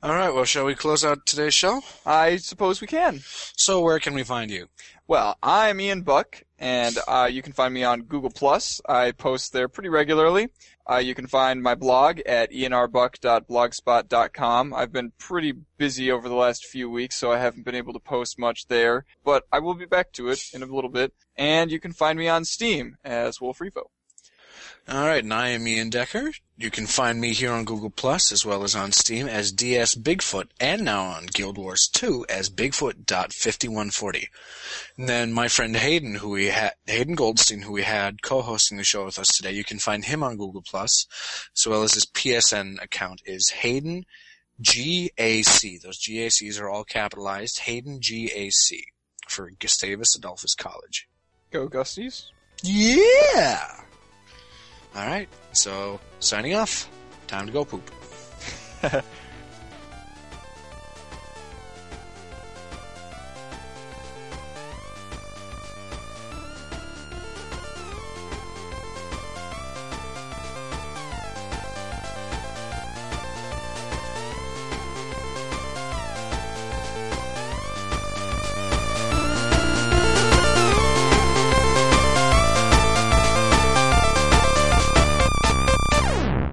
All 0.00 0.14
right. 0.14 0.32
Well, 0.32 0.44
shall 0.44 0.64
we 0.64 0.76
close 0.76 1.04
out 1.04 1.26
today's 1.26 1.54
show? 1.54 1.82
I 2.06 2.36
suppose 2.36 2.80
we 2.80 2.86
can. 2.86 3.18
So, 3.56 3.80
where 3.80 3.98
can 3.98 4.14
we 4.14 4.22
find 4.22 4.48
you? 4.48 4.68
Well, 5.08 5.36
I'm 5.42 5.80
Ian 5.80 6.02
Buck, 6.02 6.44
and 6.56 6.96
uh, 7.08 7.28
you 7.28 7.42
can 7.42 7.52
find 7.52 7.74
me 7.74 7.82
on 7.82 8.02
Google 8.02 8.30
Plus. 8.30 8.80
I 8.88 9.10
post 9.10 9.52
there 9.52 9.66
pretty 9.66 9.88
regularly. 9.88 10.50
Uh, 10.88 10.98
you 10.98 11.16
can 11.16 11.26
find 11.26 11.64
my 11.64 11.74
blog 11.74 12.20
at 12.20 12.52
ianrbuck.blogspot.com. 12.52 14.72
I've 14.72 14.92
been 14.92 15.10
pretty 15.18 15.54
busy 15.76 16.12
over 16.12 16.28
the 16.28 16.36
last 16.36 16.64
few 16.64 16.88
weeks, 16.88 17.16
so 17.16 17.32
I 17.32 17.38
haven't 17.38 17.64
been 17.64 17.74
able 17.74 17.92
to 17.92 17.98
post 17.98 18.38
much 18.38 18.68
there, 18.68 19.04
but 19.24 19.48
I 19.50 19.58
will 19.58 19.74
be 19.74 19.86
back 19.86 20.12
to 20.12 20.28
it 20.28 20.44
in 20.54 20.62
a 20.62 20.66
little 20.66 20.90
bit. 20.90 21.12
And 21.36 21.72
you 21.72 21.80
can 21.80 21.92
find 21.92 22.16
me 22.16 22.28
on 22.28 22.44
Steam 22.44 22.98
as 23.04 23.40
Wolf 23.40 23.58
Revo. 23.58 23.86
All 24.90 25.06
right, 25.06 25.22
and 25.22 25.34
I 25.34 25.48
am 25.48 25.68
Ian 25.68 25.90
Decker. 25.90 26.32
You 26.56 26.70
can 26.70 26.86
find 26.86 27.20
me 27.20 27.34
here 27.34 27.52
on 27.52 27.66
Google 27.66 27.90
Plus 27.90 28.32
as 28.32 28.46
well 28.46 28.64
as 28.64 28.74
on 28.74 28.90
Steam 28.92 29.28
as 29.28 29.52
DS 29.52 29.94
Bigfoot, 29.94 30.46
and 30.58 30.82
now 30.82 31.04
on 31.04 31.26
Guild 31.26 31.58
Wars 31.58 31.90
2 31.92 32.24
as 32.30 32.48
Bigfoot.5140. 32.48 34.28
And 34.96 35.06
then 35.06 35.34
my 35.34 35.48
friend 35.48 35.76
Hayden, 35.76 36.14
who 36.14 36.30
we 36.30 36.46
had 36.46 36.72
Hayden 36.86 37.16
Goldstein, 37.16 37.60
who 37.60 37.72
we 37.72 37.82
had 37.82 38.22
co-hosting 38.22 38.78
the 38.78 38.84
show 38.84 39.04
with 39.04 39.18
us 39.18 39.28
today. 39.28 39.52
You 39.52 39.62
can 39.62 39.78
find 39.78 40.06
him 40.06 40.22
on 40.22 40.38
Google 40.38 40.62
Plus, 40.66 41.06
as 41.54 41.66
well 41.66 41.82
as 41.82 41.92
his 41.92 42.06
PSN 42.06 42.82
account 42.82 43.20
is 43.26 43.50
Hayden 43.50 44.06
GAC. 44.62 45.82
Those 45.82 46.00
GACs 46.00 46.58
are 46.58 46.70
all 46.70 46.84
capitalized. 46.84 47.58
Hayden 47.58 48.00
GAC 48.00 48.84
for 49.28 49.50
Gustavus 49.50 50.16
Adolphus 50.16 50.54
College. 50.54 51.06
Go 51.50 51.68
Gusties. 51.68 52.30
Yeah. 52.62 53.82
All 54.94 55.06
right. 55.06 55.28
So 55.52 56.00
signing 56.20 56.54
off. 56.54 56.88
Time 57.26 57.46
to 57.46 57.52
go 57.52 57.64
poop. 57.64 57.90